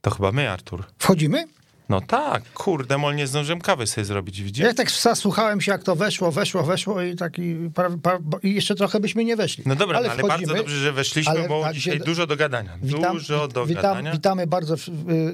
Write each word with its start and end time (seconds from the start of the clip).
To 0.00 0.10
chyba 0.10 0.32
my, 0.32 0.50
Artur. 0.50 0.84
Wchodzimy? 0.98 1.44
No 1.88 2.00
tak, 2.00 2.52
kurde, 2.52 2.98
mol 2.98 3.14
nie 3.14 3.26
zdążyłem 3.26 3.60
kawy 3.60 3.86
sobie 3.86 4.04
zrobić, 4.04 4.42
widzisz? 4.42 4.64
Ja 4.64 4.74
tak 4.74 4.90
zasłuchałem 4.90 5.60
się, 5.60 5.72
jak 5.72 5.82
to 5.82 5.96
weszło, 5.96 6.32
weszło, 6.32 6.62
weszło 6.62 7.02
i 7.02 7.16
taki, 7.16 7.56
pra, 7.74 7.90
pra, 8.02 8.18
i 8.42 8.54
jeszcze 8.54 8.74
trochę 8.74 9.00
byśmy 9.00 9.24
nie 9.24 9.36
weszli. 9.36 9.64
No 9.66 9.76
dobra, 9.76 9.98
ale, 9.98 10.08
no, 10.08 10.14
ale 10.14 10.22
bardzo 10.22 10.54
dobrze, 10.54 10.76
że 10.76 10.92
weszliśmy, 10.92 11.32
ale 11.32 11.48
bo 11.48 11.62
tak, 11.62 11.74
dzisiaj 11.74 12.00
dużo 12.00 12.26
do 12.26 12.36
gadania. 12.36 12.78
Witam, 12.82 13.16
dużo 13.16 13.48
do 13.48 13.66
witam, 13.66 13.82
gadania. 13.82 14.12
Witamy 14.12 14.46
bardzo 14.46 14.74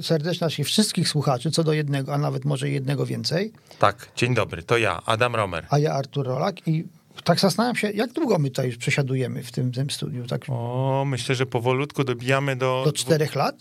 serdecznie 0.02 0.44
naszych 0.44 0.66
wszystkich 0.66 1.08
słuchaczy, 1.08 1.50
co 1.50 1.64
do 1.64 1.72
jednego, 1.72 2.14
a 2.14 2.18
nawet 2.18 2.44
może 2.44 2.70
jednego 2.70 3.06
więcej. 3.06 3.52
Tak, 3.78 4.08
dzień 4.16 4.34
dobry, 4.34 4.62
to 4.62 4.78
ja, 4.78 5.02
Adam 5.06 5.34
Romer. 5.34 5.66
A 5.70 5.78
ja 5.78 5.92
Artur 5.92 6.26
Rolak 6.26 6.68
i 6.68 6.84
tak 7.24 7.40
zastanawiam 7.40 7.76
się, 7.76 7.90
jak 7.90 8.12
długo 8.12 8.38
my 8.38 8.50
tutaj 8.50 8.66
już 8.66 8.76
przesiadujemy 8.76 9.42
w 9.42 9.52
tym, 9.52 9.72
tym 9.72 9.90
studiu? 9.90 10.26
Tak 10.26 10.44
O, 10.48 11.04
myślę, 11.06 11.34
że 11.34 11.46
powolutku 11.46 12.04
dobijamy 12.04 12.56
do... 12.56 12.82
do 12.84 12.92
czterech 12.92 13.34
lat? 13.34 13.56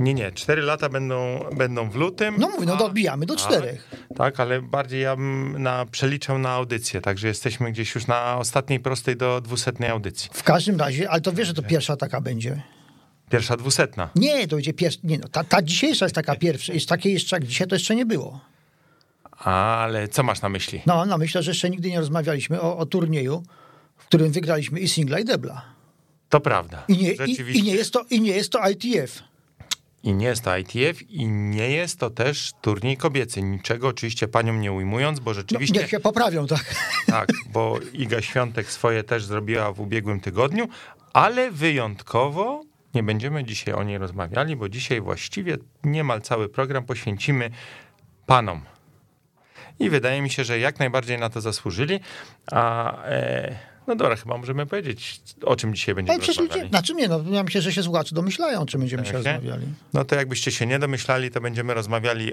Nie, 0.00 0.14
nie, 0.14 0.32
cztery 0.32 0.62
lata 0.62 0.88
będą, 0.88 1.44
będą 1.56 1.90
w 1.90 1.94
lutym. 1.94 2.34
No 2.38 2.48
mówię, 2.48 2.66
no 2.66 2.76
dobijamy 2.76 3.26
do 3.26 3.36
tak, 3.36 3.44
czterech. 3.44 3.90
Tak, 4.16 4.40
ale 4.40 4.62
bardziej 4.62 5.00
ja 5.00 5.16
bym 5.16 5.62
na, 5.62 5.86
przeliczał 5.86 6.38
na 6.38 6.50
audycję, 6.50 7.00
także 7.00 7.28
jesteśmy 7.28 7.72
gdzieś 7.72 7.94
już 7.94 8.06
na 8.06 8.36
ostatniej 8.38 8.80
prostej 8.80 9.16
do 9.16 9.40
dwusetnej 9.40 9.90
audycji. 9.90 10.30
W 10.32 10.42
każdym 10.42 10.80
razie, 10.80 11.10
ale 11.10 11.20
to 11.20 11.32
wiesz, 11.32 11.48
że 11.48 11.54
to 11.54 11.62
pierwsza 11.62 11.96
taka 11.96 12.20
będzie. 12.20 12.62
Pierwsza 13.30 13.56
dwusetna. 13.56 14.08
Nie, 14.14 14.48
to 14.48 14.56
będzie 14.56 14.72
pierwsza, 14.72 15.00
nie 15.04 15.18
no, 15.18 15.28
ta, 15.28 15.44
ta 15.44 15.62
dzisiejsza 15.62 16.04
jest 16.04 16.14
taka 16.14 16.36
pierwsza, 16.36 16.72
jest 16.72 16.88
takiej 16.88 17.12
jeszcze 17.12 17.36
jak 17.36 17.44
dzisiaj, 17.44 17.66
to 17.66 17.74
jeszcze 17.74 17.94
nie 17.94 18.06
było. 18.06 18.40
Ale 19.38 20.08
co 20.08 20.22
masz 20.22 20.42
na 20.42 20.48
myśli? 20.48 20.82
No, 20.86 21.06
no 21.06 21.18
myślę, 21.18 21.42
że 21.42 21.50
jeszcze 21.50 21.70
nigdy 21.70 21.90
nie 21.90 21.98
rozmawialiśmy 21.98 22.60
o, 22.60 22.78
o 22.78 22.86
turnieju, 22.86 23.42
w 23.96 24.06
którym 24.06 24.32
wygraliśmy 24.32 24.80
i 24.80 24.88
singla 24.88 25.18
i 25.18 25.24
debla. 25.24 25.64
To 26.28 26.40
prawda. 26.40 26.84
I 26.88 26.96
nie, 26.96 27.12
i, 27.12 27.58
i 27.58 27.62
nie, 27.62 27.74
jest, 27.74 27.92
to, 27.92 28.04
i 28.10 28.20
nie 28.20 28.32
jest 28.32 28.52
to 28.52 28.68
ITF. 28.70 29.22
I 30.02 30.14
nie 30.14 30.26
jest 30.26 30.44
to 30.44 30.56
ITF 30.56 31.10
i 31.10 31.26
nie 31.26 31.70
jest 31.70 31.98
to 32.00 32.10
też 32.10 32.52
turniej 32.60 32.96
kobiecy. 32.96 33.42
Niczego 33.42 33.88
oczywiście 33.88 34.28
paniom 34.28 34.60
nie 34.60 34.72
ujmując, 34.72 35.20
bo 35.20 35.30
No, 35.30 35.34
rzeczywiście 35.34 35.80
niech 35.80 35.90
się 35.90 36.00
poprawią, 36.00 36.46
tak. 36.46 36.74
tak, 37.06 37.28
bo 37.52 37.78
Iga 37.92 38.22
Świątek 38.22 38.70
swoje 38.70 39.04
też 39.04 39.24
zrobiła 39.24 39.72
w 39.72 39.80
ubiegłym 39.80 40.20
tygodniu, 40.20 40.68
ale 41.12 41.50
wyjątkowo 41.50 42.62
nie 42.94 43.02
będziemy 43.02 43.44
dzisiaj 43.44 43.74
o 43.74 43.82
niej 43.82 43.98
rozmawiali, 43.98 44.56
bo 44.56 44.68
dzisiaj 44.68 45.00
właściwie 45.00 45.56
niemal 45.84 46.20
cały 46.20 46.48
program 46.48 46.84
poświęcimy 46.84 47.50
panom. 48.26 48.60
I 49.78 49.90
wydaje 49.90 50.22
mi 50.22 50.30
się, 50.30 50.44
że 50.44 50.58
jak 50.58 50.78
najbardziej 50.78 51.18
na 51.18 51.30
to 51.30 51.40
zasłużyli. 51.40 52.00
A 52.52 52.92
e, 53.04 53.58
no 53.88 53.96
dobra, 53.96 54.16
chyba 54.16 54.36
możemy 54.38 54.66
powiedzieć, 54.66 55.20
o 55.44 55.56
czym 55.56 55.74
dzisiaj 55.74 55.94
będziemy 55.94 56.14
Ale 56.14 56.22
przecież 56.22 56.36
ludzie, 56.38 56.48
rozmawiali. 56.48 56.70
znaczy 56.70 56.94
nie, 56.94 57.08
no 57.08 57.20
ja 57.30 57.42
myślę, 57.42 57.62
że 57.62 57.72
się 57.72 57.82
słuchacze 57.82 58.14
domyślają, 58.14 58.66
czy 58.66 58.78
będziemy 58.78 59.06
się 59.06 59.12
Tak, 59.12 59.24
rozmawiali. 59.24 59.66
No 59.92 60.04
to 60.04 60.16
jakbyście 60.16 60.50
się 60.50 60.66
nie 60.66 60.78
domyślali, 60.78 61.30
to 61.30 61.40
będziemy 61.40 61.74
rozmawiali 61.74 62.32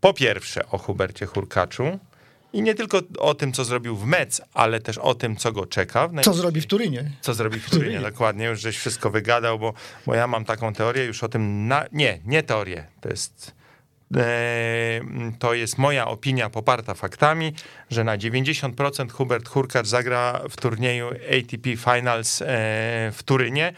po 0.00 0.14
pierwsze 0.14 0.66
o 0.70 0.78
Hubercie 0.78 1.26
Hurkaczu 1.26 1.98
i 2.52 2.62
nie 2.62 2.74
tylko 2.74 3.00
o 3.18 3.34
tym, 3.34 3.52
co 3.52 3.64
zrobił 3.64 3.96
w 3.96 4.06
Mec, 4.06 4.42
ale 4.54 4.80
też 4.80 4.98
o 4.98 5.14
tym, 5.14 5.36
co 5.36 5.52
go 5.52 5.66
czeka. 5.66 6.08
Co 6.22 6.34
zrobi 6.34 6.60
w 6.60 6.66
Turynie? 6.66 7.10
co 7.20 7.34
zrobi 7.34 7.60
w 7.60 7.70
Turynie, 7.70 8.00
dokładnie, 8.00 8.44
już 8.46 8.60
żeś 8.60 8.78
wszystko 8.78 9.10
wygadał, 9.10 9.58
bo, 9.58 9.72
bo 10.06 10.14
ja 10.14 10.26
mam 10.26 10.44
taką 10.44 10.74
teorię 10.74 11.04
już 11.04 11.22
o 11.24 11.28
tym, 11.28 11.68
na, 11.68 11.84
nie, 11.92 12.18
nie 12.24 12.42
teorię, 12.42 12.86
to 13.00 13.08
jest, 13.08 13.54
to 15.38 15.54
jest 15.54 15.78
moja 15.78 16.06
opinia 16.06 16.50
poparta 16.50 16.94
faktami, 16.94 17.52
że 17.90 18.04
na 18.04 18.18
90% 18.18 19.10
Hubert 19.10 19.48
Hurkacz 19.48 19.86
zagra 19.86 20.40
w 20.50 20.56
turnieju 20.56 21.08
ATP 21.08 21.76
Finals 21.76 22.42
e, 22.42 22.46
w 23.12 23.22
Turynie. 23.24 23.72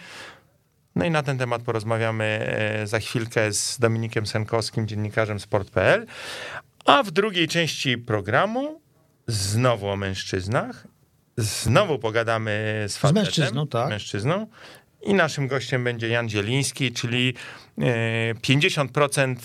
No 0.97 1.05
i 1.05 1.11
na 1.11 1.23
ten 1.23 1.39
temat 1.39 1.63
porozmawiamy 1.63 2.25
e, 2.25 2.87
za 2.87 2.99
chwilkę 2.99 3.53
z 3.53 3.79
Dominikiem 3.79 4.27
Senkowskim, 4.27 4.89
dziennikarzem 4.89 5.41
sport.pl. 5.41 6.07
A 6.85 7.03
w 7.03 7.11
drugiej 7.11 7.49
części 7.49 7.99
programu 7.99 8.81
znowu 9.27 9.89
o 9.89 9.97
mężczyznach. 9.97 10.87
Znowu 11.37 11.99
pogadamy 11.99 12.85
z 12.89 12.97
facetem. 12.97 13.23
mężczyzną, 13.23 13.67
tak. 13.67 13.89
Mężczyzną. 13.89 14.47
I 15.03 15.15
naszym 15.15 15.49
gościem 15.49 15.85
będzie 15.85 16.09
Jan 16.09 16.29
Zieliński, 16.29 16.93
czyli 16.93 17.35
e, 17.39 17.64
50% 17.79 19.37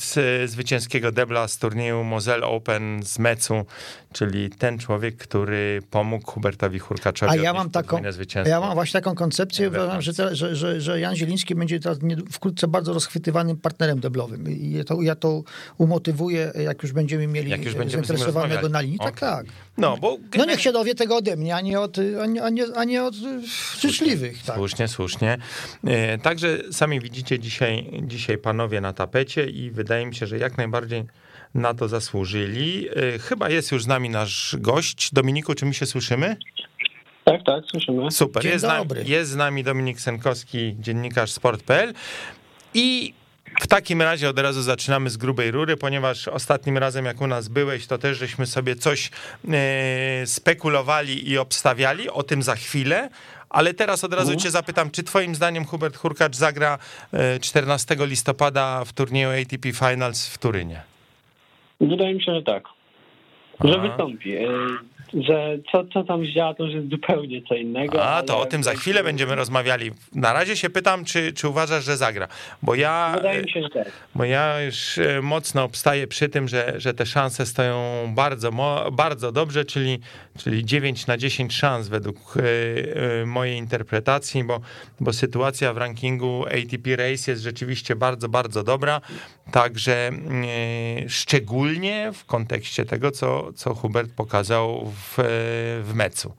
zwycięskiego 0.48 1.12
debla 1.12 1.48
z 1.48 1.58
turnieju 1.58 2.04
Moselle 2.04 2.48
Open 2.48 3.04
z 3.04 3.20
Mecu, 3.20 3.66
czyli 4.14 4.50
ten 4.50 4.80
człowiek, 4.80 5.18
który 5.18 5.82
pomógł 5.90 6.32
Hubertowi 6.32 6.80
Hurkaczowi 6.80 7.32
A 7.32 7.36
ja 7.36 7.54
mam 7.54 7.70
taką, 7.70 8.02
ja 8.46 8.60
mam 8.60 8.74
właśnie 8.74 9.02
taką 9.02 9.16
koncepcję, 9.16 9.70
We 9.70 9.84
uważam, 9.84 10.02
że, 10.02 10.14
te, 10.14 10.36
że, 10.36 10.56
że, 10.56 10.82
że 10.82 11.00
Jan 11.00 11.16
Zieliński 11.16 11.56
będzie 11.56 11.80
teraz 11.80 11.98
wkrótce 12.32 12.68
bardzo 12.68 12.94
rozchwytywanym 12.94 13.58
partnerem 13.58 14.00
deblowym. 14.00 14.50
I 14.50 14.72
ja 14.72 14.84
to, 14.84 15.02
ja 15.02 15.16
to 15.16 15.44
umotywuję, 15.78 16.52
jak 16.64 16.84
już 16.84 16.92
będziemy 16.92 17.28
mieli 17.28 17.52
Jak 17.52 17.66
już 17.66 17.76
będziemy 17.76 18.06
zainteresowanego 18.06 18.70
na 18.70 18.82
linii. 18.82 19.00
Tak, 19.00 19.20
tak. 19.20 19.46
No, 19.78 19.98
bo 19.98 20.18
No 20.38 20.46
niech 20.46 20.62
się 20.62 20.72
dowie 20.72 20.96
tego 20.96 21.16
ode 21.16 21.36
mnie, 21.36 21.56
a 21.56 21.62
nie 21.62 21.80
od, 21.80 21.98
a 22.22 22.26
nie, 22.26 22.44
a 22.44 22.50
nie, 22.50 22.66
a 22.76 22.84
nie 22.84 23.04
od 23.04 23.16
życzliwych. 23.80 24.44
Tak. 24.44 24.56
Słusznie, 24.56 24.88
słusznie. 24.88 25.38
E, 25.84 26.18
Także 26.18 26.58
sami 26.72 27.00
widzicie 27.00 27.40
dzisiaj, 27.40 28.02
dzisiaj 28.02 28.19
panowie 28.38 28.82
na 28.82 28.94
tapecie 28.94 29.46
i 29.46 29.72
wydaje 29.72 30.06
mi 30.06 30.16
się, 30.16 30.28
że 30.28 30.38
jak 30.38 30.58
najbardziej 30.58 31.04
na 31.56 31.74
to 31.74 31.88
zasłużyli. 31.88 32.88
E, 33.16 33.20
Chyba 33.20 33.50
jest 33.50 33.72
już 33.72 33.84
z 33.84 33.88
nami 33.88 34.10
nasz 34.10 34.56
gość. 34.60 35.14
Dominiku, 35.14 35.56
czy 35.56 35.66
my 35.66 35.74
się 35.74 35.86
słyszymy? 35.86 36.38
Tak, 37.24 37.44
tak, 37.46 37.64
słyszymy. 37.72 38.12
Super. 38.12 38.44
Dzień 38.44 38.52
jest, 38.52 38.66
z 38.66 38.68
nami, 38.68 38.80
dobry. 38.88 39.04
jest 39.08 39.32
z 39.32 39.36
nami 39.36 39.64
Dominik 39.64 40.02
Senkowski, 40.02 40.76
dziennikarz 40.80 41.32
sport.pl 41.32 41.94
i 42.74 43.14
w 43.60 43.68
takim 43.68 44.02
razie 44.02 44.30
od 44.30 44.40
razu 44.40 44.62
zaczynamy 44.62 45.10
z 45.10 45.18
grubej 45.18 45.52
rury, 45.52 45.78
ponieważ 45.78 46.28
ostatnim 46.28 46.78
razem 46.78 47.06
jak 47.06 47.22
u 47.22 47.28
nas 47.28 47.48
byłeś, 47.48 47.88
to 47.88 47.98
też 47.98 48.18
żeśmy 48.18 48.46
sobie 48.46 48.76
coś 48.76 49.12
e, 49.52 50.26
spekulowali 50.26 51.30
i 51.30 51.38
obstawiali, 51.38 52.10
o 52.10 52.24
tym 52.24 52.44
za 52.44 52.56
chwilę, 52.56 53.10
ale 53.50 53.74
teraz 53.74 54.04
od 54.04 54.14
razu 54.14 54.36
cię 54.36 54.52
zapytam, 54.52 54.92
czy 54.92 55.04
twoim 55.04 55.36
zdaniem 55.36 55.66
Hubert 55.66 55.98
Hurkacz 55.98 56.36
zagra 56.36 56.78
e, 57.14 57.40
14 57.40 57.96
listopada 58.00 58.86
w 58.86 58.94
turnieju 58.94 59.30
ATP 59.30 59.74
Finals 59.74 60.28
w 60.28 60.38
Turynie? 60.38 60.82
Wydaje 61.82 62.14
mi 62.14 62.24
się, 62.24 62.36
że 62.36 62.44
tak. 62.44 62.64
Że 63.64 63.76
Aha. 63.78 63.88
wystąpi. 63.88 64.36
Że 65.14 65.58
co, 65.72 65.86
co 65.94 66.04
tam 66.04 66.26
zdziała, 66.26 66.54
to 66.54 66.64
już 66.64 66.74
jest 66.74 66.90
zupełnie 66.90 67.42
co 67.42 67.56
innego. 67.56 68.04
A, 68.04 68.24
to 68.24 68.40
o 68.40 68.46
tym 68.46 68.64
za 68.64 68.74
chwilę 68.74 69.04
będziemy 69.04 69.36
rozmawiali. 69.36 69.92
Na 70.16 70.34
razie 70.34 70.56
się 70.56 70.70
pytam, 70.70 71.06
czy, 71.06 71.34
czy 71.34 71.50
uważasz, 71.50 71.86
że 71.86 71.98
zagra, 71.98 72.28
bo 72.62 72.76
ja... 72.76 73.12
Wydaje 73.16 73.42
mi 73.42 73.52
się, 73.52 73.62
że 73.62 73.70
tak. 73.70 73.92
Bo 74.16 74.24
ja 74.24 74.62
już 74.62 74.98
e, 74.98 75.22
mocno 75.22 75.64
obstaję 75.64 76.08
przy 76.08 76.30
tym, 76.30 76.48
że, 76.48 76.74
że 76.78 76.94
te 76.94 77.06
szanse 77.06 77.46
stoją 77.46 77.80
bardzo, 78.16 78.52
bardzo 78.92 79.32
dobrze, 79.32 79.66
czyli, 79.66 80.00
czyli 80.38 80.66
9 80.66 81.08
na 81.08 81.18
10 81.18 81.54
szans 81.54 81.88
według 81.88 82.18
e, 82.38 82.42
e, 83.22 83.26
mojej 83.26 83.58
interpretacji, 83.58 84.44
bo, 84.44 84.60
bo 85.00 85.14
sytuacja 85.14 85.74
w 85.74 85.78
rankingu 85.78 86.46
ATP 86.46 86.96
Race 86.96 87.32
jest 87.32 87.44
rzeczywiście 87.44 87.96
bardzo, 87.96 88.30
bardzo 88.30 88.64
dobra. 88.64 89.02
Także 89.52 90.12
e, 91.06 91.10
szczególnie 91.10 92.12
w 92.14 92.26
kontekście 92.26 92.86
tego, 92.86 93.12
co, 93.12 93.54
co 93.54 93.74
Hubert 93.74 94.12
pokazał 94.12 94.86
w, 94.86 95.20
e, 95.20 95.24
w 95.84 95.92
mecu. 95.96 96.34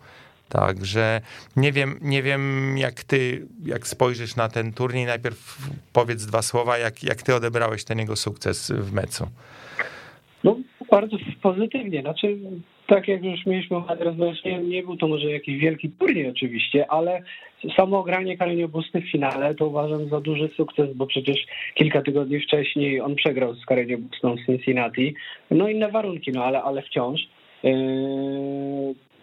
Także 0.48 1.20
nie 1.56 1.72
wiem, 1.72 1.98
nie 2.02 2.22
wiem, 2.22 2.74
jak 2.78 3.04
ty, 3.04 3.46
jak 3.64 3.86
spojrzysz 3.86 4.36
na 4.36 4.48
ten 4.48 4.72
turniej, 4.72 5.06
najpierw 5.06 5.58
powiedz 5.92 6.26
dwa 6.26 6.42
słowa, 6.42 6.78
jak, 6.78 7.04
jak 7.04 7.22
ty 7.22 7.34
odebrałeś 7.34 7.84
ten 7.84 7.98
jego 7.98 8.16
sukces 8.16 8.70
w 8.70 8.92
mecu. 8.92 9.28
No, 10.44 10.56
bardzo 10.90 11.16
pozytywnie. 11.42 12.00
Znaczy, 12.00 12.36
tak 12.90 13.08
jak 13.08 13.24
już 13.24 13.46
mieliśmy 13.46 13.76
rozmawiać, 13.98 14.42
nie, 14.62 14.82
był 14.82 14.96
to 14.96 15.08
może 15.08 15.30
jakiś 15.30 15.58
wielki 15.58 15.90
turniej 15.90 16.30
oczywiście, 16.30 16.90
ale 16.90 17.22
samo 17.76 17.98
ogranie 17.98 18.36
Karoliny 18.36 18.68
Busty 18.68 19.00
w 19.00 19.10
finale 19.10 19.54
to 19.54 19.66
uważam 19.66 20.08
za 20.08 20.20
duży 20.20 20.48
sukces, 20.56 20.92
bo 20.94 21.06
przecież 21.06 21.46
kilka 21.74 22.02
tygodni 22.02 22.40
wcześniej 22.40 23.00
on 23.00 23.14
przegrał 23.14 23.54
z 23.54 23.66
Karoliną 23.66 24.02
Bustą 24.02 24.36
w 24.36 24.46
Cincinnati. 24.46 25.14
No 25.50 25.68
inne 25.68 25.90
warunki, 25.90 26.32
no 26.32 26.44
ale, 26.44 26.62
ale 26.62 26.82
wciąż. 26.82 27.20
Yy, 27.62 27.72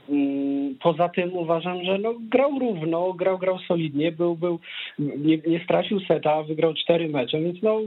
mm, 0.09 0.75
Poza 0.81 1.09
tym 1.09 1.33
uważam, 1.33 1.83
że 1.83 1.97
no, 1.97 2.13
grał 2.19 2.59
równo, 2.59 3.13
grał, 3.13 3.37
grał 3.37 3.59
solidnie, 3.59 4.11
był, 4.11 4.35
był, 4.35 4.59
nie, 4.99 5.37
nie 5.37 5.63
stracił 5.63 5.99
seta, 5.99 6.43
wygrał 6.43 6.73
cztery 6.73 7.09
mecze, 7.09 7.39
więc 7.39 7.61
no, 7.61 7.79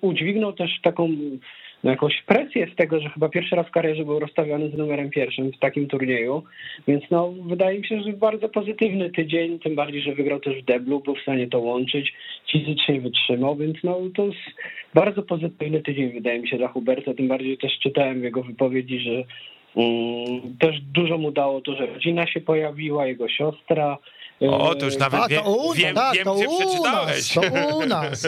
udźwignął 0.00 0.52
też 0.52 0.80
taką 0.82 1.08
no, 1.84 1.90
jakąś 1.90 2.22
presję 2.22 2.66
z 2.72 2.76
tego, 2.76 3.00
że 3.00 3.10
chyba 3.10 3.28
pierwszy 3.28 3.56
raz 3.56 3.66
w 3.66 3.70
karierze 3.70 4.04
był 4.04 4.18
rozstawiony 4.18 4.70
z 4.70 4.74
numerem 4.74 5.10
pierwszym 5.10 5.52
w 5.52 5.58
takim 5.58 5.86
turnieju, 5.86 6.42
więc 6.88 7.04
no 7.10 7.34
wydaje 7.46 7.78
mi 7.78 7.86
się, 7.86 8.02
że 8.02 8.12
bardzo 8.12 8.48
pozytywny 8.48 9.10
tydzień, 9.10 9.58
tym 9.58 9.74
bardziej, 9.74 10.02
że 10.02 10.14
wygrał 10.14 10.40
też 10.40 10.62
w 10.62 10.64
deblu, 10.64 11.00
był 11.00 11.14
w 11.14 11.22
stanie 11.22 11.46
to 11.46 11.58
łączyć, 11.58 12.14
fizycznie 12.52 13.00
wytrzymał, 13.00 13.56
więc 13.56 13.76
no 13.84 14.00
to 14.14 14.26
jest 14.26 14.38
bardzo 14.94 15.22
pozytywny 15.22 15.82
tydzień 15.82 16.12
wydaje 16.12 16.38
mi 16.40 16.48
się 16.48 16.56
dla 16.56 16.68
Huberta, 16.68 17.14
tym 17.14 17.28
bardziej 17.28 17.58
też 17.58 17.78
czytałem 17.78 18.24
jego 18.24 18.42
wypowiedzi, 18.42 19.00
że 19.00 19.24
mm, 19.76 20.56
też 20.58 20.80
dużo 20.80 21.18
mu 21.18 21.32
dało 21.32 21.60
to, 21.60 21.76
że 21.76 21.86
rodzina 21.86 22.26
się 22.26 22.40
pojawiła, 22.40 23.06
jego 23.06 23.28
siostra, 23.28 23.98
O, 24.40 24.74
to 24.74 24.86
już 24.86 24.98
nawet 24.98 25.20
A, 25.20 25.28
wiem, 25.28 25.44
to 25.44 25.56
u, 25.56 25.72
wiem, 25.74 25.94
tak, 25.94 26.14
wiem 26.14 26.24
to 26.24 26.34
gdzie 26.34 26.48
u 26.48 26.58
przeczytałeś. 26.58 27.36
nas, 27.36 27.44
to 27.52 27.76
u 27.76 27.86
nas. 27.86 28.26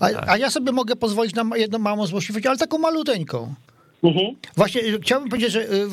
A, 0.00 0.06
a 0.26 0.36
ja 0.36 0.50
sobie 0.50 0.72
mogę 0.72 0.96
pozwolić 0.96 1.34
na 1.34 1.56
jedną 1.56 1.78
małą 1.78 2.06
złośliwość, 2.06 2.46
ale 2.46 2.58
taką 2.58 2.78
maluteńką. 2.78 3.54
Mhm. 4.04 4.36
Właśnie 4.56 4.80
y, 4.80 5.00
chciałbym 5.00 5.28
powiedzieć, 5.28 5.52
że 5.52 5.62
y, 5.62 5.88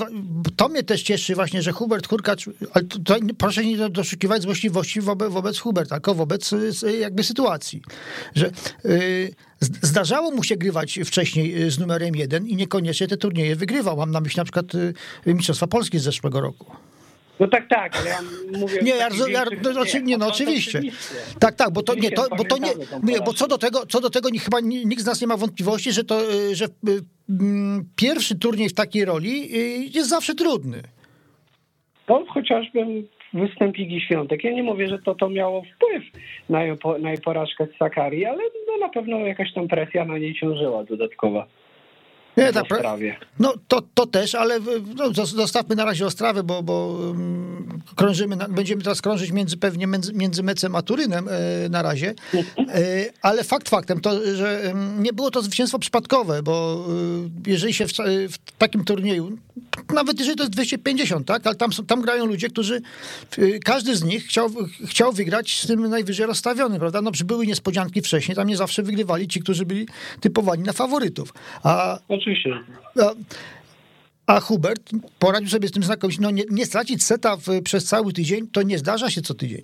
to 0.56 0.69
mnie 0.69 0.83
też 0.83 1.04
cieszy 1.04 1.36
właśnie, 1.36 1.62
że 1.62 1.72
Hubert 1.72 2.07
Hurkacz, 2.07 2.45
ale 2.74 2.83
tutaj 2.86 3.19
proszę 3.38 3.66
nie 3.66 3.89
doszukiwać 3.89 4.42
złośliwości 4.42 5.01
wobec, 5.01 5.31
wobec 5.31 5.60
Huberta, 5.60 5.95
tylko 5.95 6.16
wobec 6.16 6.54
y, 6.54 6.98
jakby 6.98 7.24
sytuacji, 7.24 7.81
że 8.36 8.51
y, 8.86 9.36
zdarzało 9.62 10.31
mu 10.31 10.44
się 10.44 10.56
grywać 10.57 11.00
wcześniej 11.06 11.72
z 11.72 11.80
numerem 11.80 12.16
jeden 12.16 12.48
i 12.48 12.56
niekoniecznie 12.56 13.07
te 13.07 13.18
turnieje 13.18 13.56
wygrywał. 13.56 13.98
Mam 13.98 14.12
na 14.12 14.22
myśli 14.22 14.38
na 14.38 14.44
przykład 14.44 14.66
Mistrzostwa 15.25 15.68
Polski 15.68 16.00
z 16.00 16.04
zeszłego 16.04 16.42
roku. 16.42 16.75
No 17.41 17.47
tak, 17.47 17.67
tak, 17.67 17.97
ale 17.97 18.09
ja 18.09 18.17
mówię... 18.59 18.79
Nie, 18.81 18.91
ja, 18.91 19.09
ja, 19.29 19.43
no, 19.73 19.81
oczy- 19.81 20.03
nie, 20.03 20.17
no 20.17 20.25
to 20.25 20.31
oczywiście. 20.31 20.81
Tak, 21.39 21.55
tak, 21.55 21.71
bo 21.73 21.83
to 21.83 21.95
nie, 21.95 22.11
to, 22.11 22.27
bo 22.38 22.43
to 22.43 22.57
nie, 22.57 22.67
nie, 23.03 23.17
bo 23.17 23.23
porażkę. 23.23 23.33
co 23.33 23.47
do 23.47 23.57
tego, 23.57 23.85
co 23.85 24.01
do 24.01 24.09
tego 24.09 24.29
ni- 24.29 24.39
chyba 24.39 24.59
ni- 24.59 24.85
nikt 24.85 25.01
z 25.01 25.05
nas 25.05 25.21
nie 25.21 25.27
ma 25.27 25.38
wątpliwości, 25.38 25.91
że 25.91 26.03
to, 26.03 26.21
y, 26.33 26.55
że 26.55 26.65
y, 26.65 26.69
mm, 27.29 27.85
pierwszy 27.95 28.39
turniej 28.39 28.69
w 28.69 28.73
takiej 28.73 29.05
roli 29.05 29.55
y, 29.55 29.89
jest 29.93 30.09
zawsze 30.09 30.35
trudny. 30.35 30.81
To 32.05 32.25
chociażby 32.29 33.03
występ 33.33 33.77
Igi 33.77 34.01
Świątek. 34.01 34.43
Ja 34.43 34.51
nie 34.51 34.63
mówię, 34.63 34.88
że 34.88 34.99
to, 34.99 35.15
to 35.15 35.29
miało 35.29 35.61
wpływ 35.75 36.03
na 36.49 36.63
jej, 36.63 36.77
na 36.99 37.09
jej 37.09 37.21
porażkę 37.21 37.67
z 37.75 37.77
Sakari, 37.77 38.25
ale 38.25 38.43
no, 38.67 38.77
na 38.88 38.89
pewno 38.89 39.17
jakaś 39.19 39.53
tam 39.53 39.67
presja 39.67 40.05
na 40.05 40.17
niej 40.17 40.35
ciążyła 40.35 40.83
dodatkowa 40.83 41.47
Nie, 42.38 42.54
tak, 42.54 42.63
no 43.39 43.54
to, 43.68 43.81
to 43.94 44.06
też, 44.06 44.36
ale 44.36 44.57
y, 44.57 44.62
no, 44.95 45.10
zos- 45.10 45.36
zostawmy 45.36 45.75
na 45.75 45.86
razie 45.86 46.06
Ostrawę, 46.06 46.44
bo, 46.44 46.63
bo 46.63 46.88
um, 46.88 47.81
krążymy, 47.95 48.38
będziemy 48.50 48.81
teraz 48.83 49.01
krążyć 49.01 49.31
między, 49.31 49.57
pewnie 49.57 49.88
między, 49.88 50.13
między 50.13 50.44
Mecem 50.44 50.75
a 50.75 50.81
Turynem 50.81 51.28
e, 51.28 51.69
na 51.69 51.81
razie, 51.81 52.13
e, 52.33 52.44
ale 53.22 53.44
fakt 53.44 53.69
faktem 53.69 54.01
to, 54.01 54.36
że 54.36 54.62
em, 54.63 55.04
nie 55.04 55.13
było 55.13 55.31
to 55.31 55.42
zwycięstwo 55.42 55.80
przypadkowe, 55.80 56.44
bo 56.44 56.86
y, 57.45 57.50
jeżeli 57.50 57.74
się 57.74 57.88
w, 57.88 57.94
ca- 57.94 58.04
w 58.30 58.38
takim 58.57 58.84
turnieju, 58.84 59.38
nawet 59.94 60.19
jeżeli 60.19 60.38
to 60.38 60.44
jest 60.44 60.54
250, 60.54 61.27
tak, 61.27 61.48
ale 61.48 61.56
tam, 61.56 61.74
są, 61.74 61.86
tam 61.86 62.01
grają 62.01 62.25
ludzie, 62.25 62.50
którzy, 62.50 62.81
y, 63.38 63.60
każdy 63.66 63.95
z 63.95 64.04
nich 64.04 64.25
chciał, 64.25 64.50
chciał 64.86 65.12
wygrać 65.13 65.60
z 65.60 65.68
tym 65.68 65.89
najwyżej 65.89 66.25
rozstawionym, 66.25 66.80
prawda, 66.80 67.01
no 67.01 67.12
były 67.25 67.48
niespodzianki 67.48 68.01
wcześniej, 68.01 68.36
tam 68.36 68.48
nie 68.48 68.57
zawsze 68.57 68.84
wygrywali 68.84 69.27
ci, 69.27 69.39
którzy 69.39 69.66
byli 69.66 69.88
typowani 70.19 70.63
na 70.63 70.74
faworytów, 70.74 71.34
a 71.63 72.00
Oczywiście. 72.21 72.59
a, 73.01 73.13
a 74.35 74.39
Hubert 74.39 74.91
poradził 75.19 75.50
sobie 75.50 75.68
z 75.68 75.71
tym 75.71 75.83
znakomicie. 75.83 76.19
No 76.21 76.31
nie, 76.31 76.44
nie 76.50 76.65
stracić 76.65 77.03
seta 77.03 77.38
w, 77.38 77.63
przez 77.63 77.85
cały 77.85 78.13
tydzień, 78.13 78.47
to 78.47 78.62
nie 78.62 78.77
zdarza 78.77 79.09
się 79.09 79.21
co 79.21 79.33
tydzień. 79.33 79.62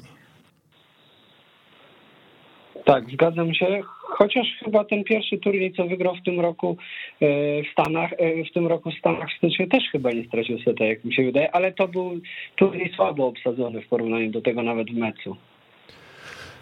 Tak, 2.86 3.10
zgadzam 3.10 3.54
się. 3.54 3.82
Chociaż 4.18 4.48
chyba 4.64 4.84
ten 4.84 5.04
pierwszy 5.04 5.38
turniej, 5.38 5.74
co 5.74 5.86
wygrał 5.86 6.16
w 6.16 6.24
tym 6.24 6.40
roku 6.40 6.78
e, 7.22 7.64
w 7.64 7.68
Stanach, 7.72 8.14
e, 8.14 8.44
w 8.44 8.54
tym 8.54 8.68
roku 8.68 8.92
w 8.92 9.00
Stanach 9.00 9.30
w 9.30 9.38
styczniu 9.38 9.68
też 9.68 9.84
chyba 9.92 10.12
nie 10.12 10.26
stracił 10.26 10.60
seta, 10.60 10.86
jak 10.86 11.06
mi 11.06 11.14
się 11.14 11.24
wydaje, 11.24 11.56
ale 11.56 11.72
to 11.72 11.88
był 11.88 12.20
turniej 12.56 12.94
słabo 12.96 13.28
obsadzony 13.28 13.82
w 13.82 13.88
porównaniu 13.88 14.32
do 14.32 14.42
tego 14.42 14.64
nawet 14.64 14.88
w 14.92 14.98
meczu. 14.98 15.38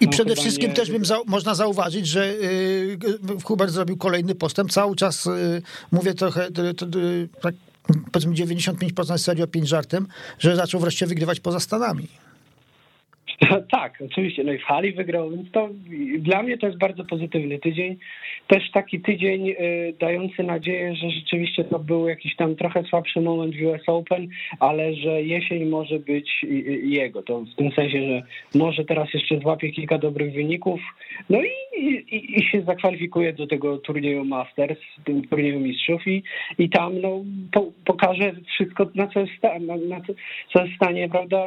I 0.01 0.05
No, 0.05 0.11
przede 0.11 0.35
wszystkim 0.35 0.69
nie- 0.69 0.75
też 0.75 0.91
bym 0.91 1.05
za, 1.05 1.17
można 1.25 1.55
zauważyć, 1.55 2.07
że 2.07 2.25
y, 2.29 2.97
Hubert 3.43 3.71
zrobił 3.71 3.97
kolejny 3.97 4.35
postęp. 4.35 4.71
Cały 4.71 4.95
czas 4.95 5.25
y, 5.25 5.61
mówię 5.91 6.13
trochę, 6.13 6.47
y, 6.47 6.73
to, 6.73 6.85
y, 6.99 7.29
tak, 7.41 7.55
powiedzmy 8.11 8.33
95% 8.33 9.17
serio, 9.17 9.47
5 9.47 9.67
żartem, 9.67 10.07
że 10.39 10.55
zaczął 10.55 10.79
wreszcie 10.81 11.07
wygrywać 11.07 11.39
poza 11.39 11.59
Stanami. 11.59 12.07
Tak, 13.71 14.03
oczywiście. 14.05 14.43
No 14.43 14.53
i 14.53 14.57
w 14.57 14.63
hali 14.63 14.93
wygrał, 14.93 15.31
więc 15.31 15.51
to 15.51 15.69
dla 16.19 16.43
mnie 16.43 16.57
to 16.57 16.67
jest 16.67 16.79
bardzo 16.79 17.05
pozytywny 17.05 17.59
tydzień. 17.59 17.97
Też 18.47 18.71
taki 18.71 19.01
tydzień 19.01 19.49
y, 19.49 19.93
dający 19.99 20.43
nadzieję, 20.43 20.95
że 20.95 21.09
rzeczywiście 21.09 21.63
to 21.63 21.79
był 21.79 22.07
jakiś 22.07 22.35
tam 22.35 22.55
trochę 22.55 22.83
słabszy 22.83 23.21
moment 23.21 23.55
w 23.55 23.65
US 23.65 23.81
Open, 23.87 24.27
ale 24.59 24.93
że 24.93 25.23
jesień 25.23 25.65
może 25.65 25.99
być 25.99 26.45
jego. 26.83 27.23
To 27.23 27.39
w 27.39 27.55
tym 27.55 27.71
sensie, 27.71 28.07
że 28.07 28.21
może 28.59 28.85
teraz 28.85 29.13
jeszcze 29.13 29.39
złapie 29.39 29.71
kilka 29.71 29.97
dobrych 29.97 30.33
wyników, 30.33 30.79
no 31.29 31.43
i, 31.43 31.49
i, 31.77 32.39
i 32.39 32.45
się 32.51 32.61
zakwalifikuje 32.61 33.33
do 33.33 33.47
tego 33.47 33.77
turnieju 33.77 34.25
Masters, 34.25 34.79
turnieju 35.29 35.59
mistrzów 35.59 36.07
i, 36.07 36.23
i 36.57 36.69
tam 36.69 37.01
no, 37.01 37.23
po, 37.51 37.71
pokaże 37.85 38.31
wszystko, 38.55 38.87
na 38.95 39.07
co 39.07 39.19
jest, 39.19 39.33
sta, 39.37 39.59
na, 39.59 39.77
na 39.77 40.01
co, 40.53 40.59
jest 40.61 40.73
w 40.73 40.75
stanie, 40.75 41.09
prawda, 41.09 41.37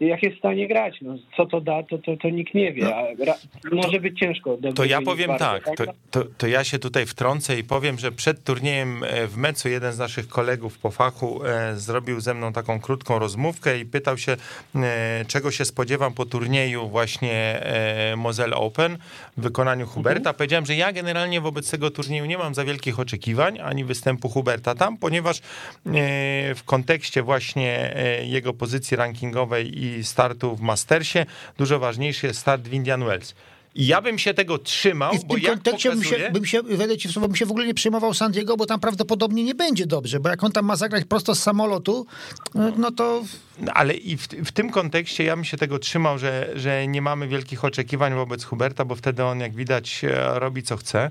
jak 0.00 0.22
jest 0.22 0.36
w 0.36 0.38
stanie 0.38 0.68
grać. 0.68 0.98
No, 1.02 1.16
co 1.36 1.46
to 1.46 1.60
da, 1.60 1.82
to, 1.82 1.98
to, 1.98 2.16
to 2.16 2.30
nikt 2.30 2.54
nie 2.54 2.72
wie. 2.72 2.96
A 2.96 3.24
ra, 3.24 3.34
może 3.72 4.00
być 4.00 4.18
ciężko. 4.18 4.58
To 4.74 4.84
ja 4.84 5.02
powiem 5.02 5.28
bardzo, 5.28 5.44
tak, 5.44 5.76
to, 5.76 5.84
to, 6.10 6.24
to 6.38 6.46
ja 6.46 6.64
się 6.64 6.78
tutaj 6.78 7.06
wtrącę 7.06 7.58
i 7.58 7.64
powiem, 7.64 7.98
że 7.98 8.12
przed 8.12 8.44
turniejem 8.44 9.04
e, 9.04 9.26
w 9.26 9.36
Mecu 9.36 9.68
jeden 9.68 9.92
z 9.92 9.98
naszych 9.98 10.28
kolegów 10.28 10.78
po 10.78 10.90
fachu 10.90 11.44
e, 11.44 11.76
zrobił 11.76 12.20
ze 12.20 12.34
mną 12.34 12.52
taką 12.52 12.80
krótką 12.80 13.18
rozmówkę 13.18 13.78
i 13.78 13.84
pytał 13.84 14.18
się, 14.18 14.36
e, 14.74 15.24
czego 15.28 15.50
się 15.50 15.64
spodziewam 15.64 16.14
po 16.14 16.26
turnieju 16.26 16.88
właśnie 16.88 17.32
e, 17.32 18.16
Moselle 18.16 18.56
Open 18.56 18.98
w 19.36 19.50
wykonaniu 19.54 19.86
Huberta. 19.86 20.18
Mhm. 20.18 20.36
Powiedziałem, 20.36 20.66
że 20.66 20.74
ja 20.74 20.92
generalnie 20.92 21.40
wobec 21.40 21.70
tego 21.70 21.90
turnieju 21.90 22.24
nie 22.24 22.38
mam 22.38 22.54
za 22.54 22.64
wielkich 22.64 23.00
oczekiwań, 23.00 23.58
ani 23.60 23.84
występu 23.84 24.28
Huberta 24.28 24.74
tam, 24.74 24.96
ponieważ 24.96 25.38
e, 25.38 25.42
w 26.54 26.62
kontekście 26.64 27.22
właśnie 27.22 27.96
e, 27.96 28.26
jego 28.26 28.52
pozycji 28.52 28.96
rankingowej 28.96 29.84
i 29.84 30.04
startu 30.04 30.56
w 30.56 30.60
Mastersie 30.60 31.26
dużo 31.58 31.78
ważniejszy 31.78 32.26
jest 32.26 32.40
start 32.40 32.62
w 32.62 32.72
Indian 32.72 33.04
Wells. 33.04 33.34
I 33.74 33.86
ja 33.86 34.02
bym 34.02 34.18
się 34.18 34.34
tego 34.34 34.58
trzymał, 34.58 35.14
I 35.14 35.18
w 35.18 35.24
bo 35.24 35.34
tym 35.34 35.44
kontekście 35.44 35.90
bym 35.90 36.02
się, 36.02 36.10
pokazuje... 36.10 36.30
bym 36.30 36.46
się, 36.46 36.62
wejdę 36.62 36.98
ci 36.98 37.08
w 37.08 37.12
słowo, 37.12 37.28
bym 37.28 37.36
się 37.36 37.46
w 37.46 37.50
ogóle 37.50 37.66
nie 37.66 37.74
przejmował 37.74 38.14
San 38.14 38.32
Diego, 38.32 38.56
bo 38.56 38.66
tam 38.66 38.80
prawdopodobnie 38.80 39.44
nie 39.44 39.54
będzie 39.54 39.86
dobrze, 39.86 40.20
bo 40.20 40.28
jak 40.28 40.44
on 40.44 40.52
tam 40.52 40.64
ma 40.64 40.76
zagrać 40.76 41.04
prosto 41.04 41.34
z 41.34 41.42
samolotu, 41.42 42.06
no 42.76 42.92
to 42.92 43.22
Ale 43.74 43.94
i 43.94 44.16
w, 44.16 44.28
w 44.28 44.52
tym 44.52 44.70
kontekście 44.70 45.24
ja 45.24 45.36
bym 45.36 45.44
się 45.44 45.56
tego 45.56 45.78
trzymał, 45.78 46.18
że, 46.18 46.48
że 46.54 46.86
nie 46.86 47.02
mamy 47.02 47.28
wielkich 47.28 47.64
oczekiwań 47.64 48.14
wobec 48.14 48.44
Huberta, 48.44 48.84
bo 48.84 48.94
wtedy 48.94 49.24
on, 49.24 49.40
jak 49.40 49.54
widać, 49.54 50.04
e, 50.04 50.38
robi 50.38 50.62
co 50.62 50.76
chce 50.76 51.10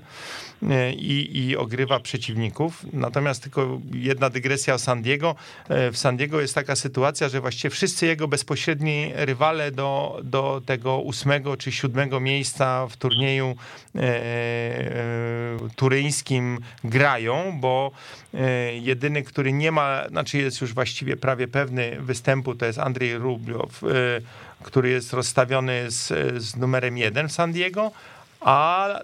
e, 0.70 0.92
i, 0.92 1.38
i 1.38 1.56
ogrywa 1.56 2.00
przeciwników. 2.00 2.86
Natomiast 2.92 3.42
tylko 3.42 3.80
jedna 3.92 4.30
dygresja 4.30 4.74
o 4.74 4.78
San 4.78 5.02
Diego. 5.02 5.34
E, 5.68 5.90
W 5.90 5.98
San 5.98 6.16
Diego 6.16 6.40
jest 6.40 6.54
taka 6.54 6.76
sytuacja, 6.76 7.28
że 7.28 7.40
właściwie 7.40 7.70
wszyscy 7.70 8.06
jego 8.06 8.28
bezpośredni 8.28 9.12
rywale 9.14 9.70
do, 9.70 10.20
do 10.24 10.62
tego 10.66 10.98
ósmego 10.98 11.56
czy 11.56 11.72
siódmego 11.72 12.20
miejsca 12.20 12.86
w 12.86 12.96
turnieju 12.96 13.56
e, 13.94 14.00
e, 14.00 14.34
turyńskim 15.76 16.58
grają, 16.84 17.60
bo 17.60 17.92
jedyny, 18.80 19.22
który 19.22 19.52
nie 19.52 19.72
ma, 19.72 20.08
znaczy 20.08 20.38
jest 20.38 20.60
już 20.60 20.74
właściwie 20.74 21.16
prawie 21.16 21.48
pewny 21.48 21.96
występu, 22.00 22.54
to 22.54 22.66
jest 22.66 22.78
Andrzej 22.78 23.18
Rublow, 23.18 23.84
e, 23.84 23.86
który 24.62 24.90
jest 24.90 25.12
rozstawiony 25.12 25.90
z, 25.90 26.08
z 26.42 26.56
numerem 26.56 26.98
jeden 26.98 27.28
w 27.28 27.32
San 27.32 27.52
Diego, 27.52 27.92
a 28.40 28.88
e, 28.88 29.02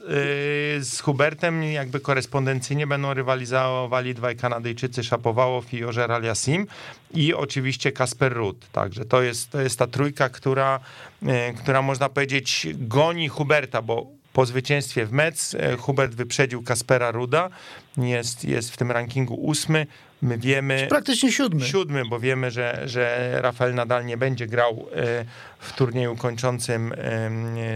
z 0.80 1.00
Hubertem 1.00 1.62
jakby 1.62 2.00
korespondencyjnie 2.00 2.86
będą 2.86 3.14
rywalizowali 3.14 4.14
dwaj 4.14 4.36
Kanadyjczycy, 4.36 5.04
Szapowałow 5.04 5.74
i 5.74 5.84
Ożer 5.84 6.12
Aliasim 6.12 6.66
i 7.14 7.34
oczywiście 7.34 7.92
Kasper 7.92 8.32
Rudd. 8.32 8.66
Także 8.72 9.04
to 9.04 9.22
jest, 9.22 9.50
to 9.50 9.60
jest 9.60 9.78
ta 9.78 9.86
trójka, 9.86 10.28
która, 10.28 10.80
e, 11.26 11.52
która 11.52 11.82
można 11.82 12.08
powiedzieć 12.08 12.66
goni 12.74 13.28
Huberta, 13.28 13.82
bo 13.82 14.19
po 14.32 14.46
zwycięstwie 14.46 15.06
w 15.06 15.12
Mecz 15.12 15.54
e, 15.54 15.76
Hubert 15.76 16.14
wyprzedził 16.14 16.62
Kaspera 16.62 17.10
Ruda, 17.10 17.50
jest, 17.96 18.44
jest 18.44 18.70
w 18.70 18.76
tym 18.76 18.90
rankingu 18.90 19.34
ósmy. 19.34 19.86
My 20.22 20.38
wiemy, 20.38 20.86
praktycznie 20.90 21.32
siódmy. 21.32 21.66
siódmy, 21.66 22.04
bo 22.04 22.20
wiemy, 22.20 22.50
że, 22.50 22.82
że 22.84 23.32
Rafael 23.42 23.74
nadal 23.74 24.06
nie 24.06 24.16
będzie 24.16 24.46
grał 24.46 24.86
e, 24.92 25.24
w 25.58 25.72
turnieju 25.72 26.16
kończącym 26.16 26.94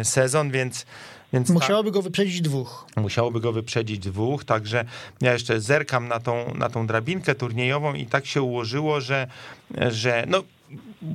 sezon, 0.03 0.51
więc, 0.51 0.87
więc 1.33 1.49
tak, 1.49 1.55
Musiałoby 1.55 1.91
go 1.91 2.03
wyprzedzić 2.03 2.41
dwóch. 2.41 2.87
musiałoby 2.97 3.41
go 3.41 3.53
wyprzedzić 3.53 3.99
dwóch, 3.99 4.45
także 4.45 4.85
ja 5.21 5.33
jeszcze 5.33 5.61
zerkam 5.61 6.09
na 6.09 6.21
tą, 6.21 6.55
na 6.55 6.69
tą 6.69 6.87
drabinkę 6.87 7.35
turniejową 7.35 7.95
i 7.95 8.07
tak 8.07 8.27
się 8.27 8.43
ułożyło, 8.43 9.01
że, 9.01 9.27
że 9.91 10.25
no, 10.29 10.43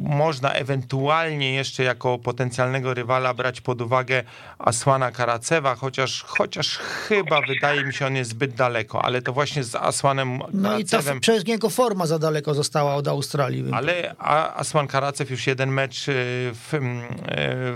można 0.03 0.53
ewentualnie 0.53 1.53
jeszcze 1.53 1.83
jako 1.83 2.17
potencjalnego 2.17 2.93
rywala 2.93 3.33
brać 3.33 3.61
pod 3.61 3.81
uwagę 3.81 4.23
Asłana 4.59 5.11
Karacewa, 5.11 5.75
chociaż, 5.75 6.23
chociaż 6.23 6.77
chyba 6.77 7.41
wydaje 7.41 7.83
mi 7.85 7.93
się 7.93 8.05
on 8.05 8.15
jest 8.15 8.29
zbyt 8.29 8.53
daleko, 8.55 9.05
ale 9.05 9.21
to 9.21 9.33
właśnie 9.33 9.63
z 9.63 9.75
Asłanem 9.75 10.39
No 10.53 10.77
i 10.77 10.85
ta, 10.85 10.89
Karacewem... 10.91 11.19
przez 11.19 11.45
niego 11.45 11.69
forma 11.69 12.05
za 12.05 12.19
daleko 12.19 12.53
została 12.53 12.95
od 12.95 13.07
Australii. 13.07 13.65
Ale 13.71 14.15
A- 14.19 14.53
Asman 14.55 14.87
Karacew 14.87 15.29
już 15.31 15.47
jeden 15.47 15.69
mecz 15.69 16.07
y, 16.07 16.13
w, 16.53 16.73
y, 16.73 16.79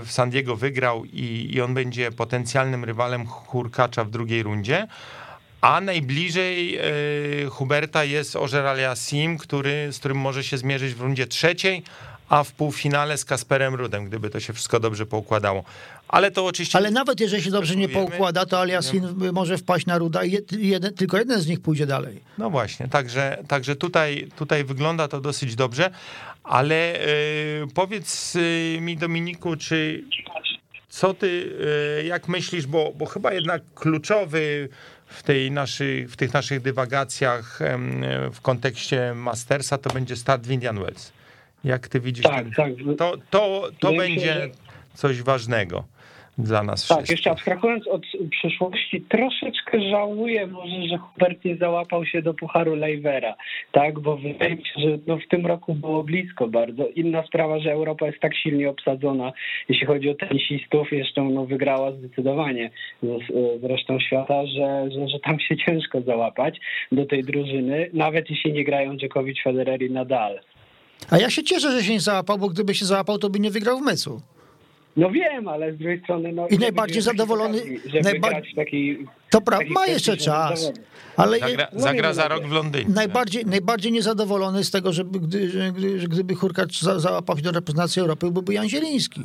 w 0.04 0.12
San 0.12 0.30
Diego 0.30 0.56
wygrał 0.56 1.04
i, 1.04 1.48
i 1.52 1.60
on 1.60 1.74
będzie 1.74 2.12
potencjalnym 2.12 2.84
rywalem 2.84 3.26
Hurkacza 3.26 4.04
w 4.04 4.10
drugiej 4.10 4.42
rundzie. 4.42 4.86
A 5.64 5.80
najbliżej 5.80 6.78
y, 7.46 7.50
Huberta 7.50 8.04
jest 8.04 8.36
Ożer 8.36 8.66
Aliasim, 8.66 9.38
który, 9.38 9.92
z 9.92 9.98
którym 9.98 10.18
może 10.18 10.44
się 10.44 10.58
zmierzyć 10.58 10.94
w 10.94 11.00
rundzie 11.00 11.26
trzeciej, 11.26 11.82
a 12.28 12.44
w 12.44 12.52
półfinale 12.52 13.18
z 13.18 13.24
Kasperem 13.24 13.74
Rudem, 13.74 14.04
gdyby 14.04 14.30
to 14.30 14.40
się 14.40 14.52
wszystko 14.52 14.80
dobrze 14.80 15.06
poukładało. 15.06 15.64
Ale 16.08 16.30
to 16.30 16.46
oczywiście... 16.46 16.78
Ale 16.78 16.90
nawet 16.90 17.20
jeżeli 17.20 17.42
się 17.42 17.50
dobrze 17.50 17.76
nie 17.76 17.88
poukłada, 17.88 18.46
to 18.46 18.60
Aliasin 18.60 19.08
może 19.32 19.58
wpaść 19.58 19.86
na 19.86 19.98
Ruda 19.98 20.24
i 20.24 20.44
jeden, 20.58 20.94
tylko 20.94 21.18
jeden 21.18 21.40
z 21.40 21.46
nich 21.46 21.60
pójdzie 21.60 21.86
dalej. 21.86 22.20
No 22.38 22.50
właśnie, 22.50 22.88
także, 22.88 23.38
także 23.48 23.76
tutaj, 23.76 24.28
tutaj 24.36 24.64
wygląda 24.64 25.08
to 25.08 25.20
dosyć 25.20 25.54
dobrze, 25.54 25.90
ale 26.42 26.92
yy, 27.60 27.66
powiedz 27.74 28.36
y, 28.36 28.78
mi 28.80 28.96
Dominiku, 28.96 29.56
czy 29.56 30.04
co 30.88 31.14
ty, 31.14 31.56
jak 32.04 32.28
myślisz, 32.28 32.66
bo, 32.66 32.92
bo 32.96 33.06
chyba 33.06 33.32
jednak 33.32 33.62
kluczowy 33.74 34.68
w, 35.06 35.22
tej 35.22 35.50
naszej, 35.50 36.08
w 36.08 36.16
tych 36.16 36.32
naszych 36.32 36.60
dywagacjach 36.62 37.58
w 38.32 38.40
kontekście 38.40 39.14
Mastersa 39.14 39.78
to 39.78 39.90
będzie 39.90 40.16
start 40.16 40.46
w 40.46 40.50
Indian 40.50 40.80
Wells. 40.80 41.12
Jak 41.64 41.88
ty 41.88 42.00
widzisz? 42.00 42.24
Tak, 42.24 42.44
ten, 42.44 42.54
tak. 42.54 42.98
To, 42.98 43.16
to, 43.30 43.70
to 43.80 43.92
będzie 43.92 44.50
coś 44.94 45.22
ważnego 45.22 45.84
dla 46.38 46.62
nas 46.62 46.88
Tak, 46.88 47.10
jeszcze 47.10 47.30
abstrahując 47.30 47.86
od 47.88 48.02
przyszłości, 48.30 49.00
troszeczkę 49.08 49.90
żałuję 49.90 50.46
może, 50.46 50.88
że 50.88 50.98
Hubert 50.98 51.44
nie 51.44 51.56
załapał 51.56 52.06
się 52.06 52.22
do 52.22 52.34
Pucharu 52.34 52.74
Leivera, 52.74 53.34
tak, 53.72 54.00
bo 54.00 54.16
wydaje 54.16 54.56
mi 54.56 54.64
się, 54.64 54.80
że 54.80 54.98
no 55.06 55.18
w 55.18 55.28
tym 55.28 55.46
roku 55.46 55.74
było 55.74 56.04
blisko 56.04 56.48
bardzo. 56.48 56.88
Inna 56.88 57.26
sprawa, 57.26 57.58
że 57.58 57.72
Europa 57.72 58.06
jest 58.06 58.20
tak 58.20 58.36
silnie 58.36 58.70
obsadzona, 58.70 59.32
jeśli 59.68 59.86
chodzi 59.86 60.10
o 60.10 60.14
tenisistów, 60.14 60.92
jeszcze 60.92 61.22
no 61.22 61.46
wygrała 61.46 61.92
zdecydowanie 61.92 62.70
z, 63.02 63.60
z 63.60 63.64
resztą 63.64 64.00
świata, 64.00 64.46
że, 64.46 64.90
że, 64.90 65.08
że 65.08 65.20
tam 65.20 65.40
się 65.40 65.56
ciężko 65.56 66.00
załapać 66.00 66.60
do 66.92 67.06
tej 67.06 67.24
drużyny, 67.24 67.90
nawet 67.92 68.30
jeśli 68.30 68.52
nie 68.52 68.64
grają 68.64 68.96
Djokovic, 68.96 69.42
Federer 69.44 69.82
i 69.82 69.90
Nadal. 69.90 70.40
A 71.10 71.18
ja 71.18 71.30
się 71.30 71.42
cieszę, 71.42 71.70
że 71.70 71.82
się 71.82 71.92
nie 71.92 72.00
załapał, 72.00 72.38
bo 72.38 72.48
gdyby 72.48 72.74
się 72.74 72.84
załapał, 72.84 73.18
to 73.18 73.30
by 73.30 73.40
nie 73.40 73.50
wygrał 73.50 73.78
w 73.78 73.82
meczu. 73.82 74.20
No 74.96 75.10
wiem, 75.10 75.48
ale 75.48 75.72
z 75.72 75.76
drugiej 75.76 76.00
strony... 76.00 76.32
No, 76.32 76.48
I 76.48 76.58
najbardziej 76.58 77.02
zadowolony... 77.02 77.58
Żeby 77.86 78.02
najba... 78.02 78.28
taki, 78.56 78.98
to 79.30 79.40
prawda, 79.40 79.66
ma 79.70 79.86
jeszcze 79.86 80.16
czas. 80.16 80.72
Ale 81.16 81.38
zagra, 81.38 81.66
no, 81.72 81.80
zagra 81.80 82.12
za 82.12 82.28
rok 82.28 82.44
w 82.44 82.52
Londynie. 82.52 82.84
Najbardziej, 82.94 83.46
najbardziej 83.46 83.92
niezadowolony 83.92 84.64
z 84.64 84.70
tego, 84.70 84.92
żeby 84.92 85.20
gdy, 85.20 85.50
że, 85.50 85.72
że 85.96 86.08
gdyby 86.08 86.34
Hurkacz 86.34 86.80
załapał 86.80 87.36
się 87.36 87.42
do 87.42 87.52
reprezentacji 87.52 88.02
Europy, 88.02 88.30
byłby 88.30 88.54
Jan 88.54 88.68
Zieliński. 88.68 89.20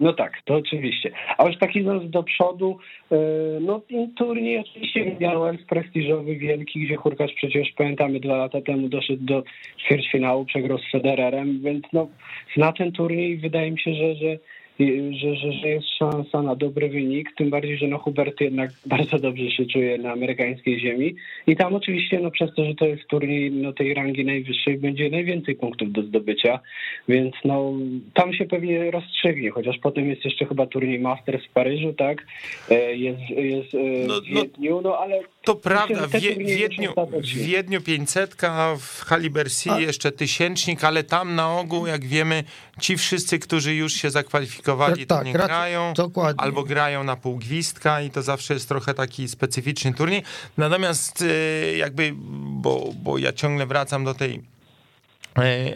No 0.00 0.12
tak, 0.12 0.32
to 0.44 0.54
oczywiście. 0.54 1.10
A 1.38 1.46
już 1.46 1.58
tak 1.58 1.76
idąc 1.76 2.10
do 2.10 2.22
przodu, 2.22 2.78
e, 3.12 3.16
no 3.60 3.80
turniej 4.16 4.58
oczywiście 4.58 5.00
Indian 5.00 5.58
prestiżowy, 5.68 6.36
wielki, 6.36 6.80
gdzie 6.80 6.96
Hurkacz 6.96 7.34
przecież 7.34 7.72
pamiętamy 7.76 8.20
dwa 8.20 8.36
lata 8.36 8.60
temu 8.60 8.88
doszedł 8.88 9.24
do 9.24 9.42
ćwierćfinału, 9.86 10.44
przegrał 10.44 10.78
z 10.78 10.90
Federerem, 10.92 11.60
więc 11.62 11.84
no 11.92 12.08
na 12.56 12.72
ten 12.72 12.92
turniej 12.92 13.36
wydaje 13.36 13.70
mi 13.70 13.80
się, 13.80 13.94
że, 13.94 14.14
że 14.14 14.38
że, 14.80 15.36
że, 15.36 15.52
że 15.52 15.68
jest 15.68 15.88
szansa 15.98 16.42
na 16.42 16.56
dobry 16.56 16.88
wynik, 16.88 17.28
tym 17.36 17.50
bardziej, 17.50 17.76
że 17.78 17.86
no 17.86 17.98
Hubert 17.98 18.40
jednak 18.40 18.70
bardzo 18.86 19.18
dobrze 19.18 19.50
się 19.50 19.66
czuje 19.66 19.98
na 19.98 20.12
amerykańskiej 20.12 20.80
ziemi. 20.80 21.14
I 21.46 21.56
tam 21.56 21.74
oczywiście 21.74 22.20
no 22.20 22.30
przez 22.30 22.54
to, 22.54 22.64
że 22.64 22.74
to 22.74 22.86
jest 22.86 23.06
turniej 23.06 23.50
no, 23.50 23.72
tej 23.72 23.94
rangi 23.94 24.24
najwyższej, 24.24 24.78
będzie 24.78 25.10
najwięcej 25.10 25.54
punktów 25.54 25.92
do 25.92 26.02
zdobycia, 26.02 26.60
więc 27.08 27.34
no 27.44 27.72
tam 28.14 28.32
się 28.32 28.44
pewnie 28.44 28.90
rozstrzygnie, 28.90 29.50
chociaż 29.50 29.78
potem 29.78 30.08
jest 30.08 30.24
jeszcze 30.24 30.46
chyba 30.46 30.66
turniej 30.66 31.00
Masters 31.00 31.46
w 31.46 31.52
Paryżu, 31.52 31.92
tak? 31.92 32.26
E, 32.70 32.96
jest, 32.96 33.30
jest 33.30 33.74
e, 33.74 33.78
no, 34.06 34.20
w 34.20 34.30
no, 34.30 34.42
Wiedniu, 34.42 34.80
no 34.80 34.98
ale... 34.98 35.20
To 35.44 35.54
prawda, 35.54 36.06
w, 36.06 36.10
Wiedniu, 36.10 36.94
w 37.22 37.26
Wiedniu 37.26 37.80
500, 37.80 38.36
w 38.78 39.04
Halibersi 39.04 39.70
jeszcze 39.78 40.12
tysięcznik, 40.12 40.84
ale 40.84 41.04
tam 41.04 41.34
na 41.34 41.58
ogół, 41.58 41.86
jak 41.86 42.04
wiemy, 42.04 42.44
ci 42.80 42.96
wszyscy, 42.96 43.38
którzy 43.38 43.74
już 43.74 43.92
się 43.92 44.10
zakwalifikowali, 44.10 45.06
tak, 45.06 45.18
to 45.18 45.24
nie 45.24 45.32
grają, 45.32 45.94
dokładnie. 45.96 46.42
albo 46.42 46.64
grają 46.64 47.04
na 47.04 47.16
pół 47.16 47.36
gwizdka 47.36 48.00
i 48.00 48.10
to 48.10 48.22
zawsze 48.22 48.54
jest 48.54 48.68
trochę 48.68 48.94
taki 48.94 49.28
specyficzny 49.28 49.94
turniej. 49.94 50.22
Natomiast 50.56 51.22
y, 51.22 51.76
jakby, 51.76 52.12
bo, 52.16 52.92
bo 53.02 53.18
ja 53.18 53.32
ciągle 53.32 53.66
wracam 53.66 54.04
do 54.04 54.14
tej 54.14 54.42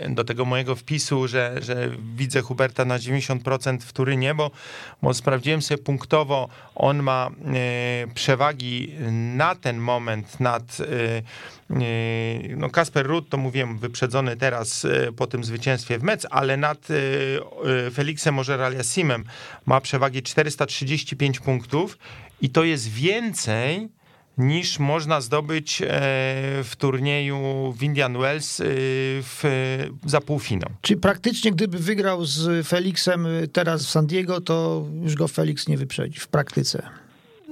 do 0.09 0.25
tego 0.25 0.45
mojego 0.45 0.77
wpisu, 0.77 1.29
że, 1.29 1.57
że 1.61 1.91
widzę 2.17 2.41
Huberta 2.41 2.85
na 2.85 2.99
90% 2.99 3.79
w 3.81 3.93
Turynie, 3.93 4.35
bo, 4.35 4.51
bo 5.03 5.15
sprawdziłem 5.15 5.63
sobie 5.63 5.83
punktowo, 5.83 6.49
on 6.75 7.03
ma 7.03 7.31
e, 7.31 8.15
przewagi 8.15 8.93
na 9.37 9.55
ten 9.55 9.79
moment 9.79 10.41
nad 10.41 10.63
e, 10.81 11.23
no 12.57 12.71
Kasper 12.71 13.07
Rudd, 13.07 13.29
to 13.29 13.37
mówiłem, 13.37 13.79
wyprzedzony 13.79 14.37
teraz 14.37 14.87
po 15.17 15.27
tym 15.27 15.45
zwycięstwie 15.45 15.99
w 15.99 16.03
mecz, 16.03 16.27
ale 16.31 16.57
nad 16.57 16.89
Felixem 17.95 18.39
Ożeraliasimem 18.39 19.25
ma 19.67 19.81
przewagi 19.81 20.23
435 20.23 21.41
punktów 21.41 21.99
i 22.41 22.51
to 22.51 22.65
jest 22.65 22.89
więcej 22.89 23.89
niż 24.39 24.79
można 24.79 25.21
zdobyć 25.21 25.83
e, 25.83 25.87
w 26.65 26.73
turnieju 26.79 27.75
w 27.79 27.83
Indian 27.83 28.19
Wells 28.19 28.61
e, 28.61 28.65
w, 28.67 29.43
za 30.07 30.21
półfinał. 30.21 30.71
Czyli 30.83 31.01
praktycznie 31.01 31.53
gdyby 31.53 31.79
wygrał 31.79 32.25
z 32.25 32.67
Felixem 32.67 33.27
e, 33.27 33.47
teraz 33.47 33.87
w 33.87 33.91
San 33.91 34.07
Diego, 34.07 34.41
to 34.41 34.87
już 35.03 35.15
go 35.15 35.29
Felix 35.29 35.69
nie 35.69 35.77
wyprzedzi 35.77 36.21
w 36.21 36.29
praktyce. 36.29 36.83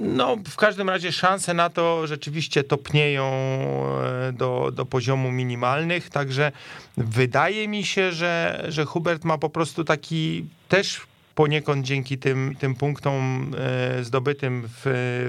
No, 0.01 0.37
w 0.49 0.57
każdym 0.57 0.89
razie 0.89 1.13
szanse 1.13 1.55
na 1.55 1.71
to 1.71 2.07
rzeczywiście 2.07 2.65
topnieją 2.65 3.33
do, 4.33 4.71
do 4.75 4.87
poziomu 4.87 5.33
minimalnych, 5.33 6.11
także 6.11 6.53
wydaje 6.97 7.69
mi 7.69 7.85
się, 7.85 8.13
że, 8.13 8.65
że 8.69 8.85
Hubert 8.85 9.25
ma 9.25 9.39
po 9.39 9.51
prostu 9.51 9.85
taki 9.85 10.45
też 10.69 11.01
poniekąd 11.35 11.87
dzięki 11.87 12.19
tym, 12.19 12.57
tym 12.59 12.75
punktom 12.75 13.51
zdobytym 14.03 14.69
w, 14.69 14.83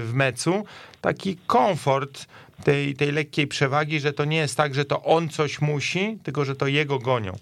w 0.07 0.13
mecu, 0.13 0.63
taki 1.03 1.38
komfort 1.48 2.25
tej, 2.63 2.95
tej 2.95 3.12
lekkiej 3.12 3.48
przewagi, 3.48 4.00
że 4.00 4.13
to 4.13 4.25
nie 4.25 4.38
jest 4.38 4.57
tak, 4.57 4.75
że 4.75 4.86
to 4.86 5.03
on 5.03 5.29
coś 5.29 5.62
musi, 5.62 6.17
tylko 6.24 6.45
że 6.45 6.55
to 6.55 6.67
jego 6.67 7.00
gonią. 7.00 7.33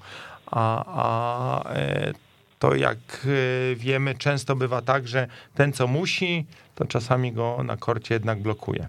A, 0.46 0.84
a 0.86 1.74
e, 1.74 2.14
to 2.60 2.76
jak 2.76 2.98
e, 2.98 3.76
wiemy, 3.76 4.16
często 4.16 4.56
bywa 4.56 4.82
tak, 4.82 5.08
że 5.08 5.28
ten, 5.56 5.74
co 5.74 5.88
musi, 5.88 6.46
to 6.76 6.86
czasami 6.86 7.32
go 7.32 7.64
na 7.64 7.78
korcie 7.78 8.14
jednak 8.16 8.42
blokuje. 8.42 8.88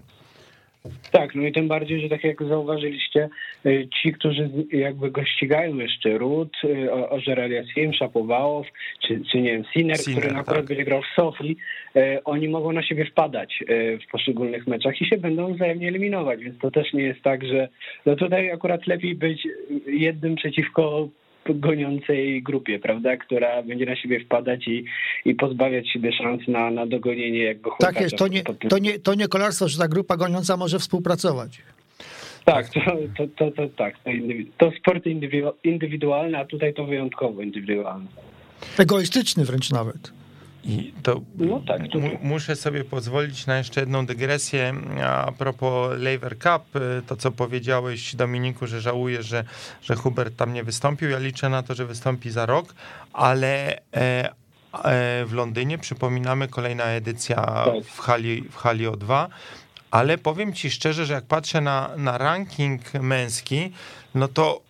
Tak, 1.11 1.35
no 1.35 1.41
i 1.41 1.51
tym 1.51 1.67
bardziej, 1.67 2.01
że 2.01 2.09
tak 2.09 2.23
jak 2.23 2.43
zauważyliście, 2.43 3.29
y, 3.65 3.87
ci, 4.01 4.13
którzy 4.13 4.49
jakby 4.71 5.11
go 5.11 5.25
ścigają 5.25 5.77
jeszcze, 5.77 6.17
Rud, 6.17 6.57
y, 6.63 6.91
Ożer 6.91 7.65
Sim, 7.73 7.93
Szapowałow, 7.93 8.67
czy, 9.07 9.21
czy 9.31 9.41
nie 9.41 9.51
wiem, 9.51 9.63
Sinner, 9.73 9.97
Sinner 9.97 10.23
który 10.23 10.43
tak. 10.43 10.65
będzie 10.65 10.83
grał 10.83 11.01
w 11.01 11.15
Sofii, 11.15 11.57
y, 11.95 12.23
oni 12.23 12.49
mogą 12.49 12.71
na 12.71 12.83
siebie 12.83 13.05
wpadać 13.05 13.63
w 14.07 14.11
poszczególnych 14.11 14.67
meczach 14.67 15.01
i 15.01 15.05
się 15.05 15.17
będą 15.17 15.53
wzajemnie 15.53 15.87
eliminować, 15.87 16.43
więc 16.43 16.59
to 16.59 16.71
też 16.71 16.93
nie 16.93 17.03
jest 17.03 17.21
tak, 17.21 17.45
że 17.45 17.69
no 18.05 18.15
tutaj 18.15 18.51
akurat 18.51 18.87
lepiej 18.87 19.15
być 19.15 19.47
jednym 19.87 20.35
przeciwko 20.35 21.09
goniącej 21.49 22.43
grupie, 22.43 22.79
prawda, 22.79 23.17
która 23.17 23.63
będzie 23.63 23.85
na 23.85 23.95
siebie 23.95 24.25
wpadać 24.25 24.67
i, 24.67 24.85
i 25.25 25.35
pozbawiać 25.35 25.89
siebie 25.89 26.11
szans 26.13 26.47
na, 26.47 26.71
na 26.71 26.85
dogonienie 26.85 27.43
jakby 27.43 27.69
Tak 27.79 28.01
jest, 28.01 28.15
to 28.15 28.27
nie, 28.27 28.43
to, 28.43 28.77
nie, 28.77 28.99
to 28.99 29.13
nie 29.13 29.27
kolarstwo, 29.27 29.67
że 29.67 29.77
ta 29.77 29.87
grupa 29.87 30.17
goniąca 30.17 30.57
może 30.57 30.79
współpracować. 30.79 31.61
Tak, 32.45 32.69
to, 32.69 32.79
to, 33.17 33.27
to, 33.37 33.51
to 33.51 33.69
tak. 33.69 33.95
To, 34.03 34.09
to 34.57 34.77
sport 34.77 35.03
indywidualny, 35.63 36.37
a 36.37 36.45
tutaj 36.45 36.73
to 36.73 36.85
wyjątkowo 36.85 37.41
indywidualne. 37.41 38.05
Egoistyczny 38.79 39.45
wręcz 39.45 39.71
nawet. 39.71 40.22
I 40.65 40.93
to, 41.03 41.21
no 41.37 41.61
tak, 41.67 41.81
to... 41.91 41.99
muszę 42.21 42.55
sobie 42.55 42.83
pozwolić 42.83 43.45
na 43.45 43.57
jeszcze 43.57 43.79
jedną 43.79 44.05
dygresję 44.05 44.73
a 45.03 45.31
propos 45.31 45.99
Lever 45.99 46.39
Cup. 46.39 46.63
To, 47.07 47.15
co 47.15 47.31
powiedziałeś, 47.31 48.15
Dominiku, 48.15 48.67
że 48.67 48.81
żałuję, 48.81 49.23
że, 49.23 49.43
że 49.81 49.95
Hubert 49.95 50.35
tam 50.35 50.53
nie 50.53 50.63
wystąpił. 50.63 51.09
Ja 51.09 51.19
liczę 51.19 51.49
na 51.49 51.63
to, 51.63 51.75
że 51.75 51.85
wystąpi 51.85 52.29
za 52.29 52.45
rok, 52.45 52.75
ale 53.13 53.77
e, 53.77 53.79
e, 53.93 55.25
w 55.25 55.33
Londynie 55.33 55.77
przypominamy 55.77 56.47
kolejna 56.47 56.83
edycja 56.83 57.35
tak. 57.35 57.83
w 57.85 57.99
hali, 57.99 58.41
w 58.41 58.55
hali 58.55 58.87
O2. 58.87 59.27
Ale 59.91 60.17
powiem 60.17 60.53
ci 60.53 60.71
szczerze, 60.71 61.05
że 61.05 61.13
jak 61.13 61.25
patrzę 61.25 61.61
na, 61.61 61.89
na 61.97 62.17
ranking 62.17 62.93
męski, 62.93 63.71
no 64.15 64.27
to 64.27 64.61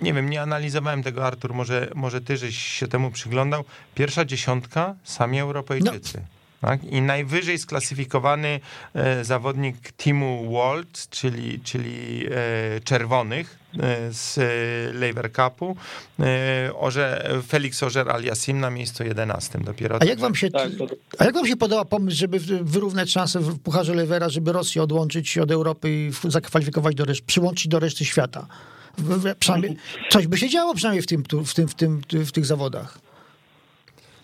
nie 0.00 0.14
wiem, 0.14 0.30
nie 0.30 0.42
analizowałem 0.42 1.02
tego, 1.02 1.26
Artur, 1.26 1.54
może, 1.54 1.88
może 1.94 2.20
ty 2.20 2.36
żeś 2.36 2.58
się 2.58 2.88
temu 2.88 3.10
przyglądał. 3.10 3.64
Pierwsza 3.94 4.24
dziesiątka, 4.24 4.94
sami 5.04 5.40
Europejczycy. 5.40 6.18
No. 6.18 6.40
Tak? 6.60 6.84
I 6.84 7.02
najwyżej 7.02 7.58
sklasyfikowany 7.58 8.60
e, 8.94 9.24
zawodnik 9.24 9.92
teamu 9.92 10.50
World, 10.50 11.08
czyli, 11.10 11.60
czyli 11.60 12.26
e, 12.26 12.80
czerwonych 12.80 13.58
e, 13.78 14.12
z 14.12 14.38
e, 14.38 14.92
Lever 14.98 15.32
Cupu, 15.32 15.76
e, 16.20 16.70
Orze, 16.74 17.30
Felix 17.48 17.82
Ożer 17.82 18.10
Aliasim 18.10 18.60
na 18.60 18.70
miejscu 18.70 19.04
11 19.04 19.58
dopiero. 19.58 19.98
A 20.00 20.04
jak 20.04 20.18
wam 20.18 20.34
się, 20.34 20.50
tak, 20.50 20.70
a 21.18 21.24
jak 21.24 21.34
wam 21.34 21.46
się 21.46 21.56
podoba 21.56 21.84
pomysł, 21.84 22.16
żeby 22.16 22.38
wyrównać 22.62 23.10
szanse 23.10 23.40
w 23.40 23.58
Pucharze 23.58 23.94
Levera, 23.94 24.28
żeby 24.28 24.52
Rosję 24.52 24.82
odłączyć 24.82 25.38
od 25.38 25.50
Europy 25.50 25.90
i 25.90 26.12
zakwalifikować 26.28 26.94
do 26.94 27.04
reszty, 27.04 27.26
przyłączyć 27.26 27.68
do 27.68 27.78
reszty 27.78 28.04
świata? 28.04 28.46
Przynajmniej 29.38 29.76
coś 30.10 30.26
by 30.26 30.38
się 30.38 30.48
działo 30.48 30.74
przynajmniej 30.74 31.02
w, 31.02 31.06
tym, 31.06 31.22
w, 31.44 31.54
tym, 31.54 31.68
w, 31.68 31.74
tym, 31.74 32.02
w 32.26 32.32
tych 32.32 32.46
zawodach. 32.46 32.98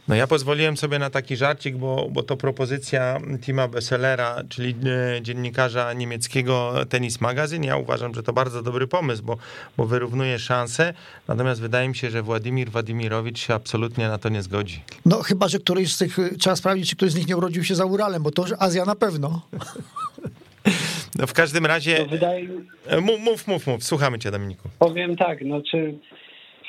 No 0.08 0.14
ja 0.14 0.26
pozwoliłem 0.26 0.76
sobie 0.76 0.98
na 0.98 1.10
taki 1.10 1.36
żarcik, 1.36 1.76
bo, 1.76 2.08
bo 2.10 2.22
to 2.22 2.36
propozycja 2.36 3.20
Tima 3.40 3.68
Besselera, 3.68 4.42
czyli 4.48 4.74
e, 5.16 5.22
dziennikarza 5.22 5.92
niemieckiego 5.92 6.74
Tennis 6.88 7.20
Magazine. 7.20 7.66
Ja 7.66 7.76
uważam, 7.76 8.14
że 8.14 8.22
to 8.22 8.32
bardzo 8.32 8.62
dobry 8.62 8.86
pomysł, 8.86 9.22
bo, 9.22 9.36
bo 9.76 9.86
wyrównuje 9.86 10.38
szanse, 10.38 10.94
natomiast 11.28 11.60
wydaje 11.60 11.88
mi 11.88 11.96
się, 11.96 12.10
że 12.10 12.22
Władimir 12.22 12.70
Władimirowicz 12.70 13.38
się 13.38 13.54
absolutnie 13.54 14.08
na 14.08 14.18
to 14.18 14.28
nie 14.28 14.42
zgodzi. 14.42 14.82
No 15.06 15.22
chyba, 15.22 15.48
że 15.48 15.58
któryś 15.58 15.94
z 15.94 15.98
tych, 15.98 16.18
trzeba 16.38 16.56
sprawdzić, 16.56 16.90
czy 16.90 16.96
któryś 16.96 17.12
z 17.12 17.16
nich 17.16 17.26
nie 17.26 17.36
urodził 17.36 17.64
się 17.64 17.74
za 17.74 17.84
Uralem, 17.84 18.22
bo 18.22 18.30
to 18.30 18.44
Azja 18.58 18.84
na 18.84 18.94
pewno. 18.94 19.40
No 21.18 21.26
w 21.26 21.32
każdym 21.32 21.66
razie... 21.66 22.06
Wydaje... 22.06 22.48
E, 22.86 23.00
mów, 23.00 23.20
mów, 23.20 23.48
mów, 23.48 23.66
mów, 23.66 23.84
słuchamy 23.84 24.18
cię 24.18 24.30
Dominiku. 24.30 24.68
Powiem 24.78 25.16
tak, 25.16 25.44
no 25.44 25.62
czy 25.62 25.94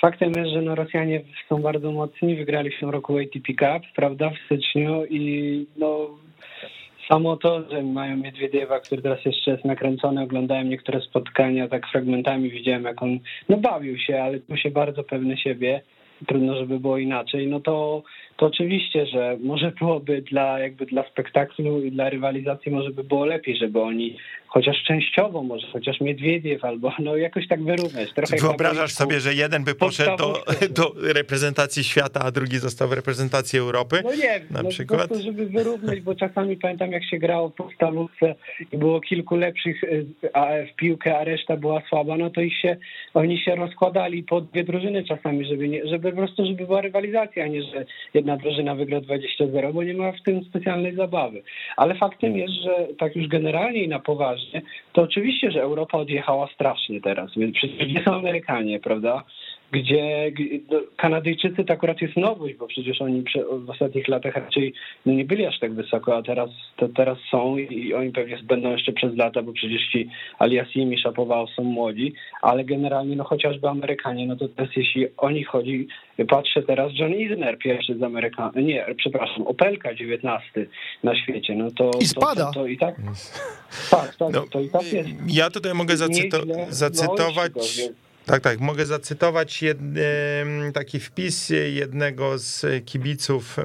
Faktem 0.01 0.31
jest, 0.37 0.51
że 0.51 0.61
no 0.61 0.75
Rosjanie 0.75 1.21
są 1.49 1.61
bardzo 1.61 1.91
mocni, 1.91 2.35
wygrali 2.35 2.71
w 2.71 2.79
tym 2.79 2.89
roku 2.89 3.17
ATP 3.17 3.53
Cup, 3.53 3.87
prawda, 3.95 4.29
w 4.29 4.45
styczniu 4.45 5.05
i 5.05 5.65
no 5.77 6.09
samo 7.09 7.37
to, 7.37 7.69
że 7.69 7.83
mają 7.83 8.17
Miedwiediewa, 8.17 8.79
który 8.79 9.01
teraz 9.01 9.25
jeszcze 9.25 9.51
jest 9.51 9.65
nakręcony, 9.65 10.21
oglądałem 10.21 10.69
niektóre 10.69 11.01
spotkania 11.01 11.67
tak 11.67 11.87
fragmentami, 11.87 12.49
widziałem 12.49 12.83
jak 12.83 13.03
on, 13.03 13.19
no 13.49 13.57
bawił 13.57 13.97
się, 13.97 14.23
ale 14.23 14.39
tu 14.39 14.57
się 14.57 14.71
bardzo 14.71 15.03
pewny 15.03 15.37
siebie, 15.37 15.81
trudno, 16.27 16.55
żeby 16.55 16.79
było 16.79 16.97
inaczej, 16.97 17.47
no 17.47 17.59
to, 17.59 18.03
to 18.37 18.45
oczywiście, 18.45 19.05
że 19.05 19.37
może 19.39 19.71
byłoby 19.71 20.21
dla 20.21 20.59
jakby 20.59 20.85
dla 20.85 21.09
spektaklu 21.09 21.81
i 21.81 21.91
dla 21.91 22.09
rywalizacji 22.09 22.71
może 22.71 22.89
by 22.89 23.03
było 23.03 23.25
lepiej, 23.25 23.57
żeby 23.57 23.81
oni 23.81 24.17
chociaż 24.47 24.83
częściowo 24.83 25.43
może, 25.43 25.67
chociaż 25.67 26.01
Miedwiediew 26.01 26.65
albo 26.65 26.93
no 26.99 27.17
jakoś 27.17 27.47
tak 27.47 27.63
wyrównać. 27.63 28.13
Trochę 28.13 28.37
Wyobrażasz 28.37 28.93
sobie, 28.93 29.19
że 29.19 29.33
jeden 29.33 29.63
by 29.63 29.75
poszedł 29.75 30.17
do, 30.17 30.43
do 30.81 31.13
reprezentacji 31.13 31.83
świata, 31.83 32.19
a 32.23 32.31
drugi 32.31 32.57
został 32.57 32.87
w 32.87 32.93
reprezentacji 32.93 33.59
Europy? 33.59 34.01
No 34.03 34.15
nie, 34.15 34.41
na 34.51 34.63
no 34.63 34.69
przykład? 34.69 35.09
Po 35.09 35.19
żeby 35.19 35.45
wyrównać, 35.45 36.01
bo 36.01 36.15
czasami 36.15 36.57
pamiętam 36.57 36.91
jak 36.91 37.05
się 37.05 37.17
grało 37.17 37.49
w 37.49 37.53
podstawówce 37.53 38.35
i 38.71 38.77
było 38.77 39.01
kilku 39.01 39.35
lepszych 39.35 39.83
y, 39.83 40.05
w 40.71 40.75
piłkę, 40.75 41.17
a 41.17 41.23
reszta 41.23 41.57
była 41.57 41.81
słaba, 41.89 42.17
no 42.17 42.29
to 42.29 42.41
ich 42.41 42.59
się, 42.59 42.77
oni 43.13 43.39
się 43.39 43.55
rozkładali 43.55 44.23
po 44.23 44.41
dwie 44.41 44.63
drużyny 44.63 45.03
czasami, 45.03 45.45
żeby, 45.45 45.67
nie, 45.67 45.87
żeby 45.87 46.11
po 46.11 46.17
prostu, 46.17 46.45
żeby 46.45 46.65
była 46.65 46.81
rywalizacja, 46.81 47.43
a 47.43 47.47
nie, 47.47 47.63
że 47.63 47.85
jedna 48.13 48.26
drużyna 48.35 48.75
wygra 48.75 48.99
20-0, 48.99 49.73
bo 49.73 49.83
nie 49.83 49.93
ma 49.93 50.11
w 50.11 50.21
tym 50.21 50.43
specjalnej 50.43 50.95
zabawy. 50.95 51.43
Ale 51.77 51.95
faktem 51.95 52.37
jest, 52.37 52.53
że 52.53 52.87
tak 52.97 53.15
już 53.15 53.27
generalnie 53.27 53.83
i 53.83 53.87
na 53.87 53.99
poważnie 53.99 54.61
to 54.93 55.01
oczywiście, 55.01 55.51
że 55.51 55.61
Europa 55.61 55.97
odjechała 55.97 56.47
strasznie 56.53 57.01
teraz, 57.01 57.31
więc 57.37 57.55
przecież 57.55 57.87
nie 57.87 58.03
są 58.03 58.13
Amerykanie, 58.13 58.79
prawda? 58.79 59.23
Gdzie 59.71 60.31
no, 60.71 60.79
Kanadyjczycy 60.97 61.63
to 61.63 61.73
akurat 61.73 62.01
jest 62.01 62.17
nowość, 62.17 62.55
bo 62.55 62.67
przecież 62.67 63.01
oni 63.01 63.23
w 63.51 63.69
ostatnich 63.69 64.07
latach 64.07 64.35
raczej 64.35 64.73
no, 65.05 65.13
nie 65.13 65.25
byli 65.25 65.45
aż 65.45 65.59
tak 65.59 65.73
wysoko, 65.73 66.17
a 66.17 66.21
teraz, 66.21 66.49
to 66.77 66.87
teraz 66.87 67.17
są 67.31 67.57
i 67.57 67.93
oni 67.93 68.11
pewnie 68.11 68.37
będą 68.43 68.71
jeszcze 68.71 68.91
przez 68.91 69.15
lata, 69.15 69.41
bo 69.41 69.53
przecież 69.53 69.81
ci 69.91 70.09
Aliasimi 70.39 70.95
i 70.95 71.01
Szapował 71.01 71.47
są 71.47 71.63
młodzi, 71.63 72.13
ale 72.41 72.63
generalnie 72.63 73.15
no 73.15 73.23
chociażby 73.23 73.67
Amerykanie, 73.69 74.27
no 74.27 74.35
to 74.35 74.47
teraz 74.47 74.69
jeśli 74.75 75.07
o 75.17 75.29
nich 75.31 75.47
chodzi, 75.47 75.87
patrzę 76.27 76.63
teraz 76.63 76.91
John 76.95 77.13
Isner, 77.13 77.57
pierwszy 77.57 77.97
z 77.97 78.03
Amerykan, 78.03 78.51
nie, 78.55 78.85
przepraszam, 78.97 79.47
Opelka 79.47 79.93
19 79.93 80.67
na 81.03 81.15
świecie, 81.15 81.55
no 81.55 81.71
to... 81.71 81.91
I 82.01 82.05
spada. 82.05 82.45
To, 82.45 82.53
to, 82.53 82.59
to 82.59 82.67
i 82.67 82.77
tak... 82.77 82.95
Tak, 83.91 84.15
tak, 84.15 84.33
no, 84.33 84.43
to 84.51 84.61
i 84.61 84.69
tak 84.69 84.93
jest. 84.93 85.09
Ja 85.27 85.49
tutaj 85.49 85.73
mogę 85.73 85.97
zacyto 85.97 86.37
zacytować... 86.69 87.53
Tak, 88.27 88.41
tak. 88.41 88.59
Mogę 88.59 88.85
zacytować 88.85 89.63
taki 90.73 90.99
wpis 90.99 91.49
jednego 91.73 92.37
z 92.37 92.85
kibiców 92.85 93.57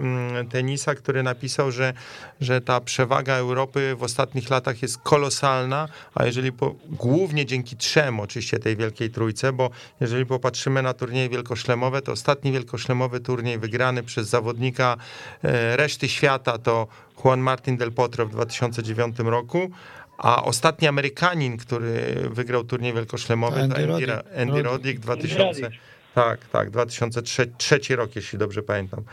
tenisa, 0.50 0.94
który 0.94 1.22
napisał, 1.22 1.70
że, 1.70 1.92
że 2.40 2.60
ta 2.60 2.80
przewaga 2.80 3.34
Europy 3.34 3.96
w 3.98 4.02
ostatnich 4.02 4.50
latach 4.50 4.82
jest 4.82 4.98
kolosalna, 4.98 5.88
a 6.14 6.26
jeżeli 6.26 6.52
po, 6.52 6.74
głównie 6.90 7.46
dzięki 7.46 7.76
trzem, 7.76 8.20
oczywiście 8.20 8.58
tej 8.58 8.76
wielkiej 8.76 9.10
trójce, 9.10 9.52
bo 9.52 9.70
jeżeli 10.00 10.26
popatrzymy 10.26 10.82
na 10.82 10.94
turnieje 10.94 11.28
wielkoszlemowe, 11.28 12.02
to 12.02 12.12
ostatni 12.12 12.52
wielkoszlemowy 12.52 13.20
turniej 13.20 13.58
wygrany 13.58 14.02
przez 14.02 14.28
zawodnika 14.28 14.96
e, 15.42 15.76
reszty 15.76 16.08
świata 16.08 16.58
to 16.58 16.86
Juan 17.24 17.40
Martin 17.40 17.76
del 17.76 17.92
Potro 17.92 18.26
w 18.26 18.30
2009 18.30 19.18
roku, 19.18 19.70
a 20.18 20.44
ostatni 20.44 20.88
Amerykanin, 20.88 21.56
który 21.56 21.92
wygrał 22.30 22.64
turniej 22.64 22.92
wielkoszlemowy, 22.92 23.56
to 23.56 23.62
Andy, 23.62 23.94
Andy, 23.94 24.06
Andy 24.36 24.62
Roddick 24.62 25.00
2000. 25.00 25.70
Tak, 26.14 26.48
tak, 26.48 26.70
2003 26.70 27.96
rok, 27.96 28.16
jeśli 28.16 28.38
dobrze 28.38 28.62
pamiętam. 28.62 29.04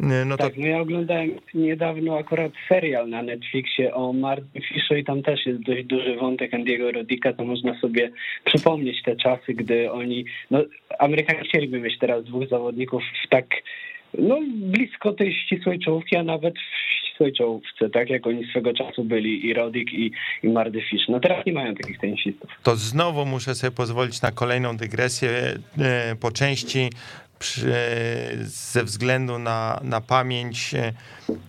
No 0.00 0.36
to... 0.36 0.44
Tak, 0.44 0.56
no 0.56 0.66
ja 0.66 0.80
oglądałem 0.80 1.30
niedawno 1.54 2.18
akurat 2.18 2.52
serial 2.68 3.08
na 3.08 3.22
Netflixie 3.22 3.94
o 3.94 4.12
Martin 4.12 4.62
Fiszu 4.62 4.96
i 4.96 5.04
tam 5.04 5.22
też 5.22 5.46
jest 5.46 5.62
dość 5.62 5.84
duży 5.84 6.16
wątek 6.16 6.54
Andiego 6.54 6.92
Rodika, 6.92 7.32
to 7.32 7.44
można 7.44 7.80
sobie 7.80 8.10
przypomnieć 8.44 9.02
te 9.02 9.16
czasy, 9.16 9.54
gdy 9.54 9.92
oni, 9.92 10.24
no 10.50 10.64
Amerykanie 10.98 11.44
chcieliby 11.44 11.80
mieć 11.80 11.98
teraz 11.98 12.24
dwóch 12.24 12.48
zawodników 12.48 13.02
w 13.24 13.28
tak 13.28 13.46
no, 14.18 14.38
blisko 14.54 15.12
tej 15.12 15.34
ścisłej 15.34 15.78
czołówki, 15.78 16.16
a 16.16 16.22
nawet 16.22 16.54
w 16.54 17.08
ścisłej 17.08 17.32
czołówce, 17.32 17.90
tak 17.90 18.10
jak 18.10 18.26
oni 18.26 18.46
swego 18.50 18.72
czasu 18.72 19.04
byli 19.04 19.46
i 19.46 19.54
Rodik 19.54 19.92
i, 19.92 20.10
i 20.42 20.48
Mardy 20.48 20.82
Fish. 20.90 21.08
No 21.08 21.20
teraz 21.20 21.46
nie 21.46 21.52
mają 21.52 21.74
takich 21.74 21.98
tenisistów. 21.98 22.50
To 22.62 22.76
znowu 22.76 23.26
muszę 23.26 23.54
sobie 23.54 23.70
pozwolić 23.70 24.22
na 24.22 24.30
kolejną 24.30 24.76
dygresję 24.76 25.30
e, 25.78 26.16
po 26.20 26.32
części 26.32 26.90
przy, 27.38 27.72
ze 28.42 28.84
względu 28.84 29.38
na, 29.38 29.80
na 29.82 30.00
pamięć 30.00 30.74
e, 30.74 30.92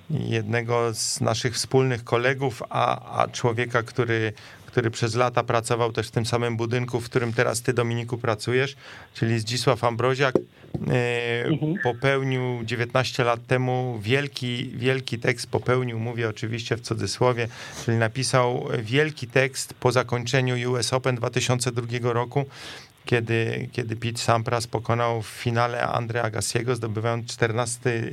jednego 0.10 0.93
z 0.93 1.22
naszych 1.22 1.54
wspólnych 1.54 2.04
kolegów, 2.04 2.63
a, 2.69 3.19
a 3.22 3.28
człowieka, 3.28 3.84
który 3.84 4.34
który 4.69 4.91
przez 4.91 5.15
lata 5.15 5.43
pracował 5.43 5.91
też 5.91 6.08
w 6.08 6.12
tym 6.12 6.25
samym 6.25 6.58
budynku, 6.58 6.99
w 7.01 7.05
którym 7.05 7.34
teraz 7.34 7.62
ty, 7.62 7.73
Dominiku, 7.73 8.17
pracujesz, 8.17 8.75
czyli 9.13 9.39
Zdzisław 9.39 9.84
Ambroziak, 9.84 10.36
e, 10.36 11.45
mhm. 11.45 11.75
popełnił 11.84 12.63
19 12.63 13.23
lat 13.23 13.47
temu 13.47 13.99
wielki, 14.01 14.71
wielki 14.75 15.19
tekst, 15.19 15.47
popełnił, 15.47 15.99
mówię 15.99 16.29
oczywiście 16.29 16.77
w 16.77 16.82
cudzysłowie, 16.82 17.47
czyli 17.86 17.97
napisał 17.97 18.67
wielki 18.84 19.27
tekst 19.27 19.73
po 19.73 19.91
zakończeniu 19.91 20.71
US 20.71 20.93
Open 20.93 21.15
2002 21.15 22.13
roku, 22.13 22.45
kiedy, 23.05 23.69
kiedy 23.71 23.95
Pete 23.95 24.17
Sampras 24.17 24.67
pokonał 24.67 25.21
w 25.21 25.27
finale 25.27 25.88
Andrea 25.88 26.23
Agassiego, 26.23 26.75
zdobywając 26.75 27.25
14 27.25 28.12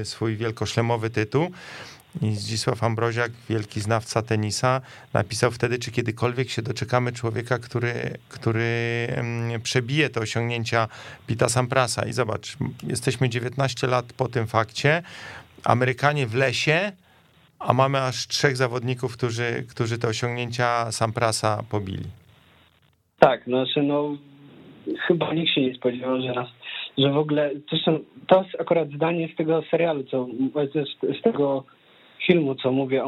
e, 0.00 0.04
swój 0.04 0.36
wielkoszlemowy 0.36 1.10
tytuł. 1.10 1.50
I 2.22 2.30
Zdzisław 2.34 2.84
Ambroziak, 2.84 3.30
wielki 3.48 3.80
znawca 3.80 4.22
tenisa, 4.22 4.80
napisał 5.14 5.50
wtedy, 5.50 5.78
czy 5.78 5.90
kiedykolwiek 5.90 6.50
się 6.50 6.62
doczekamy 6.62 7.12
człowieka, 7.12 7.58
który, 7.58 7.94
który 8.28 9.06
przebije 9.62 10.10
te 10.10 10.20
osiągnięcia 10.20 10.88
Pita 11.26 11.48
Samprasa. 11.48 12.06
I 12.06 12.12
zobacz, 12.12 12.56
jesteśmy 12.86 13.28
19 13.28 13.86
lat 13.86 14.12
po 14.12 14.28
tym 14.28 14.46
fakcie, 14.46 15.02
Amerykanie 15.64 16.26
w 16.26 16.34
lesie, 16.34 16.92
a 17.58 17.72
mamy 17.72 18.00
aż 18.00 18.28
trzech 18.28 18.56
zawodników, 18.56 19.16
którzy, 19.16 19.64
którzy 19.70 19.98
te 19.98 20.08
osiągnięcia 20.08 20.92
Samprasa 20.92 21.62
pobili. 21.70 22.04
Tak, 23.18 23.44
znaczy 23.44 23.82
no 23.82 24.16
chyba 25.06 25.34
nikt 25.34 25.54
się 25.54 25.60
nie 25.60 25.74
spodziewał, 25.74 26.22
że 26.22 26.32
nas, 26.32 26.48
że 26.98 27.10
w 27.12 27.16
ogóle, 27.16 27.50
to, 28.26 28.42
jest 28.42 28.60
akurat 28.60 28.88
zdanie 28.90 29.28
z 29.34 29.36
tego 29.36 29.62
serialu, 29.70 30.04
co, 30.04 30.26
z 31.20 31.22
tego 31.22 31.64
filmu, 32.26 32.54
co 32.54 32.72
mówię, 32.72 33.04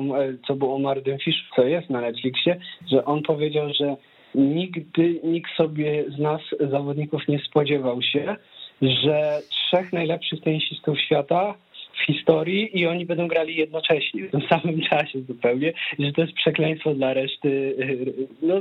co 0.47 0.55
było 0.55 0.75
o 0.75 0.79
Mardym 0.79 1.19
Fish, 1.19 1.49
co 1.57 1.65
jest 1.65 1.91
na 1.91 2.01
Netflixie, 2.01 2.57
że 2.91 3.05
on 3.05 3.23
powiedział, 3.23 3.69
że 3.81 3.97
nigdy 4.35 5.21
nikt 5.25 5.51
sobie 5.57 6.05
z 6.11 6.19
nas, 6.19 6.41
zawodników, 6.71 7.29
nie 7.29 7.39
spodziewał 7.39 8.03
się, 8.03 8.37
że 8.83 9.41
trzech 9.51 9.93
najlepszych 9.93 10.41
tenisistów 10.41 11.01
świata 11.01 11.55
w 12.03 12.07
historii 12.07 12.81
i 12.81 12.87
oni 12.87 13.07
będą 13.07 13.29
grali 13.29 13.57
jednocześnie, 13.57 14.29
w 14.29 14.31
tym 14.31 14.41
samym 14.49 14.81
czasie 14.91 15.21
zupełnie, 15.29 15.73
że 15.99 16.13
to 16.13 16.23
jest 16.23 16.35
przekleństwo 16.35 16.95
dla 16.95 17.15
reszty 17.15 17.49
y, 17.49 18.15
no, 18.43 18.55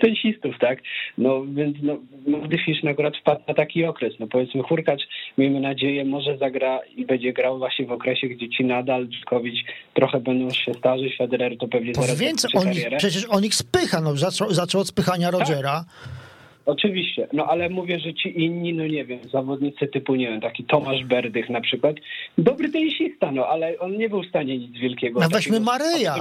tenisistów, 0.00 0.54
tak? 0.60 0.82
No 1.18 1.44
więc 1.46 1.76
no, 1.82 1.98
Młody 2.26 2.58
Fisz 2.58 2.84
akurat 2.84 3.16
wpadł 3.16 3.40
na 3.48 3.54
taki 3.54 3.84
okres. 3.84 4.14
No 4.20 4.26
powiedzmy 4.26 4.62
Hurkacz, 4.62 5.02
miejmy 5.38 5.60
nadzieję, 5.60 6.04
może 6.04 6.38
zagra 6.38 6.80
i 6.96 7.06
będzie 7.06 7.32
grał 7.32 7.58
właśnie 7.58 7.86
w 7.86 7.92
okresie, 7.92 8.28
gdzie 8.28 8.48
ci 8.48 8.64
nadal, 8.64 9.08
Dżkowicz 9.08 9.64
trochę 9.94 10.20
będą 10.20 10.50
się 10.50 10.74
starzyć, 10.74 11.16
Federer 11.16 11.58
to 11.58 11.68
pewnie 11.68 11.94
zaraz 11.94 12.20
więcej, 12.20 12.50
on 12.54 12.66
przecież 12.98 13.26
on 13.28 13.44
ich 13.44 13.54
spycha, 13.54 14.00
no 14.00 14.16
zaczął, 14.16 14.50
zaczął 14.50 14.80
od 14.80 14.88
spychania. 14.88 15.30
Rogera. 15.30 15.84
Tak. 15.84 16.15
Oczywiście, 16.66 17.28
no 17.32 17.46
ale 17.46 17.68
mówię, 17.68 18.00
że 18.00 18.14
ci 18.14 18.44
inni, 18.44 18.74
no 18.74 18.86
nie 18.86 19.04
wiem, 19.04 19.18
zawodnicy 19.32 19.86
typu, 19.86 20.14
nie 20.14 20.26
wiem, 20.26 20.40
taki 20.40 20.64
Tomasz 20.64 21.04
Berdych 21.04 21.50
na 21.50 21.60
przykład, 21.60 21.96
dobry 22.38 22.68
tenisista, 22.68 23.32
no 23.32 23.46
ale 23.46 23.78
on 23.78 23.96
nie 23.96 24.08
był 24.08 24.22
w 24.22 24.28
stanie 24.28 24.58
nic 24.58 24.78
wielkiego. 24.78 25.20
No 25.20 25.28
weźmy 25.28 25.60
Maryja. 25.60 26.14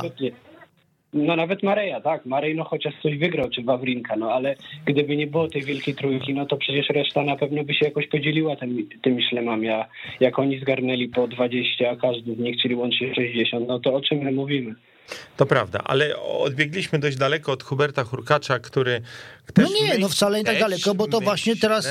no 1.16 1.36
nawet 1.36 1.64
Mareja, 1.64 2.02
tak, 2.02 2.26
Marej 2.26 2.56
no 2.56 2.64
chociaż 2.64 2.94
coś 3.04 3.18
wygrał, 3.18 3.50
czy 3.50 3.62
Wawrinka, 3.62 4.16
no 4.16 4.32
ale 4.32 4.56
gdyby 4.86 5.18
nie 5.18 5.28
było 5.28 5.48
tej 5.48 5.62
wielkiej 5.62 5.96
trójki, 5.96 6.34
no 6.34 6.46
to 6.46 6.58
przecież 6.58 6.90
reszta 6.90 7.24
na 7.24 7.36
pewno 7.36 7.64
by 7.64 7.74
się 7.74 7.86
jakoś 7.86 8.08
podzieliła 8.08 8.56
tymi, 8.56 8.88
tymi 9.02 9.24
szlemami, 9.24 9.70
a 9.70 9.86
jak 10.20 10.40
oni 10.40 10.60
zgarnęli 10.60 11.08
po 11.08 11.28
20, 11.28 11.90
a 11.90 11.96
każdy 11.96 12.36
z 12.36 12.40
nich 12.40 12.58
chcieli 12.58 12.76
łącznie 12.76 13.16
60, 13.16 13.68
no 13.68 13.80
to 13.80 13.94
o 13.94 14.02
czym 14.02 14.18
my 14.18 14.32
mówimy? 14.32 14.76
To 15.38 15.46
prawda, 15.46 15.82
ale 15.84 16.20
odbiegliśmy 16.20 17.00
dość 17.00 17.18
daleko 17.18 17.52
od 17.52 17.64
Huberta 17.64 18.04
Hurkacza, 18.04 18.60
który. 18.60 19.02
No 19.58 19.68
nie, 19.70 19.98
no 19.98 20.10
wcale 20.10 20.38
nie 20.38 20.46
tak 20.46 20.60
daleko, 20.60 20.96
bo 20.96 21.08
to 21.08 21.22
właśnie 21.22 21.56
teraz 21.56 21.88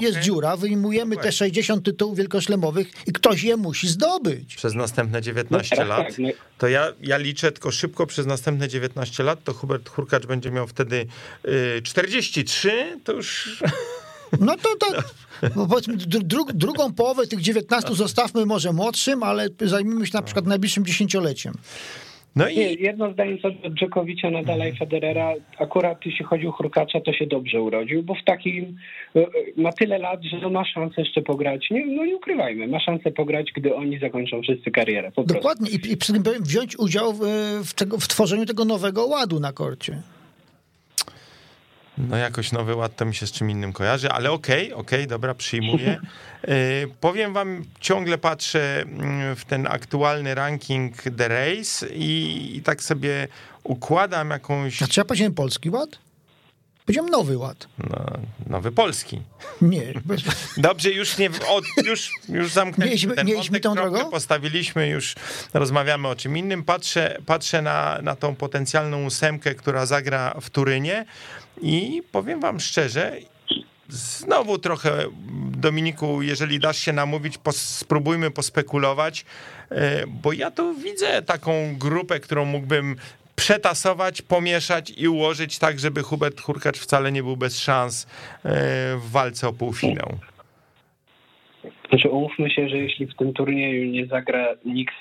jest 0.00 0.18
dziura. 0.18 0.56
Wyjmujemy 0.56 1.16
te 1.16 1.32
60 1.32 1.84
tytułów 1.84 2.18
wielkoszlemowych 2.18 2.88
i 3.06 3.12
ktoś 3.12 3.42
je 3.42 3.56
musi 3.56 3.88
zdobyć. 3.88 4.56
Przez 4.56 4.74
następne 4.74 5.22
19 5.22 5.76
no, 5.76 5.82
tak, 5.82 5.88
lat. 5.88 6.06
Tak, 6.06 6.18
no. 6.18 6.28
To 6.58 6.68
ja, 6.68 6.92
ja 7.00 7.16
liczę 7.16 7.52
tylko 7.52 7.70
szybko 7.70 8.06
przez 8.06 8.26
następne 8.26 8.68
19 8.68 9.22
lat, 9.22 9.44
to 9.44 9.54
Hubert 9.54 9.88
Hurkacz 9.88 10.26
będzie 10.26 10.50
miał 10.50 10.66
wtedy 10.66 11.06
43, 11.82 12.70
y, 12.70 13.00
to 13.04 13.12
już. 13.12 13.58
No 14.40 14.56
to, 14.56 14.76
to 14.76 14.86
powiedzmy, 15.68 15.96
dru, 15.96 16.44
drugą 16.54 16.92
połowę 16.92 17.26
tych 17.26 17.40
19 17.40 17.94
zostawmy 17.94 18.46
może 18.46 18.72
młodszym, 18.72 19.22
ale 19.22 19.48
zajmijmy 19.60 20.06
się 20.06 20.12
na 20.14 20.22
przykład 20.22 20.46
najbliższym 20.46 20.86
dziesięcioleciem. 20.86 21.54
No 22.36 22.48
i... 22.48 22.82
jedno 22.82 23.12
zdanie 23.12 23.38
co 23.42 23.50
do 23.50 23.70
Dżokowicza, 23.70 24.30
Nadala 24.30 24.68
i 24.68 24.76
Federera. 24.76 25.34
Akurat 25.58 26.06
jeśli 26.06 26.24
chodzi 26.24 26.46
o 26.46 26.52
Hurkacza, 26.52 27.00
to 27.00 27.12
się 27.12 27.26
dobrze 27.26 27.62
urodził, 27.62 28.02
bo 28.02 28.14
w 28.14 28.24
takim 28.24 28.76
e, 29.16 29.20
e, 29.20 29.26
ma 29.56 29.72
tyle 29.72 29.98
lat, 29.98 30.20
że 30.40 30.50
ma 30.50 30.64
szansę 30.64 30.94
jeszcze 31.00 31.22
pograć. 31.22 31.70
Nie, 31.70 31.86
no 31.86 32.04
nie 32.04 32.16
ukrywajmy, 32.16 32.68
ma 32.68 32.80
szansę 32.80 33.10
pograć, 33.10 33.52
gdy 33.56 33.74
oni 33.74 33.98
zakończą 33.98 34.42
wszyscy 34.42 34.70
karierę. 34.70 35.12
Dokładnie 35.26 35.70
i, 35.70 35.92
i 35.92 35.96
przy 35.96 36.12
tym 36.12 36.22
wziąć 36.40 36.78
udział 36.78 37.12
w, 37.12 37.20
w, 37.64 37.74
tego, 37.74 37.98
w 37.98 38.08
tworzeniu 38.08 38.46
tego 38.46 38.64
nowego 38.64 39.06
ładu 39.06 39.40
na 39.40 39.52
korcie. 39.52 40.02
No 41.98 42.16
jakoś 42.16 42.52
nowy 42.52 42.74
ład 42.74 42.96
to 42.96 43.04
mi 43.04 43.14
się 43.14 43.26
z 43.26 43.32
czym 43.32 43.50
innym 43.50 43.72
kojarzy, 43.72 44.10
ale 44.10 44.30
okej, 44.30 44.64
okay, 44.64 44.76
okej, 44.76 44.98
okay, 44.98 45.06
dobra, 45.06 45.34
przyjmuję. 45.34 46.00
Y, 46.48 46.88
powiem 47.00 47.32
wam, 47.32 47.64
ciągle 47.80 48.18
patrzę 48.18 48.82
mm, 48.82 49.36
w 49.36 49.44
ten 49.44 49.66
aktualny 49.66 50.34
ranking 50.34 51.02
The 51.16 51.28
Race 51.28 51.88
i, 51.88 52.56
i 52.56 52.62
tak 52.62 52.82
sobie 52.82 53.28
układam 53.64 54.30
jakąś... 54.30 54.82
A 54.82 54.86
czy 54.86 55.00
ja 55.00 55.04
powiedziałem 55.04 55.34
polski 55.34 55.70
ład? 55.70 55.98
Powiedziałem 56.88 57.10
nowy 57.10 57.38
ład. 57.38 57.68
No, 57.78 58.06
nowy 58.46 58.72
polski. 58.72 59.22
Nie. 59.62 59.92
Dobrze, 60.56 60.90
już 60.90 61.18
nie, 61.18 61.30
o, 61.30 61.60
już, 61.84 62.10
już 62.28 62.52
zamknęliśmy 62.52 63.14
ten 63.14 63.34
wątek, 63.34 63.62
tą 63.62 63.74
drogą? 63.74 64.10
postawiliśmy, 64.10 64.88
już 64.88 65.14
rozmawiamy 65.54 66.08
o 66.08 66.16
czym 66.16 66.36
innym. 66.36 66.64
Patrzę, 66.64 67.18
patrzę 67.26 67.62
na, 67.62 67.98
na 68.02 68.16
tą 68.16 68.34
potencjalną 68.34 69.04
ósemkę, 69.06 69.54
która 69.54 69.86
zagra 69.86 70.34
w 70.40 70.50
Turynie 70.50 71.04
i 71.62 72.02
powiem 72.12 72.40
wam 72.40 72.60
szczerze, 72.60 73.12
znowu 73.88 74.58
trochę, 74.58 74.90
Dominiku, 75.50 76.22
jeżeli 76.22 76.58
dasz 76.58 76.78
się 76.78 76.92
namówić, 76.92 77.34
spróbujmy 77.52 78.30
pospekulować, 78.30 79.24
e, 79.70 80.06
bo 80.06 80.32
ja 80.32 80.50
tu 80.50 80.74
widzę 80.74 81.22
taką 81.22 81.78
grupę, 81.78 82.20
którą 82.20 82.44
mógłbym 82.44 82.96
przetasować, 83.36 84.22
pomieszać 84.22 84.92
i 84.96 85.08
ułożyć 85.08 85.58
tak, 85.58 85.78
żeby 85.78 86.02
Hubert 86.02 86.40
Hurkacz 86.40 86.78
wcale 86.78 87.12
nie 87.12 87.22
był 87.22 87.36
bez 87.36 87.60
szans 87.60 88.04
e, 88.04 88.08
w 88.96 89.10
walce 89.10 89.48
o 89.48 89.52
półfinał. 89.52 90.18
Znaczy 91.88 92.08
umówmy 92.08 92.50
się, 92.50 92.68
że 92.68 92.76
jeśli 92.76 93.06
w 93.06 93.16
tym 93.16 93.32
turnieju 93.32 93.90
nie 93.90 94.06
zagra 94.06 94.54
nikt 94.64 94.94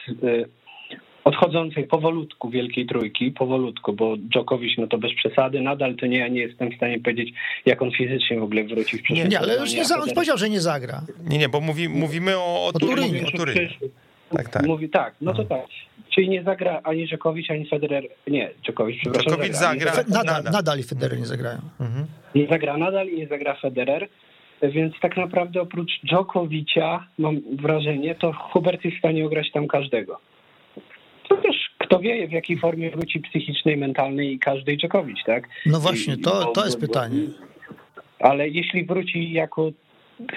odchodzącej 1.28 1.88
powolutku 1.88 2.50
Wielkiej 2.50 2.86
Trójki, 2.86 3.32
powolutku, 3.32 3.94
bo 3.94 4.18
Djokovic, 4.18 4.78
no 4.78 4.88
to 4.88 4.98
bez 4.98 5.14
przesady, 5.14 5.62
nadal 5.62 5.96
to 5.96 6.06
nie, 6.06 6.18
ja 6.18 6.28
nie 6.28 6.42
jestem 6.42 6.72
w 6.72 6.76
stanie 6.76 7.00
powiedzieć, 7.00 7.34
jak 7.66 7.82
on 7.82 7.92
fizycznie 7.92 8.40
w 8.40 8.44
ogóle 8.44 8.64
wróci 8.64 8.98
w 8.98 9.04
przyszłości. 9.04 9.30
Nie, 9.30 9.40
ale 9.40 9.56
już 9.56 9.74
nie, 9.74 9.86
za, 9.86 10.00
on 10.00 10.10
powiedział, 10.16 10.38
że 10.38 10.50
nie 10.50 10.62
zagra. 10.62 11.02
Nie, 11.30 11.38
nie, 11.38 11.50
bo 11.50 11.62
mówi, 11.62 11.90
mówimy 11.90 12.38
o, 12.38 12.42
o, 12.42 12.68
o 12.68 12.74
Turynie. 12.74 13.28
O 13.28 13.38
Turynie. 13.38 13.70
Tak, 14.38 14.50
tak. 14.50 14.68
Mówi 14.68 14.90
tak, 14.90 15.16
no 15.22 15.34
to 15.34 15.44
tak. 15.44 15.66
Czyli 16.10 16.30
nie 16.30 16.44
zagra 16.44 16.82
ani 16.84 17.08
Djokovic, 17.08 17.52
ani 17.52 17.70
Federer. 17.70 18.04
Nie, 18.28 18.50
Djokovic, 18.64 18.98
przepraszam. 19.02 19.34
Djokovic 19.34 19.56
zagra. 19.56 19.94
zagra. 19.94 20.24
Nadal, 20.24 20.44
nadal 20.44 20.80
i 20.80 20.84
Federer 20.84 21.20
nie 21.20 21.26
zagrają. 21.26 21.60
Mhm. 21.80 22.06
Nie 22.36 22.48
zagra 22.48 22.78
nadal 22.78 23.08
i 23.08 23.18
nie 23.18 23.28
zagra 23.28 23.56
Federer. 23.56 24.08
Więc 24.62 24.94
tak 25.02 25.18
naprawdę 25.18 25.62
oprócz 25.62 25.92
Djokovicia, 26.04 27.08
mam 27.18 27.42
wrażenie, 27.56 28.16
to 28.16 28.34
Hubert 28.34 28.86
jest 28.86 28.98
w 28.98 29.00
stanie 29.00 29.26
ograć 29.26 29.52
tam 29.52 29.68
każdego. 29.68 30.20
To 31.30 31.38
też 31.38 31.68
kto 31.78 32.00
wie, 32.00 32.28
w 32.28 32.32
jakiej 32.32 32.58
formie 32.58 32.92
wróci 32.92 33.20
psychicznej, 33.20 33.78
mentalnej 33.78 34.34
i 34.34 34.40
każdej 34.40 34.78
Dżokowicz, 34.78 35.24
tak? 35.26 35.48
No 35.66 35.80
właśnie, 35.80 36.18
to, 36.18 36.46
to 36.46 36.66
jest 36.66 36.80
pytanie. 36.80 37.20
Ale 38.20 38.50
jeśli 38.50 38.86
wróci 38.86 39.32
jako 39.32 39.72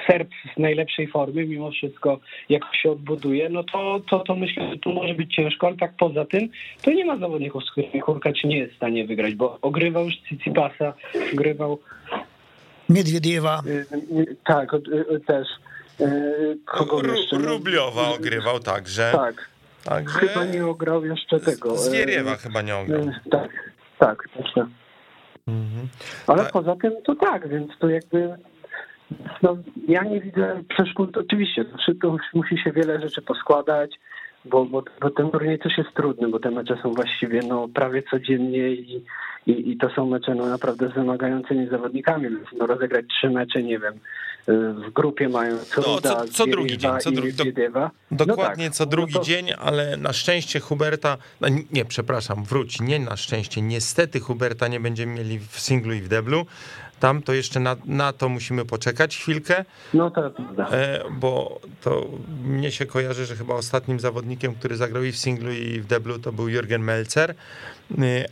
Serb 0.07 0.29
z 0.57 0.59
najlepszej 0.59 1.09
formy, 1.09 1.47
mimo 1.47 1.71
wszystko, 1.71 2.21
jak 2.49 2.63
się 2.83 2.91
odbuduje, 2.91 3.49
no 3.49 3.65
to, 3.65 4.01
to, 4.11 4.19
to 4.19 4.37
myślę, 4.37 4.71
że 4.71 4.79
tu 4.79 4.93
może 4.93 5.15
być 5.15 5.35
ciężko, 5.35 5.67
ale 5.67 5.77
tak 5.77 5.93
poza 5.99 6.25
tym, 6.25 6.49
to 6.83 6.91
nie 6.91 7.05
ma 7.05 7.19
zawodników, 7.19 7.65
z 7.65 7.71
którymi 7.71 8.01
Hurkacz 8.01 8.45
nie 8.45 8.59
jest 8.59 8.73
w 8.73 8.77
stanie 8.77 9.07
wygrać, 9.07 9.35
bo 9.35 9.59
ogrywał 9.63 10.05
już 10.05 10.15
Cicipasa, 10.17 10.95
ogrywał 11.33 11.79
Miedwiediewa. 12.91 13.63
Y, 13.67 13.87
y, 14.21 14.37
tak, 14.45 14.75
y, 14.75 15.21
też. 15.27 15.49
Kogo 16.65 17.03
jeszcze? 17.17 17.37
Rubliowa 17.37 18.09
ogrywał 18.09 18.61
także. 18.61 19.11
Tak. 19.13 19.51
Także... 19.85 20.19
Chyba 20.19 20.45
nie 20.45 20.67
ograł 20.67 21.05
jeszcze 21.05 21.41
tego. 21.41 21.77
Zwieriewa 21.77 22.37
chyba 22.37 22.63
nie 22.63 22.77
ograł. 22.77 23.01
Tak, 23.31 23.51
tak, 23.99 24.25
tak. 24.55 24.67
Mhm. 25.49 25.89
Ale 26.27 26.43
tak. 26.43 26.53
poza 26.53 26.77
tym 26.77 26.93
to 27.05 27.15
tak, 27.15 27.49
więc 27.49 27.71
to 27.79 27.89
jakby 27.89 28.37
no, 29.43 29.57
ja 29.89 30.03
nie 30.03 30.21
widzę 30.21 30.63
przeszkód. 30.69 31.17
Oczywiście, 31.17 31.65
to 32.03 32.17
musi 32.35 32.59
się 32.59 32.73
wiele 32.73 33.01
rzeczy 33.01 33.23
poskładać, 33.23 33.91
bo, 34.45 34.65
bo, 34.65 34.83
bo 35.01 35.11
ten 35.11 35.31
turniej 35.31 35.59
też 35.59 35.79
jest 35.79 35.95
trudny, 35.95 36.29
bo 36.29 36.39
te 36.39 36.51
mecze 36.51 36.79
są 36.83 36.93
właściwie 36.93 37.41
no, 37.49 37.69
prawie 37.69 38.03
codziennie 38.03 38.71
i, 38.71 39.05
i, 39.47 39.71
i 39.71 39.77
to 39.77 39.91
są 39.91 40.07
mecze 40.07 40.35
no, 40.35 40.47
naprawdę 40.47 40.89
z 40.89 40.93
wymagającymi 40.93 41.69
zawodnikami. 41.69 42.29
No, 42.59 42.67
rozegrać 42.67 43.05
trzy 43.07 43.31
mecze, 43.31 43.63
nie 43.63 43.79
wiem, 43.79 43.95
w 44.57 44.91
grupie 44.91 45.29
mają 45.29 45.59
co, 45.59 45.81
no, 45.81 46.01
co, 46.01 46.29
co 46.29 46.47
drugi 46.47 46.79
dzień, 46.79 46.91
co 47.01 47.11
drugi, 47.11 47.33
do, 47.33 47.45
dokładnie 48.11 48.65
no 48.65 48.71
tak, 48.71 48.77
co 48.77 48.87
drugi 48.87 49.15
no 49.15 49.21
to... 49.21 49.27
dzień, 49.27 49.53
ale 49.59 49.97
na 49.97 50.13
szczęście 50.13 50.61
Huberta, 50.61 51.17
no 51.41 51.49
nie, 51.73 51.85
przepraszam, 51.85 52.45
wróć, 52.45 52.81
nie 52.81 52.99
na 52.99 53.17
szczęście, 53.17 53.63
niestety 53.63 54.21
Huberta 54.21 54.69
nie 54.69 54.81
będziemy 54.81 55.15
mieli 55.15 55.39
w 55.39 55.61
singlu 55.61 55.93
i 55.93 56.01
w 56.01 56.09
deblu, 56.09 56.47
tam 57.01 57.23
to 57.23 57.33
jeszcze 57.33 57.61
na, 57.61 57.77
na 57.85 58.13
to 58.13 58.29
musimy 58.29 58.65
poczekać 58.65 59.17
chwilkę. 59.17 59.65
No 59.95 60.11
to 60.11 60.31
prawda. 60.31 60.69
E, 60.71 61.05
bo 61.11 61.61
to 61.81 62.07
mnie 62.45 62.73
się 62.73 62.87
kojarzy, 62.87 63.27
że 63.27 63.37
chyba 63.37 63.55
ostatnim 63.55 64.01
zawodnikiem, 64.01 64.55
który 64.55 64.77
zagrał 64.77 65.05
i 65.05 65.13
w 65.13 65.17
singlu 65.17 65.53
i 65.53 65.81
w 65.81 65.87
deblu 65.87 66.19
to 66.19 66.33
był 66.33 66.47
Jürgen 66.47 66.81
Melzer. 66.81 67.35
E, 67.99 68.25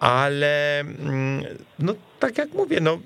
ale 0.00 0.80
mm, 0.80 1.44
no 1.78 1.94
tak 2.20 2.38
jak 2.38 2.52
mówię, 2.52 2.80
no 2.80 2.98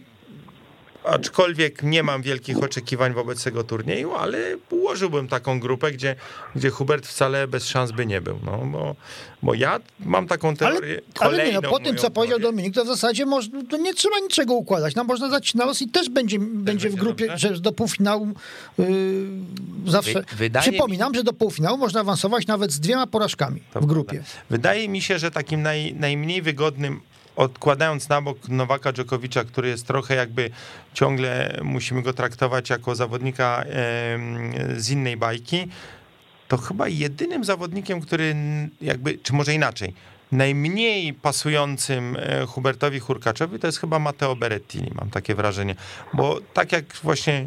aczkolwiek 1.05 1.83
nie 1.83 2.03
mam 2.03 2.23
wielkich 2.23 2.59
oczekiwań 2.59 3.13
wobec 3.13 3.45
tego 3.45 3.65
turnieju, 3.65 4.15
ale 4.15 4.39
ułożyłbym 4.71 5.29
taką 5.29 5.61
grupę, 5.61 5.93
gdzie, 5.93 6.17
gdzie 6.57 6.71
Hubert 6.71 7.07
wcale 7.07 7.49
bez 7.49 7.67
szans 7.67 7.93
by 7.93 8.07
nie 8.07 8.21
był. 8.21 8.39
No, 8.45 8.59
bo, 8.65 8.97
bo 9.43 9.55
ja 9.55 9.81
mam 10.01 10.27
taką 10.27 10.57
teorię. 10.57 11.01
Ale, 11.21 11.31
ale 11.31 11.47
nie, 11.47 11.53
no, 11.53 11.71
po 11.71 11.79
tym, 11.79 11.97
co 11.97 12.11
powiedział 12.11 12.39
Dominik, 12.39 12.75
to 12.75 12.85
w 12.85 12.87
zasadzie 12.87 13.27
można, 13.27 13.61
to 13.71 13.77
nie 13.77 13.95
trzeba 13.95 14.19
niczego 14.19 14.55
układać. 14.55 14.95
No, 14.95 15.05
można 15.05 15.29
dać 15.29 15.55
na 15.55 15.65
los 15.65 15.83
i 15.83 15.89
też 15.89 16.09
będzie, 16.09 16.39
będzie 16.39 16.91
w 16.91 16.95
grupie, 16.95 17.27
dobrze? 17.27 17.55
że 17.55 17.61
do 17.61 17.73
półfinału 17.73 18.29
yy, 18.79 18.87
zawsze. 19.87 20.25
Wy, 20.37 20.51
Przypominam, 20.61 21.13
mi... 21.13 21.19
że 21.19 21.25
do 21.25 21.33
półfinału 21.33 21.79
można 21.79 22.01
awansować 22.01 22.47
nawet 22.47 22.73
z 22.73 22.81
dwiema 22.81 23.07
porażkami 23.07 23.63
to 23.73 23.81
w 23.81 23.87
grupie. 23.87 24.23
Wydaje 24.51 24.89
mi 24.89 25.03
się, 25.03 25.19
że 25.19 25.31
takim 25.31 25.63
naj, 25.63 25.95
najmniej 25.95 26.43
wygodnym 26.43 27.01
odkładając 27.39 28.09
na 28.09 28.23
bok 28.23 28.49
Nowaka 28.49 28.93
Dżokowicza, 28.93 29.45
który 29.45 29.69
jest 29.69 29.87
trochę 29.87 30.15
jakby 30.15 30.51
ciągle 30.95 31.59
musimy 31.63 32.03
go 32.03 32.13
traktować 32.13 32.71
jako 32.71 32.95
zawodnika 32.95 33.65
z 34.77 34.91
innej 34.91 35.17
bajki, 35.17 35.69
to 36.49 36.57
chyba 36.57 36.89
jedynym 36.89 37.45
zawodnikiem, 37.45 38.01
który 38.01 38.37
jakby, 38.81 39.19
czy 39.19 39.33
może 39.33 39.55
inaczej, 39.55 39.95
najmniej 40.33 41.15
pasującym 41.15 42.17
e, 42.21 42.47
Hubertowi 42.47 42.99
Hurkaczowi 42.99 43.59
to 43.59 43.67
jest 43.67 43.79
chyba 43.79 43.99
Matteo 43.99 44.37
Berettini, 44.37 44.91
mam 44.95 45.11
takie 45.11 45.35
wrażenie. 45.35 45.75
Bo 46.13 46.41
tak 46.55 46.73
jak 46.73 46.85
właśnie 47.03 47.47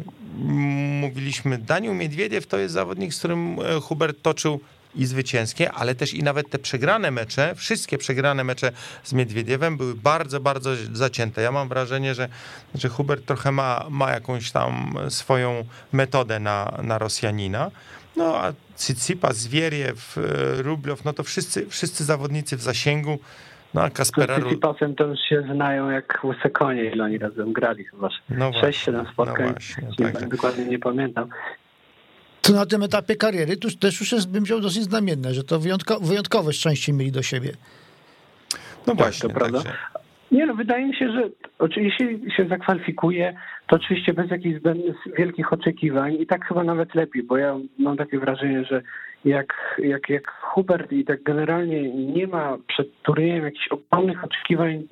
mówiliśmy, 1.00 1.58
Daniel 1.58 1.96
Miedwiediew 1.96 2.46
to 2.46 2.58
jest 2.58 2.74
zawodnik, 2.74 3.14
z 3.14 3.18
którym 3.18 3.58
e, 3.60 3.80
Hubert 3.80 4.22
toczył 4.22 4.60
i 4.94 5.06
zwycięskie, 5.06 5.72
ale 5.72 5.94
też 5.94 6.14
i 6.14 6.22
nawet 6.22 6.50
te 6.50 6.58
przegrane 6.58 7.10
mecze, 7.10 7.54
wszystkie 7.54 7.98
przegrane 7.98 8.44
mecze 8.44 8.72
z 9.02 9.12
Miedwiediewem 9.12 9.76
były 9.76 9.94
bardzo, 9.94 10.40
bardzo 10.40 10.70
zacięte. 10.92 11.42
Ja 11.42 11.52
mam 11.52 11.68
wrażenie, 11.68 12.14
że, 12.14 12.28
że 12.74 12.88
Hubert 12.88 13.26
trochę 13.26 13.52
ma, 13.52 13.86
ma 13.90 14.10
jakąś 14.10 14.50
tam 14.50 14.94
swoją 15.08 15.64
metodę 15.92 16.40
na, 16.40 16.78
na 16.82 16.98
Rosjanina. 16.98 17.70
No 18.16 18.36
a 18.36 18.52
Tsitsipas, 18.76 19.36
Zwieriew, 19.36 20.18
Rubliow, 20.58 21.04
no 21.04 21.12
to 21.12 21.22
wszyscy, 21.22 21.66
wszyscy 21.66 22.04
zawodnicy 22.04 22.56
w 22.56 22.62
zasięgu. 22.62 23.18
No 23.74 23.82
a 23.82 23.90
Kaspera... 23.90 24.36
Z 24.36 24.40
Tsitsipasem 24.40 24.94
to 24.94 25.04
już 25.04 25.20
się 25.20 25.42
znają 25.54 25.90
jak 25.90 26.20
łyse 26.24 26.50
konie, 26.50 26.84
ile 26.84 27.04
oni 27.04 27.18
razem 27.18 27.52
grali 27.52 27.84
chyba. 27.84 28.08
No 28.28 28.50
6-7 28.50 29.12
spotkań, 29.12 29.46
no 29.46 29.52
właśnie, 29.52 29.88
nie, 29.98 30.12
tak, 30.12 30.28
dokładnie 30.28 30.64
nie 30.64 30.78
pamiętam. 30.78 31.28
To 32.42 32.52
na 32.52 32.66
tym 32.66 32.82
etapie 32.82 33.16
kariery 33.16 33.56
to 33.56 33.68
też 33.80 34.00
już 34.00 34.12
jest, 34.12 34.30
bym 34.30 34.44
wziął 34.44 34.60
dosyć 34.60 34.82
znamienne, 34.82 35.34
że 35.34 35.44
to 35.44 35.60
wyjątko, 35.60 36.00
wyjątkowe 36.00 36.52
szczęście 36.52 36.92
mieli 36.92 37.12
do 37.12 37.22
siebie. 37.22 37.52
No 38.86 38.94
właśnie, 38.94 39.28
tak, 39.28 39.38
prawda. 39.38 39.62
Nie 40.32 40.46
no, 40.46 40.54
wydaje 40.54 40.86
mi 40.86 40.96
się, 40.96 41.12
że 41.12 41.28
oczywiście 41.58 42.18
się 42.36 42.48
zakwalifikuje, 42.48 43.34
to 43.66 43.76
oczywiście 43.76 44.12
bez 44.12 44.30
jakichś 44.30 44.60
wielkich 45.18 45.52
oczekiwań 45.52 46.14
i 46.14 46.26
tak 46.26 46.44
chyba 46.46 46.64
nawet 46.64 46.94
lepiej, 46.94 47.22
bo 47.22 47.36
ja 47.36 47.56
mam 47.78 47.96
takie 47.96 48.18
wrażenie, 48.18 48.64
że 48.64 48.82
jak, 49.24 49.78
jak, 49.78 50.08
jak 50.08 50.30
Hubert 50.40 50.92
i 50.92 51.04
tak 51.04 51.22
generalnie 51.22 51.92
nie 51.92 52.26
ma 52.26 52.58
przed 52.68 53.02
turniejem 53.02 53.44
jakichś 53.44 53.68
ogromnych 53.68 54.24
oczekiwań, 54.24 54.82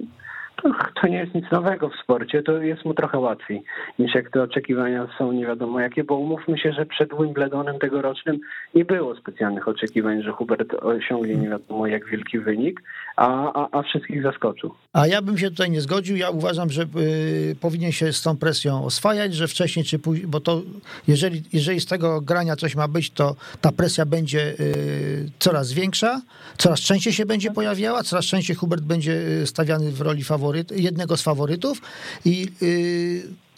to 1.01 1.07
nie 1.09 1.18
jest 1.18 1.35
nic 1.35 1.44
nowego 1.53 1.88
w 1.88 1.96
sporcie, 2.03 2.42
to 2.42 2.53
jest 2.62 2.85
mu 2.85 2.94
trochę 2.94 3.18
łatwiej 3.18 3.62
niż 3.99 4.14
jak 4.14 4.31
te 4.31 4.42
oczekiwania 4.42 5.07
są 5.18 5.33
nie 5.33 5.46
wiadomo 5.46 5.81
jakie, 5.81 6.05
bo 6.05 6.16
umówmy 6.16 6.59
się, 6.59 6.73
że 6.73 6.87
przed 6.87 7.11
Wimbledonem 7.18 7.79
tegorocznym 7.79 8.40
nie 8.75 8.85
było 8.85 9.16
specjalnych 9.16 9.68
oczekiwań, 9.68 10.23
że 10.23 10.33
Hubert 10.33 10.75
osiągnie 10.75 11.35
nie 11.37 11.49
wiadomo 11.49 11.87
jak 11.87 12.07
wielki 12.07 12.38
wynik, 12.38 12.83
a, 13.16 13.53
a, 13.53 13.68
a 13.79 13.83
wszystkich 13.83 14.23
zaskoczył. 14.23 14.75
A 14.92 15.07
ja 15.07 15.23
bym 15.23 15.38
się 15.38 15.51
tutaj 15.51 15.70
nie 15.70 15.81
zgodził, 15.81 16.16
ja 16.16 16.31
uważam, 16.31 16.70
że 16.70 16.83
y, 16.83 17.57
powinien 17.61 17.92
się 17.92 18.12
z 18.12 18.23
tą 18.23 18.37
presją 18.37 18.85
oswajać, 18.85 19.35
że 19.35 19.49
wcześniej 19.49 19.85
czy 19.85 19.99
później, 19.99 20.27
bo 20.27 20.40
to 20.40 20.62
jeżeli, 21.09 21.42
jeżeli 21.53 21.81
z 21.81 21.87
tego 21.87 22.20
grania 22.20 22.57
coś 22.57 22.77
ma 22.77 22.88
być, 22.88 23.11
to 23.11 23.37
ta 23.61 23.73
presja 23.73 24.07
będzie 24.07 24.55
y, 24.61 25.31
coraz 25.38 25.73
większa, 25.73 26.20
coraz 26.57 26.81
częściej 26.81 27.12
się 27.12 27.27
będzie 27.27 27.51
pojawiała, 27.51 28.03
coraz 28.03 28.25
częściej 28.25 28.57
Hubert 28.57 28.83
będzie 28.83 29.12
y, 29.12 29.46
stawiany 29.46 29.90
w 29.90 30.01
roli 30.01 30.25
faworyta, 30.25 30.50
faworyt, 30.51 30.73
jednego 30.73 31.17
z 31.17 31.23
faworytów 31.23 31.81
i 32.25 32.49
yy, 32.61 33.51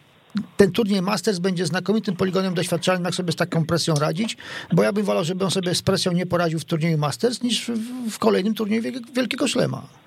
ten 0.56 0.72
turniej 0.72 1.02
Masters 1.02 1.38
będzie 1.38 1.66
znakomitym 1.66 2.16
poligonem 2.16 2.54
doświadczalnym, 2.54 3.04
jak 3.04 3.14
sobie 3.14 3.32
z 3.32 3.36
taką 3.36 3.66
presją 3.66 3.94
radzić, 3.94 4.36
bo 4.72 4.82
ja 4.82 4.92
bym 4.92 5.04
wolał, 5.04 5.24
żeby 5.24 5.44
on 5.44 5.50
sobie 5.50 5.74
z 5.74 5.82
presją 5.82 6.12
nie 6.12 6.26
poradził 6.26 6.58
w 6.58 6.64
turnieju 6.64 6.98
Masters, 6.98 7.42
niż 7.42 7.70
w 8.10 8.18
kolejnym 8.18 8.54
turnieju 8.54 8.82
Wielkiego 9.14 9.48
Szlema. 9.48 10.01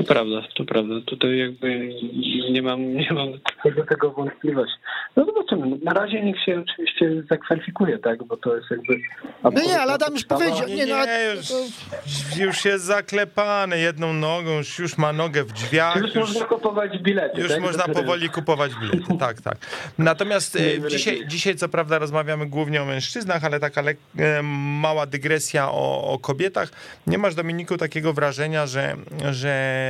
To 0.00 0.04
prawda, 0.04 0.42
to 0.56 0.64
prawda. 0.64 0.94
Tutaj 1.06 1.38
jakby 1.38 1.94
nie 2.50 2.62
mam, 2.62 2.94
nie 2.94 3.12
mam 3.12 3.32
do 3.76 3.84
tego 3.88 4.10
wątpliwości. 4.10 4.76
No 5.16 5.24
zobaczymy. 5.24 5.66
No, 5.66 5.76
na 5.82 5.92
razie 5.92 6.24
niech 6.24 6.44
się 6.44 6.62
oczywiście 6.68 7.22
zakwalifikuje, 7.30 7.98
tak, 7.98 8.24
bo 8.24 8.36
to 8.36 8.56
jest 8.56 8.70
jakby... 8.70 9.00
No 9.44 9.62
nie, 9.62 9.80
ale 9.80 9.92
Adam 9.92 10.12
już 10.14 10.24
powiedział. 10.24 10.68
Nie, 10.68 10.86
no, 10.86 11.04
nie 11.04 11.34
już, 11.36 11.48
już 12.38 12.64
jest 12.64 12.84
zaklepany 12.84 13.78
jedną 13.78 14.12
nogą, 14.12 14.56
już, 14.58 14.78
już 14.78 14.98
ma 14.98 15.12
nogę 15.12 15.44
w 15.44 15.52
drzwiach. 15.52 15.96
Już, 15.96 16.14
już 16.14 16.28
można 16.28 16.44
kupować 16.44 16.98
bilety. 16.98 17.40
Już 17.40 17.50
tak? 17.50 17.60
można 17.60 17.84
powoli 17.84 18.28
kupować 18.28 18.72
bilety, 18.80 19.18
tak, 19.18 19.40
tak. 19.40 19.56
Natomiast 19.98 20.56
e, 20.56 20.88
dzisiaj, 20.88 21.26
dzisiaj 21.26 21.56
co 21.56 21.68
prawda 21.68 21.98
rozmawiamy 21.98 22.46
głównie 22.46 22.82
o 22.82 22.84
mężczyznach, 22.84 23.44
ale 23.44 23.60
taka 23.60 23.82
le- 23.82 23.94
e, 24.18 24.42
mała 24.82 25.06
dygresja 25.06 25.70
o, 25.70 26.12
o 26.12 26.18
kobietach. 26.18 26.68
Nie 27.06 27.18
masz, 27.18 27.34
Dominiku, 27.34 27.76
takiego 27.76 28.12
wrażenia, 28.12 28.66
że, 28.66 28.96
że 29.30 29.89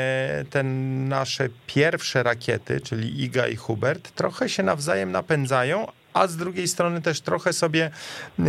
te 0.50 0.62
nasze 0.62 1.48
pierwsze 1.66 2.22
rakiety, 2.22 2.80
czyli 2.80 3.22
Iga 3.22 3.48
i 3.48 3.56
Hubert, 3.56 4.10
trochę 4.14 4.48
się 4.48 4.62
nawzajem 4.62 5.12
napędzają, 5.12 5.86
a 6.12 6.26
z 6.26 6.36
drugiej 6.36 6.68
strony 6.68 7.02
też 7.02 7.20
trochę 7.20 7.52
sobie 7.52 7.90
y, 8.38 8.42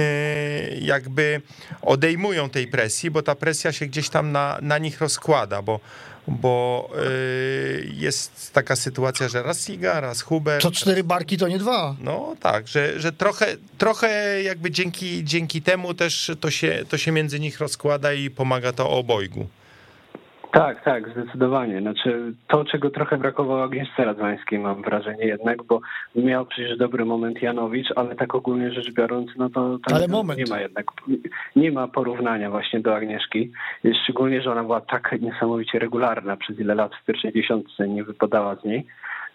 jakby 0.82 1.42
odejmują 1.82 2.50
tej 2.50 2.68
presji, 2.68 3.12
bo 3.12 3.22
ta 3.22 3.36
presja 3.36 3.72
się 3.72 3.86
gdzieś 3.86 4.10
tam 4.10 4.32
na, 4.32 4.58
na 4.62 4.78
nich 4.78 5.02
rozkłada, 5.02 5.62
bo 5.62 5.80
bo 6.28 6.90
y, 7.08 7.92
jest 7.94 8.54
taka 8.54 8.76
sytuacja, 8.76 9.28
że 9.28 9.44
raz 9.44 9.70
Iga, 9.70 10.00
raz 10.00 10.22
Hubert. 10.22 10.62
To 10.62 10.72
cztery 10.72 11.04
barki 11.04 11.38
to 11.38 11.48
nie 11.48 11.60
dwa. 11.60 11.96
No 12.00 12.36
tak, 12.40 12.68
że, 12.68 13.00
że 13.00 13.12
trochę, 13.12 13.58
trochę 13.78 14.42
jakby 14.44 14.72
dzięki, 14.72 15.24
dzięki 15.24 15.62
temu 15.62 15.94
też 15.94 16.32
to 16.40 16.52
się, 16.52 16.84
to 16.90 16.98
się 16.98 17.12
między 17.12 17.40
nich 17.40 17.60
rozkłada 17.60 18.14
i 18.14 18.30
pomaga 18.30 18.74
to 18.74 18.90
obojgu. 18.90 19.48
Tak, 20.52 20.84
tak, 20.84 21.10
zdecydowanie. 21.10 21.82
Znaczy 21.82 22.34
to, 22.48 22.66
czego 22.66 22.90
trochę 22.90 23.18
brakowało 23.18 23.64
Agnieszce 23.64 24.06
Radwańskiej, 24.06 24.60
mam 24.60 24.82
wrażenie 24.82 25.26
jednak, 25.26 25.64
bo 25.64 25.82
miał 26.16 26.46
przecież 26.46 26.78
dobry 26.78 27.06
moment 27.06 27.42
Janowicz, 27.42 27.88
ale 27.96 28.16
tak 28.16 28.36
ogólnie 28.36 28.72
rzecz 28.72 28.94
biorąc, 28.94 29.32
no 29.38 29.50
to 29.50 29.78
ale 29.94 30.08
moment. 30.08 30.40
nie 30.40 30.46
ma 30.56 30.62
jednak, 30.62 30.86
nie 31.56 31.72
ma 31.72 31.88
porównania 31.88 32.50
właśnie 32.50 32.80
do 32.80 32.96
Agnieszki, 32.96 33.52
szczególnie, 34.04 34.42
że 34.42 34.52
ona 34.52 34.64
była 34.64 34.82
tak 34.82 35.22
niesamowicie 35.22 35.80
regularna 35.80 36.38
przez 36.38 36.60
ile 36.60 36.76
lat 36.76 36.92
w 36.96 37.06
pierwszej 37.06 37.34
dziesiątce, 37.34 37.90
nie 37.90 38.04
wypadała 38.04 38.56
z 38.56 38.64
niej, 38.64 38.86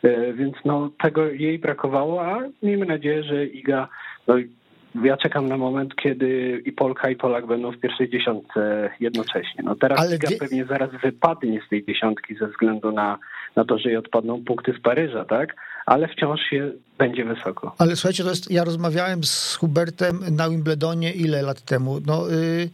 e, 0.03 0.33
więc 0.33 0.57
no 0.65 0.91
tego 1.03 1.27
jej 1.27 1.59
brakowało, 1.59 2.27
a 2.27 2.39
miejmy 2.63 2.87
nadzieję, 2.87 3.23
że 3.23 3.47
Iga 3.47 3.89
no, 4.27 4.35
ja 5.05 5.17
czekam 5.17 5.49
na 5.49 5.57
moment, 5.57 5.95
kiedy 5.97 6.63
i 6.65 6.73
Polka, 6.73 7.11
i 7.11 7.17
Polak 7.17 7.47
będą 7.47 7.73
w 7.73 7.79
pierwszej 7.79 8.11
dziesiątce 8.11 8.91
jednocześnie. 9.01 9.65
No 9.65 9.75
teraz 9.75 10.01
Ale 10.01 10.19
wie... 10.19 10.37
pewnie 10.39 10.65
zaraz 10.65 10.91
wypadnie 11.03 11.61
z 11.67 11.69
tej 11.69 11.85
dziesiątki 11.85 12.37
ze 12.37 12.49
względu 12.49 12.93
na, 12.93 13.19
na 13.57 13.65
to, 13.65 13.79
że 13.79 13.89
jej 13.89 13.99
odpadną 13.99 14.45
punkty 14.45 14.73
z 14.79 14.81
Paryża, 14.83 15.25
tak? 15.25 15.55
Ale 15.87 16.09
wciąż 16.09 16.41
się 16.41 16.73
będzie 16.99 17.25
wysoko. 17.25 17.75
Ale 17.79 17.97
słuchajcie, 17.97 18.23
to 18.25 18.31
jest, 18.31 18.51
ja 18.51 18.65
rozmawiałem 18.65 19.25
z 19.25 19.55
Hubertem 19.55 20.21
na 20.31 20.51
Wimbledonie 20.51 21.13
ile 21.13 21.43
lat 21.43 21.61
temu? 21.61 21.99
No, 22.07 22.29
yy, 22.29 22.69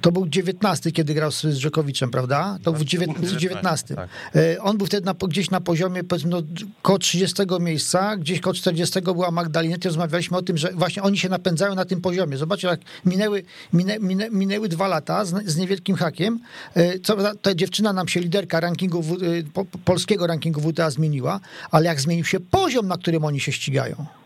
to 0.00 0.12
był 0.12 0.28
19, 0.28 0.92
kiedy 0.92 1.14
grał 1.14 1.30
z 1.30 1.42
Rzekowiczem, 1.42 2.10
prawda? 2.10 2.58
To 2.62 2.72
był 2.72 2.84
19. 2.84 3.38
19. 3.38 3.94
Tak. 3.94 4.08
E, 4.36 4.62
on 4.62 4.78
był 4.78 4.86
wtedy 4.86 5.06
na, 5.06 5.14
gdzieś 5.28 5.50
na 5.50 5.60
poziomie, 5.60 6.04
powiedzmy, 6.04 6.30
no, 6.30 6.42
koło 6.82 6.98
30 6.98 7.42
miejsca, 7.60 8.16
gdzieś 8.16 8.40
koło 8.40 8.54
40 8.54 9.00
była 9.00 9.30
Magdalena. 9.30 9.76
Rozmawialiśmy 9.84 10.36
o 10.36 10.42
tym, 10.42 10.56
że 10.56 10.72
właśnie 10.72 11.02
oni 11.02 11.18
się 11.18 11.28
napędzają 11.28 11.74
na 11.74 11.84
tym 11.84 12.00
poziomie. 12.00 12.36
Zobaczcie, 12.36 12.68
jak 12.68 12.80
minęły, 13.04 13.42
minę, 13.72 13.98
minę, 13.98 14.30
minęły 14.30 14.68
dwa 14.68 14.88
lata 14.88 15.24
z, 15.24 15.46
z 15.46 15.56
niewielkim 15.56 15.96
hakiem. 15.96 16.40
E, 16.74 16.98
co, 16.98 17.34
ta 17.34 17.54
dziewczyna 17.54 17.92
nam 17.92 18.08
się, 18.08 18.20
liderka 18.20 18.60
rankingu, 18.60 19.00
e, 19.00 19.42
po, 19.52 19.64
polskiego 19.64 20.26
rankingu 20.26 20.60
WTA 20.60 20.90
zmieniła, 20.90 21.40
ale 21.70 21.86
jak 21.86 22.00
zmienił 22.00 22.24
się 22.24 22.40
poziom, 22.40 22.88
na 22.88 22.96
którym 22.96 23.24
oni 23.24 23.40
się 23.40 23.52
ścigają. 23.52 24.19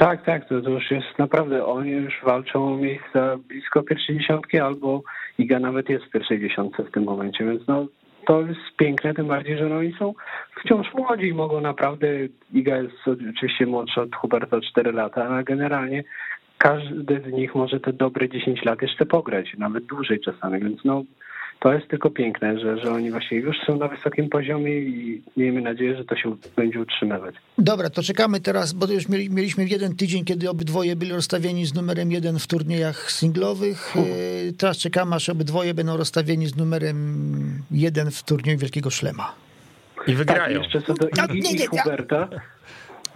Tak, 0.00 0.24
tak, 0.24 0.48
to, 0.48 0.60
to 0.60 0.70
już 0.70 0.90
jest 0.90 1.18
naprawdę, 1.18 1.64
oni 1.66 1.90
już 1.90 2.14
walczą 2.24 2.74
o 2.74 2.76
miejsca 2.76 3.36
blisko 3.48 3.82
pierwszej 3.82 4.18
dziesiątki, 4.18 4.58
albo 4.58 5.02
Iga 5.38 5.58
nawet 5.58 5.88
jest 5.88 6.04
w 6.04 6.10
pierwszej 6.10 6.40
dziesiątce 6.40 6.82
w 6.84 6.90
tym 6.90 7.04
momencie, 7.04 7.44
więc 7.44 7.66
no 7.68 7.86
to 8.26 8.40
jest 8.40 8.60
piękne, 8.78 9.14
tym 9.14 9.26
bardziej, 9.26 9.58
że 9.58 9.68
no 9.68 9.76
oni 9.76 9.92
są 9.98 10.14
wciąż 10.60 10.94
młodzi 10.94 11.26
i 11.26 11.34
mogą 11.34 11.60
naprawdę, 11.60 12.06
Iga 12.52 12.76
jest 12.76 12.96
oczywiście 13.36 13.66
młodsza 13.66 14.02
od 14.02 14.16
Huberta 14.16 14.56
o 14.56 14.60
4 14.60 14.92
lata, 14.92 15.28
ale 15.28 15.44
generalnie 15.44 16.04
każdy 16.58 17.22
z 17.28 17.32
nich 17.32 17.54
może 17.54 17.80
te 17.80 17.92
dobre 17.92 18.28
10 18.28 18.64
lat 18.64 18.82
jeszcze 18.82 19.06
pograć, 19.06 19.54
nawet 19.58 19.84
dłużej 19.84 20.20
czasami, 20.20 20.60
więc 20.60 20.84
no 20.84 21.02
to 21.60 21.72
jest 21.72 21.88
tylko 21.88 22.10
piękne, 22.10 22.58
że, 22.58 22.78
że 22.78 22.92
oni 22.92 23.10
właśnie 23.10 23.38
już 23.38 23.56
są 23.66 23.76
na 23.76 23.88
wysokim 23.88 24.28
poziomie 24.28 24.78
i 24.78 25.22
miejmy 25.36 25.60
nadzieję, 25.60 25.96
że 25.96 26.04
to 26.04 26.16
się 26.16 26.36
będzie 26.56 26.80
utrzymywać. 26.80 27.34
Dobra, 27.58 27.90
to 27.90 28.02
czekamy 28.02 28.40
teraz, 28.40 28.72
bo 28.72 28.86
już 28.86 29.08
mieli, 29.08 29.30
mieliśmy 29.30 29.64
jeden 29.64 29.96
tydzień, 29.96 30.24
kiedy 30.24 30.50
obydwoje 30.50 30.96
byli 30.96 31.12
rozstawieni 31.12 31.66
z 31.66 31.74
numerem 31.74 32.12
jeden 32.12 32.38
w 32.38 32.46
turniejach 32.46 33.10
singlowych. 33.10 33.92
Uh. 33.96 34.06
Teraz 34.58 34.78
czekamy, 34.78 35.16
aż 35.16 35.28
obydwoje 35.28 35.74
będą 35.74 35.96
rozstawieni 35.96 36.46
z 36.46 36.56
numerem 36.56 37.62
jeden 37.70 38.10
w 38.10 38.22
turnieju 38.22 38.58
Wielkiego 38.58 38.90
Szlema. 38.90 39.34
I 40.06 40.14
wygrają. 40.14 40.42
Tak, 40.42 40.72
jeszcze 40.72 40.82
co 40.82 40.94
do 40.94 41.08
Igi 41.08 41.64
i 41.64 41.66
Huberta. 41.66 42.28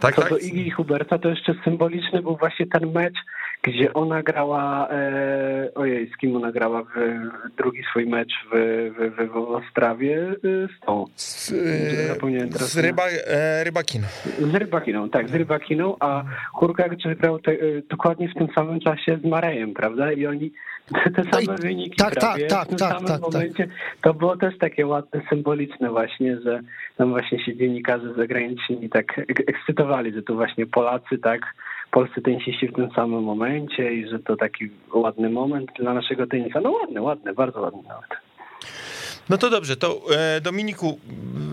Tak, 0.07 0.15
co 0.15 0.23
tak. 0.23 0.31
do 0.31 0.39
Igi 0.39 0.67
i 0.67 0.71
Huberta, 0.71 1.19
to 1.19 1.29
jeszcze 1.29 1.55
symboliczny 1.65 2.23
był 2.23 2.37
właśnie 2.37 2.67
ten 2.67 2.93
mecz, 2.93 3.15
gdzie 3.63 3.95
ona 3.95 4.23
grała, 4.23 4.89
e, 4.91 5.75
ojej, 5.75 6.11
z 6.15 6.17
kim 6.17 6.37
ona 6.37 6.53
grała 6.53 6.83
w, 6.83 6.89
drugi 7.57 7.83
swój 7.91 8.07
mecz 8.07 8.33
w, 8.53 8.57
w, 8.99 9.17
w, 9.17 9.33
w 9.33 9.37
Ostrawie 9.37 10.19
e, 10.19 10.33
z 10.69 10.87
tą. 10.87 11.05
Z, 11.17 11.53
e, 11.53 12.59
z 12.59 12.79
ryba, 12.79 13.03
e, 13.27 13.65
Rybakiną. 13.65 14.07
Z 14.39 14.55
Rybakiną, 14.55 15.11
tak, 15.11 15.29
z 15.29 15.35
Rybakiną, 15.35 15.97
a 16.01 16.25
Hurkacz 16.53 17.03
grał 17.19 17.39
te, 17.39 17.53
e, 17.53 17.57
dokładnie 17.91 18.29
w 18.29 18.35
tym 18.35 18.49
samym 18.55 18.81
czasie 18.81 19.19
z 19.23 19.25
Marejem, 19.25 19.75
prawda? 19.75 20.13
I 20.13 20.27
oni 20.27 20.53
te 21.15 21.23
no 21.25 21.33
same 21.33 21.59
wyniki 21.59 21.97
tak, 21.97 22.15
prawie, 22.15 22.47
tak, 22.47 22.59
tak, 22.59 22.67
w 22.67 22.69
tym 22.69 22.79
tak, 22.79 22.93
samym 22.93 23.09
tak, 23.09 23.21
tak. 23.21 23.33
momencie. 23.33 23.67
Tak. 23.67 23.77
To 24.03 24.15
było 24.15 24.37
też 24.37 24.59
takie 24.59 24.87
ładne, 24.87 25.21
symboliczne 25.29 25.91
właśnie, 25.91 26.41
że 26.41 26.61
tam 26.97 27.11
właśnie 27.11 27.45
się 27.45 27.57
dziennikarze 27.57 28.15
zagraniczni 28.15 28.89
tak 28.91 29.19
ekscytowali, 29.47 30.13
że 30.13 30.23
tu 30.23 30.35
właśnie 30.35 30.67
Polacy, 30.67 31.19
tak, 31.19 31.55
polscy 31.91 32.23
tenisiści 32.23 32.69
w 32.69 32.73
tym 32.73 32.91
samym 32.91 33.23
momencie 33.23 33.93
i 33.93 34.09
że 34.09 34.19
to 34.19 34.37
taki 34.37 34.71
ładny 34.95 35.31
moment 35.31 35.71
dla 35.79 35.95
naszego 35.95 36.27
tenisa. 36.27 36.61
No 36.61 36.71
ładny, 36.71 37.01
ładny, 37.03 37.35
bardzo 37.35 37.61
ładny 37.61 37.83
nawet. 37.89 38.11
No 39.29 39.39
to 39.39 39.51
dobrze, 39.51 39.77
to 39.77 40.01
e, 40.17 40.41
Dominiku, 40.41 40.99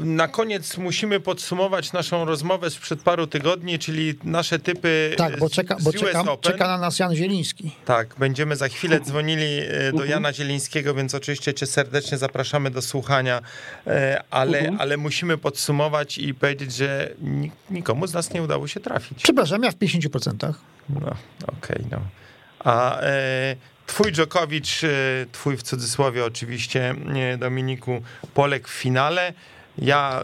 na 0.03 0.27
koniec 0.27 0.77
musimy 0.77 1.19
podsumować 1.19 1.93
naszą 1.93 2.25
rozmowę 2.25 2.69
sprzed 2.69 3.01
paru 3.01 3.27
tygodni, 3.27 3.79
czyli 3.79 4.15
nasze 4.23 4.59
typy. 4.59 5.13
Tak, 5.17 5.39
bo 5.39 5.49
czeka, 5.49 5.77
bo 5.81 5.93
czeka, 5.93 6.23
czeka 6.41 6.67
na 6.67 6.77
nas 6.77 6.99
Jan 6.99 7.15
Zieliński. 7.15 7.71
Tak, 7.85 8.15
będziemy 8.19 8.55
za 8.55 8.67
chwilę 8.67 8.99
dzwonili 9.05 9.59
e, 9.59 9.91
do 9.93 10.05
Jana 10.05 10.33
Zielińskiego, 10.33 10.93
więc 10.93 11.15
oczywiście 11.15 11.53
cię 11.53 11.65
serdecznie 11.65 12.17
zapraszamy 12.17 12.71
do 12.71 12.81
słuchania, 12.81 13.41
e, 13.87 14.23
ale, 14.29 14.71
ale 14.79 14.97
musimy 14.97 15.37
podsumować 15.37 16.17
i 16.17 16.33
powiedzieć, 16.33 16.73
że 16.73 17.13
nikomu 17.69 18.07
z 18.07 18.13
nas 18.13 18.33
nie 18.33 18.43
udało 18.43 18.67
się 18.67 18.79
trafić. 18.79 19.23
Przepraszam, 19.23 19.63
ja 19.63 19.71
w 19.71 19.75
50%. 19.75 20.53
No, 20.89 20.97
okej, 20.97 21.15
okay, 21.57 21.85
no. 21.91 21.99
A 22.59 23.01
e, 23.01 23.55
twój 23.91 24.11
Dżokowicz, 24.11 24.83
e, 24.83 24.87
twój 25.31 25.57
w 25.57 25.63
cudzysłowie 25.63 26.25
oczywiście, 26.25 26.95
Dominiku, 27.37 28.01
Polek 28.33 28.67
w 28.67 28.81
finale. 28.81 29.33
Ja 29.77 30.23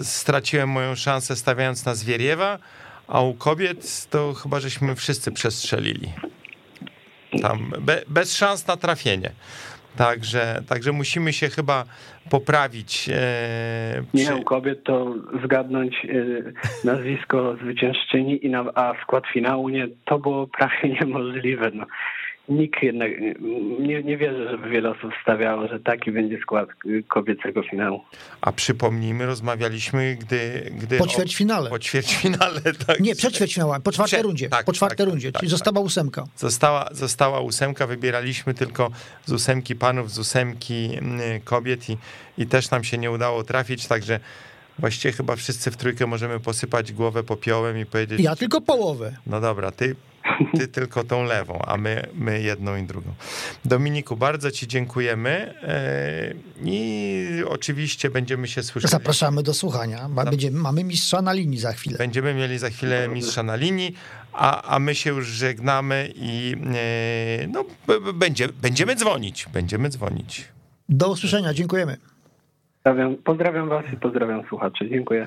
e, 0.00 0.04
straciłem 0.04 0.68
moją 0.68 0.94
szansę 0.94 1.36
stawiając 1.36 1.86
na 1.86 1.94
Zwieriewa, 1.94 2.58
a 3.08 3.20
u 3.20 3.34
kobiet 3.34 4.06
to 4.10 4.34
chyba 4.34 4.60
żeśmy 4.60 4.94
wszyscy 4.94 5.32
przestrzelili. 5.32 6.08
Tam 7.42 7.72
be, 7.80 8.02
bez 8.08 8.36
szans 8.36 8.66
na 8.66 8.76
trafienie. 8.76 9.30
Także, 9.96 10.62
także 10.68 10.92
musimy 10.92 11.32
się 11.32 11.48
chyba 11.48 11.84
poprawić. 12.30 13.08
E, 13.08 14.02
przy... 14.14 14.24
Nie, 14.24 14.36
u 14.36 14.44
kobiet 14.44 14.84
to 14.84 15.14
zgadnąć 15.44 15.94
e, 16.04 16.86
nazwisko 16.86 17.56
zwyciężczyni, 17.62 18.46
i 18.46 18.50
na, 18.50 18.64
a 18.74 18.94
skład 19.02 19.24
finału 19.32 19.68
nie, 19.68 19.88
to 20.04 20.18
było 20.18 20.46
prawie 20.46 20.88
niemożliwe. 21.00 21.70
No 21.74 21.86
nikt 22.48 22.82
jednak 22.82 23.10
nie, 23.78 24.02
nie 24.02 24.16
wierzę, 24.16 24.50
żeby 24.50 24.68
wiele 24.68 24.90
osób 24.90 25.10
stawiało, 25.22 25.68
że 25.68 25.80
taki 25.80 26.12
będzie 26.12 26.38
skład 26.42 26.68
kobiecego 27.08 27.62
finału. 27.62 28.00
A 28.40 28.52
przypomnijmy, 28.52 29.26
rozmawialiśmy, 29.26 30.16
gdy... 30.20 30.70
gdy 30.78 30.98
po 30.98 31.06
ćwierćfinale. 31.06 31.70
Po 31.70 31.78
ćwierćfinale, 31.78 32.60
tak. 32.86 33.00
Nie, 33.00 33.14
przed 33.14 33.34
ćwierćfinałem, 33.34 33.82
po 33.82 33.92
czwartej 33.92 34.18
Prze 34.18 34.22
rundzie. 34.22 34.48
Tak, 34.48 34.66
po 34.66 34.72
czwartej 34.72 34.98
tak, 34.98 35.08
rundzie, 35.08 35.32
tak, 35.32 35.40
czyli 35.40 35.50
tak, 35.50 35.58
została 35.58 35.80
ósemka. 35.80 36.24
Została, 36.36 36.88
została 36.92 37.40
ósemka, 37.40 37.86
wybieraliśmy 37.86 38.54
tylko 38.54 38.90
z 39.24 39.32
ósemki 39.32 39.76
panów, 39.76 40.10
z 40.10 40.18
ósemki 40.18 40.90
kobiet 41.44 41.90
i, 41.90 41.96
i 42.38 42.46
też 42.46 42.70
nam 42.70 42.84
się 42.84 42.98
nie 42.98 43.10
udało 43.10 43.42
trafić, 43.42 43.86
także 43.86 44.20
właściwie 44.78 45.12
chyba 45.12 45.36
wszyscy 45.36 45.70
w 45.70 45.76
trójkę 45.76 46.06
możemy 46.06 46.40
posypać 46.40 46.92
głowę 46.92 47.22
popiołem 47.22 47.78
i 47.78 47.86
powiedzieć... 47.86 48.20
Ja 48.20 48.36
tylko 48.36 48.60
połowę. 48.60 49.16
No 49.26 49.40
dobra, 49.40 49.70
ty 49.70 49.96
ty 50.58 50.68
tylko 50.68 51.04
tą 51.04 51.24
lewą, 51.24 51.58
a 51.66 51.76
my, 51.76 52.06
my 52.14 52.40
jedną 52.40 52.76
i 52.76 52.82
drugą. 52.82 53.10
Dominiku, 53.64 54.16
bardzo 54.16 54.50
Ci 54.50 54.68
dziękujemy 54.68 55.54
e, 55.62 56.34
i 56.64 57.44
oczywiście 57.48 58.10
będziemy 58.10 58.48
się 58.48 58.62
słyszeć. 58.62 58.90
Zapraszamy 58.90 59.42
do 59.42 59.54
słuchania. 59.54 60.08
Będziemy, 60.08 60.58
mamy 60.58 60.84
mistrza 60.84 61.22
na 61.22 61.32
linii 61.32 61.58
za 61.58 61.72
chwilę. 61.72 61.98
Będziemy 61.98 62.34
mieli 62.34 62.58
za 62.58 62.70
chwilę 62.70 63.08
mistrza 63.08 63.42
na 63.42 63.56
linii, 63.56 63.94
a, 64.32 64.62
a 64.62 64.78
my 64.78 64.94
się 64.94 65.10
już 65.10 65.26
żegnamy 65.26 66.12
i 66.14 66.56
e, 66.74 67.46
no, 67.46 67.64
będzie, 68.14 68.48
będziemy 68.62 68.96
dzwonić. 68.96 69.46
Będziemy 69.52 69.88
dzwonić. 69.88 70.48
Do 70.88 71.10
usłyszenia, 71.10 71.54
dziękujemy. 71.54 71.96
Pozdrawiam, 72.82 73.16
pozdrawiam 73.16 73.68
Was 73.68 73.84
i 73.92 73.96
pozdrawiam 73.96 74.42
słuchaczy. 74.48 74.88
Dziękuję. 74.88 75.26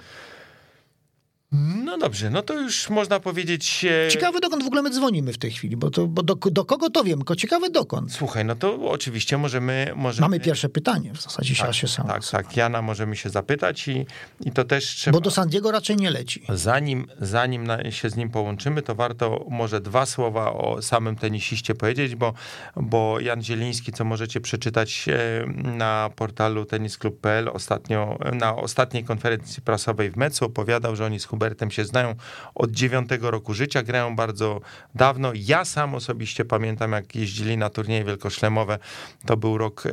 No 1.51 1.97
dobrze, 1.97 2.29
no 2.29 2.41
to 2.41 2.53
już 2.53 2.89
można 2.89 3.19
powiedzieć. 3.19 3.86
Ciekawe 4.10 4.39
dokąd 4.39 4.63
w 4.63 4.67
ogóle 4.67 4.81
my 4.81 4.89
dzwonimy 4.89 5.34
w 5.34 5.38
tej 5.38 5.51
chwili, 5.51 5.77
bo, 5.77 5.91
to, 5.91 6.08
bo 6.08 6.23
do, 6.23 6.36
do 6.36 6.65
kogo 6.65 6.89
to 6.89 7.03
wiem, 7.03 7.19
tylko 7.19 7.36
ciekawe 7.36 7.69
dokąd. 7.69 8.12
Słuchaj, 8.13 8.45
no 8.45 8.55
to 8.55 8.89
oczywiście 8.89 9.38
możemy. 9.38 9.93
możemy... 9.95 10.21
Mamy 10.21 10.39
pierwsze 10.39 10.69
pytanie, 10.69 11.13
w 11.13 11.21
zasadzie 11.21 11.55
tak, 11.55 11.75
się 11.75 11.88
sam. 11.88 12.08
Tak, 12.08 12.29
tak, 12.29 12.58
Jana 12.58 12.81
możemy 12.81 13.15
się 13.15 13.29
zapytać 13.29 13.88
i, 13.88 14.05
i 14.45 14.51
to 14.51 14.63
też 14.63 14.86
trzeba. 14.86 15.17
Bo 15.17 15.21
do 15.21 15.31
San 15.31 15.49
Diego 15.49 15.71
raczej 15.71 15.95
nie 15.95 16.12
leci. 16.12 16.45
Zanim, 16.49 17.08
zanim 17.21 17.67
się 17.89 18.10
z 18.10 18.15
nim 18.15 18.29
połączymy, 18.29 18.81
to 18.81 18.95
warto 18.95 19.45
może 19.49 19.81
dwa 19.81 20.05
słowa 20.05 20.53
o 20.53 20.81
samym 20.81 21.15
tenisiście 21.15 21.75
powiedzieć, 21.75 22.15
bo, 22.15 22.34
bo 22.75 23.19
Jan 23.19 23.43
Zieliński, 23.43 23.91
co 23.91 24.05
możecie 24.05 24.41
przeczytać 24.41 25.05
e, 25.10 25.45
na 25.63 26.10
portalu 26.15 26.65
tenisklub.pl 26.65 27.49
ostatnio, 27.53 28.19
na 28.34 28.55
ostatniej 28.55 29.03
konferencji 29.03 29.62
prasowej 29.62 30.12
w 30.12 30.17
Mecu, 30.17 30.45
opowiadał, 30.45 30.95
że 30.95 31.05
oni 31.05 31.19
z 31.19 31.25
Hubertem 31.36 31.71
się 31.71 31.86
znają 31.86 32.15
od 32.56 32.71
dziewiątego 32.71 33.32
roku 33.32 33.54
życia, 33.54 33.84
grają 33.84 34.15
bardzo 34.15 34.62
dawno. 34.95 35.32
Ja 35.36 35.65
sam 35.65 35.95
osobiście 35.95 36.45
pamiętam, 36.45 36.91
jak 36.91 37.15
jeździli 37.15 37.58
na 37.58 37.69
turnieje 37.69 38.04
wielkoszlemowe, 38.04 38.80
to 39.26 39.38
był 39.38 39.58
rok 39.58 39.84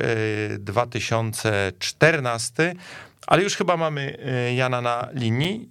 2014, 0.59 2.63
e, 2.63 2.75
ale 3.27 3.43
już 3.43 3.55
chyba 3.55 3.77
mamy 3.77 4.17
e, 4.25 4.55
Jana 4.55 4.81
na 4.81 5.09
linii. 5.13 5.69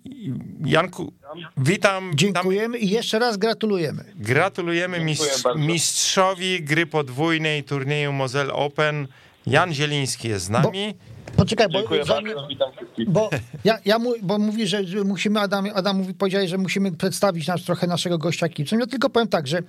Janku, 0.64 1.12
witam. 1.56 2.10
Dziękujemy 2.14 2.78
i 2.78 2.90
jeszcze 2.90 3.18
raz 3.18 3.36
gratulujemy. 3.36 4.04
Gratulujemy 4.16 5.04
mistrz, 5.04 5.42
mistrzowi 5.56 6.62
gry 6.62 6.86
podwójnej 6.86 7.64
turnieju 7.64 8.12
Moselle 8.12 8.52
Open. 8.52 9.06
Jan 9.46 9.74
Zieliński 9.74 10.28
jest 10.28 10.44
z 10.44 10.50
nami. 10.50 10.94
Bo 10.98 11.21
Poczekaj, 11.36 11.68
bo, 11.68 11.78
Dziękuję 11.78 12.04
bardzo, 12.04 12.46
witam 12.48 12.72
wszystkich. 12.72 13.10
Bo, 13.10 13.30
ja, 13.64 13.78
ja 13.84 13.98
mu, 13.98 14.12
bo 14.22 14.38
mówi, 14.38 14.66
że 14.66 14.82
musimy, 15.04 15.40
Adam, 15.40 15.66
Adam 15.74 15.96
mówi, 15.96 16.14
powiedziałeś, 16.14 16.50
że 16.50 16.58
musimy 16.58 16.92
przedstawić 16.92 17.46
nas 17.46 17.62
trochę 17.62 17.86
naszego 17.86 18.18
gościa 18.18 18.48
kibicom. 18.48 18.80
Ja 18.80 18.86
tylko 18.86 19.10
powiem 19.10 19.28
tak, 19.28 19.46
że 19.46 19.62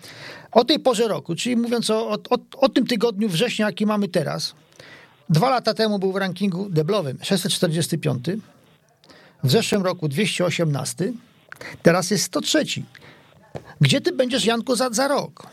o 0.51 0.65
tej 0.65 0.79
porze 0.79 1.07
roku, 1.07 1.35
czyli 1.35 1.57
mówiąc 1.57 1.89
o, 1.89 2.09
o, 2.11 2.37
o 2.57 2.69
tym 2.69 2.87
tygodniu 2.87 3.29
września, 3.29 3.65
jaki 3.65 3.85
mamy 3.85 4.07
teraz, 4.07 4.55
dwa 5.29 5.49
lata 5.49 5.73
temu 5.73 5.99
był 5.99 6.11
w 6.11 6.15
rankingu 6.15 6.69
deblowym 6.69 7.17
645, 7.21 8.25
w 9.43 9.51
zeszłym 9.51 9.83
roku 9.83 10.07
218, 10.07 11.13
teraz 11.83 12.11
jest 12.11 12.23
103. 12.23 12.63
Gdzie 13.81 14.01
ty 14.01 14.11
będziesz, 14.11 14.45
Janku, 14.45 14.75
za, 14.75 14.89
za 14.89 15.07
rok? 15.07 15.47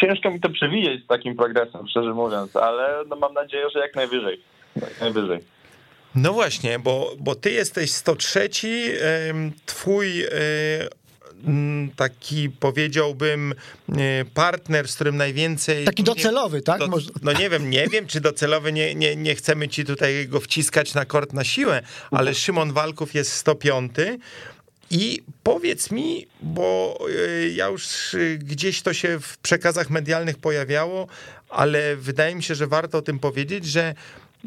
Ciężko 0.00 0.30
mi 0.30 0.40
to 0.40 0.50
przewidzieć 0.50 1.04
z 1.04 1.06
takim 1.06 1.36
progresem, 1.36 1.88
szczerze 1.88 2.14
mówiąc, 2.14 2.56
ale 2.56 3.04
no 3.08 3.16
mam 3.16 3.34
nadzieję, 3.34 3.70
że 3.74 3.78
jak 3.78 3.96
najwyżej. 3.96 4.42
Jak 4.82 5.00
najwyżej. 5.00 5.40
No 6.14 6.32
właśnie, 6.32 6.78
bo, 6.78 7.12
bo 7.18 7.34
ty 7.34 7.50
jesteś 7.50 7.90
103, 7.92 8.48
twój 9.66 10.24
e, 10.24 10.28
taki 11.96 12.50
powiedziałbym 12.50 13.54
e, 13.88 13.94
partner, 14.34 14.88
z 14.88 14.94
którym 14.94 15.16
najwięcej... 15.16 15.84
Taki 15.84 16.02
docelowy, 16.02 16.62
tak? 16.62 16.78
Do, 16.78 16.86
no 17.22 17.32
nie 17.32 17.50
wiem, 17.50 17.70
nie 17.70 17.88
wiem, 17.88 18.06
czy 18.06 18.20
docelowy, 18.20 18.72
nie, 18.72 18.94
nie, 18.94 19.16
nie 19.16 19.34
chcemy 19.34 19.68
ci 19.68 19.84
tutaj 19.84 20.28
go 20.28 20.40
wciskać 20.40 20.94
na 20.94 21.04
kort 21.04 21.32
na 21.32 21.44
siłę, 21.44 21.82
ale 22.10 22.34
Szymon 22.34 22.72
Walków 22.72 23.14
jest 23.14 23.32
105, 23.32 23.92
i 24.90 25.22
powiedz 25.42 25.90
mi, 25.90 26.26
bo 26.40 26.98
e, 27.08 27.48
ja 27.48 27.66
już 27.66 28.14
e, 28.14 28.18
gdzieś 28.38 28.82
to 28.82 28.92
się 28.92 29.20
w 29.20 29.38
przekazach 29.38 29.90
medialnych 29.90 30.38
pojawiało, 30.38 31.06
ale 31.50 31.96
wydaje 31.96 32.34
mi 32.34 32.42
się, 32.42 32.54
że 32.54 32.66
warto 32.66 32.98
o 32.98 33.02
tym 33.02 33.18
powiedzieć, 33.18 33.64
że 33.64 33.94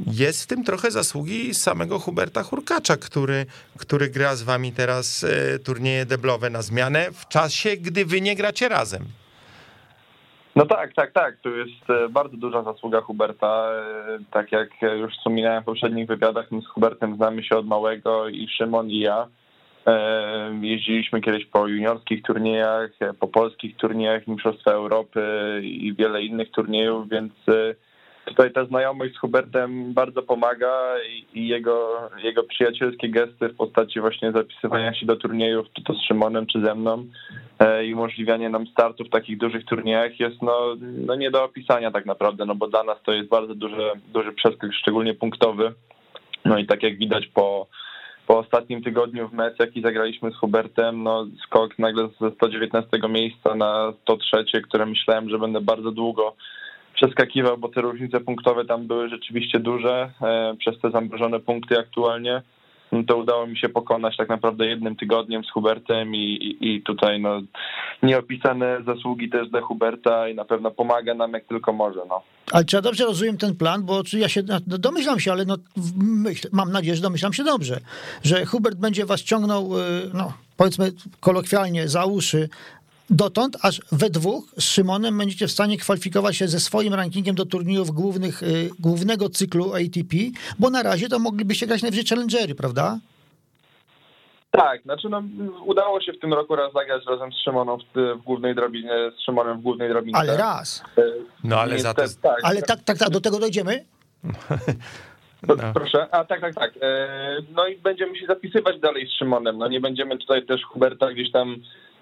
jest 0.08 0.44
w 0.44 0.48
tym 0.48 0.64
trochę 0.64 0.92
zasługi 0.92 1.54
samego 1.54 2.00
Huberta 2.00 2.44
Hurkacza, 2.44 2.98
który, 2.98 3.46
który 3.78 4.10
gra 4.10 4.36
z 4.36 4.44
wami 4.44 4.72
teraz 4.72 5.24
e, 5.24 5.60
turnieje 5.60 6.06
deblowe 6.06 6.50
na 6.50 6.62
zmianę 6.62 7.12
w 7.12 7.28
czasie, 7.28 7.78
gdy 7.78 8.06
wy 8.06 8.22
nie 8.22 8.36
gracie 8.36 8.70
razem. 8.70 9.04
No 10.56 10.66
tak, 10.66 10.94
tak, 10.94 11.12
tak. 11.12 11.38
To 11.44 11.50
jest 11.50 12.10
bardzo 12.10 12.38
duża 12.38 12.64
zasługa 12.64 13.02
Huberta. 13.02 13.72
Tak 14.32 14.52
jak 14.52 14.70
już 15.00 15.14
wspominałem 15.14 15.64
w 15.64 15.66
poprzednich 15.66 16.08
wywiadach, 16.08 16.52
my 16.52 16.62
z 16.62 16.68
Hubertem 16.68 17.16
znamy 17.16 17.44
się 17.44 17.58
od 17.58 17.68
małego 17.68 18.30
i 18.30 18.48
Szymon 18.58 18.90
i 18.90 19.00
ja. 19.00 19.28
Jeździliśmy 20.62 21.22
kiedyś 21.22 21.46
po 21.46 21.68
juniorskich 21.68 22.24
turniejach, 22.24 22.92
po 23.20 23.28
polskich 23.28 23.78
turniejach 23.78 24.28
Mistrzostwa 24.28 24.72
Europy 24.72 25.22
i 25.64 25.94
wiele 25.94 26.24
innych 26.24 26.52
turniejów, 26.52 27.10
więc 27.10 27.34
e, 27.50 27.76
tutaj 28.26 28.52
ta 28.52 28.66
znajomość 28.66 29.14
z 29.14 29.20
Hubertem 29.20 29.94
bardzo 29.94 30.22
pomaga 30.22 30.94
i 31.34 31.48
jego, 31.48 32.10
jego 32.24 32.44
przyjacielskie 32.44 33.10
gesty 33.10 33.50
w 33.50 33.56
postaci 33.56 34.00
właśnie 34.00 34.32
zapisywania 34.32 34.94
się 34.94 35.06
do 35.06 35.16
turniejów, 35.16 35.68
czy 35.74 35.84
to 35.84 35.94
z 35.94 36.02
Szymonem, 36.08 36.48
czy 36.48 36.62
ze 36.62 36.76
mną 36.76 37.06
e, 37.60 37.86
i 37.86 37.94
umożliwianie 37.94 38.50
nam 38.50 38.68
startu 38.68 39.04
w 39.04 39.10
takich 39.10 39.38
dużych 39.38 39.66
turniejach 39.66 40.20
jest 40.20 40.42
no, 40.42 40.76
no 40.80 41.16
nie 41.16 41.32
do 41.32 41.44
opisania 41.44 41.92
tak 41.92 42.06
naprawdę, 42.06 42.46
no 42.46 42.56
bo 42.56 42.68
dla 42.68 42.84
nas 42.84 42.98
to 43.06 43.12
jest 43.12 43.30
bardzo 43.30 43.56
duży, 43.56 43.92
duży 44.14 44.32
przeskok, 44.32 44.74
szczególnie 44.74 45.14
punktowy. 45.14 45.74
No 46.46 46.58
i 46.58 46.66
tak 46.66 46.84
jak 46.84 46.98
widać 46.98 47.28
po 47.28 47.68
po 48.32 48.40
ostatnim 48.40 48.84
tygodniu 48.84 49.30
w 49.30 49.34
mecz, 49.34 49.60
jaki 49.60 49.82
zagraliśmy 49.82 50.32
z 50.32 50.36
Hubertem, 50.36 51.04
no 51.04 51.28
skok 51.46 51.80
nagle 51.80 52.10
ze 52.22 52.32
119 52.32 52.90
miejsca 53.10 53.56
na 53.56 53.94
103, 54.02 54.62
które 54.62 54.86
myślałem, 54.86 55.30
że 55.30 55.40
będę 55.40 55.62
bardzo 55.62 55.92
długo 55.92 56.36
przeskakiwał, 56.94 57.58
bo 57.58 57.70
te 57.70 57.82
różnice 57.82 58.20
punktowe 58.20 58.66
tam 58.66 58.88
były 58.88 59.10
rzeczywiście 59.10 59.60
duże 59.60 60.12
e, 60.22 60.56
przez 60.60 60.80
te 60.80 60.92
zamrożone 60.92 61.40
punkty 61.40 61.80
aktualnie. 61.80 62.42
No 62.92 63.04
to 63.04 63.18
udało 63.18 63.48
mi 63.48 63.58
się 63.58 63.70
pokonać 63.70 64.18
tak 64.18 64.30
naprawdę 64.30 64.66
jednym 64.66 64.96
tygodniem 64.96 65.44
z 65.44 65.52
Hubertem 65.52 66.16
i, 66.16 66.20
i, 66.20 66.76
i 66.76 66.82
tutaj 66.82 67.22
no, 67.22 67.42
nieopisane 68.04 68.78
zasługi 68.86 69.30
też 69.30 69.50
dla 69.50 69.62
Huberta 69.62 70.30
i 70.30 70.36
na 70.36 70.46
pewno 70.46 70.72
pomaga 70.72 71.14
nam 71.14 71.34
jak 71.34 71.46
tylko 71.46 71.74
może. 71.74 72.00
No. 72.10 72.22
Ale 72.52 72.66
czy 72.66 72.76
ja 72.76 72.82
dobrze 72.82 73.06
rozumiem 73.06 73.38
ten 73.38 73.56
plan, 73.56 73.84
bo 73.84 74.02
ja 74.14 74.30
się 74.30 74.42
no, 74.48 74.78
domyślam 74.78 75.20
się, 75.20 75.32
ale 75.32 75.46
no, 75.46 75.56
myśl, 75.98 76.48
mam 76.52 76.72
nadzieję, 76.72 76.96
że 76.96 77.02
domyślam 77.02 77.34
się 77.34 77.44
dobrze, 77.44 77.80
że 78.24 78.46
Hubert 78.46 78.78
będzie 78.78 79.06
was 79.06 79.22
ciągnął, 79.22 79.80
y, 79.80 79.82
no, 80.14 80.34
powiedzmy 80.58 80.92
kolokwialnie, 81.20 81.88
za 81.88 82.06
uszy, 82.06 82.50
dotąd, 83.12 83.58
aż 83.62 83.82
we 83.92 84.10
dwóch 84.10 84.44
z 84.58 84.64
Szymonem 84.64 85.18
będziecie 85.18 85.48
w 85.48 85.52
stanie 85.52 85.78
kwalifikować 85.78 86.38
się 86.38 86.48
ze 86.48 86.60
swoim 86.60 86.94
rankingiem 86.94 87.36
do 87.36 87.46
turniejów 87.46 87.92
głównych, 87.92 88.44
y, 88.44 88.70
głównego 88.80 89.30
cyklu 89.30 89.74
ATP, 89.74 90.18
bo 90.60 90.70
na 90.70 90.84
razie 90.84 91.10
to 91.10 91.20
moglibyście 91.20 91.68
grać 91.68 91.82
najwyżej 91.82 92.06
Challengery, 92.06 92.56
prawda? 92.56 93.00
Tak, 94.52 94.84
znaczy 94.84 95.10
no, 95.10 95.24
udało 95.66 96.02
się 96.02 96.14
w 96.14 96.20
tym 96.20 96.34
roku 96.34 96.56
raz 96.56 96.74
zagrać 96.74 97.04
razem 97.06 97.32
z 97.32 97.36
Szymonem 97.44 97.78
w, 97.80 98.20
w 98.20 98.24
głównej 98.24 98.56
drabinie, 98.56 99.12
z 99.18 99.26
Szymonem 99.26 99.58
w 99.60 99.62
głównej 99.62 99.90
drabinie. 99.90 100.18
Ale 100.18 100.38
raz. 100.38 100.84
No 101.44 101.60
ale 101.60 101.80
za 101.80 101.94
to... 101.94 102.02
Tak, 102.22 102.38
ale 102.44 102.62
tak, 102.62 102.84
tak, 102.84 102.98
tak, 102.98 103.10
do 103.10 103.22
tego 103.22 103.40
dojdziemy? 103.40 103.86
No. 105.48 105.56
Proszę, 105.74 106.08
a 106.12 106.26
tak, 106.26 106.42
tak, 106.42 106.56
tak. 106.56 106.74
No 107.56 107.68
i 107.68 107.78
będziemy 107.78 108.20
się 108.20 108.26
zapisywać 108.26 108.80
dalej 108.80 109.08
z 109.08 109.12
Szymonem. 109.12 109.58
No 109.58 109.68
nie 109.68 109.80
będziemy 109.80 110.18
tutaj 110.18 110.46
też 110.46 110.62
Huberta 110.64 111.12
gdzieś 111.12 111.32
tam 111.32 111.56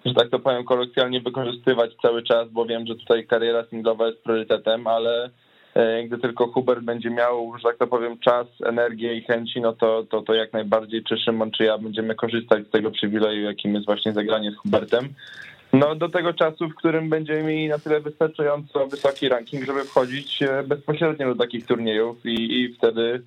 że 0.06 0.14
tak 0.14 0.30
to 0.30 0.40
powiem 0.40 0.64
kolokwialnie, 0.64 1.22
wykorzystywać 1.22 1.92
cały 2.02 2.24
czas, 2.24 2.50
bo 2.50 2.66
wiem, 2.66 2.88
że 2.88 2.96
tutaj 2.96 3.28
kariera 3.28 3.66
singlowa 3.66 4.08
jest 4.08 4.24
priorytetem, 4.24 4.88
ale 4.88 5.30
e, 5.74 6.04
gdy 6.04 6.18
tylko 6.18 6.48
Hubert 6.48 6.82
będzie 6.82 7.10
miał, 7.10 7.58
że 7.58 7.64
tak 7.64 7.78
to 7.78 7.88
powiem, 7.88 8.20
czas, 8.20 8.48
energię 8.66 9.14
i 9.14 9.22
chęci, 9.22 9.62
no 9.62 9.74
to, 9.74 10.04
to, 10.10 10.22
to 10.22 10.34
jak 10.34 10.54
najbardziej 10.54 11.04
czy 11.04 11.18
Szymon, 11.18 11.52
czy 11.52 11.64
ja 11.64 11.78
będziemy 11.78 12.16
korzystać 12.16 12.68
z 12.68 12.72
tego 12.72 12.92
przywileju, 12.92 13.44
jakim 13.44 13.74
jest 13.74 13.86
właśnie 13.86 14.14
zagranie 14.14 14.52
z 14.52 14.58
Hubertem. 14.58 15.10
No 15.74 15.96
do 15.96 16.10
tego 16.10 16.34
czasu, 16.34 16.70
w 16.70 16.76
którym 16.76 17.10
będziemy 17.10 17.44
mieli 17.44 17.68
na 17.68 17.80
tyle 17.80 18.00
wystarczająco 18.00 18.88
wysoki 18.88 19.30
ranking, 19.30 19.66
żeby 19.66 19.84
wchodzić 19.84 20.44
e, 20.44 20.64
bezpośrednio 20.64 21.36
do 21.36 21.44
takich 21.44 21.66
turniejów 21.66 22.26
i, 22.26 22.62
i 22.62 22.74
wtedy 22.74 23.22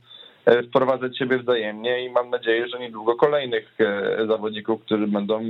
wprowadzać 0.69 1.19
siebie 1.19 1.39
wzajemnie 1.39 2.05
i 2.05 2.11
mam 2.11 2.31
nadzieję, 2.31 2.69
że 2.69 2.79
niedługo 2.79 3.17
kolejnych 3.17 3.75
e, 3.81 4.27
zawodników, 4.27 4.83
którzy 4.83 5.07
będą 5.07 5.41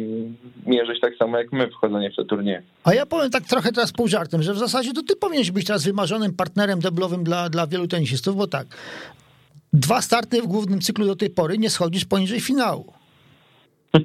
mierzyć 0.67 1.01
tak 1.01 1.17
samo 1.17 1.39
jak 1.39 1.53
my 1.53 1.69
wchodzenie 1.71 2.11
w 2.11 2.17
te 2.17 2.25
turnieje. 2.25 2.63
A 2.85 2.95
ja 2.95 3.07
powiem 3.07 3.31
tak 3.31 3.45
trochę 3.45 3.73
teraz 3.73 3.93
pół 3.93 4.09
żartem, 4.09 4.43
że 4.43 4.55
w 4.55 4.59
zasadzie 4.59 4.93
to 4.93 5.03
ty 5.03 5.17
powinieneś 5.17 5.51
być 5.51 5.67
teraz 5.67 5.85
wymarzonym 5.85 6.35
partnerem 6.37 6.81
deblowym 6.81 7.25
dla, 7.25 7.49
dla 7.49 7.67
wielu 7.67 7.89
tenisistów, 7.89 8.37
bo 8.37 8.47
tak, 8.47 8.67
dwa 9.73 10.03
starty 10.03 10.43
w 10.43 10.47
głównym 10.47 10.81
cyklu 10.81 11.07
do 11.07 11.17
tej 11.17 11.31
pory 11.31 11.59
nie 11.59 11.71
schodzisz 11.71 12.05
poniżej 12.05 12.41
finału. 12.41 12.93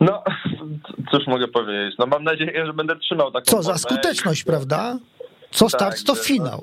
No, 0.00 0.22
cóż 1.10 1.26
mogę 1.26 1.48
powiedzieć. 1.48 1.94
No 1.98 2.06
mam 2.06 2.24
nadzieję, 2.24 2.66
że 2.66 2.72
będę 2.72 2.96
trzymał 2.96 3.32
taką 3.32 3.44
Co 3.44 3.62
za 3.62 3.78
skuteczność, 3.78 4.44
prawda? 4.44 4.98
Co 5.50 5.68
start, 5.68 5.96
tak, 5.96 6.06
to 6.06 6.14
finał. 6.14 6.60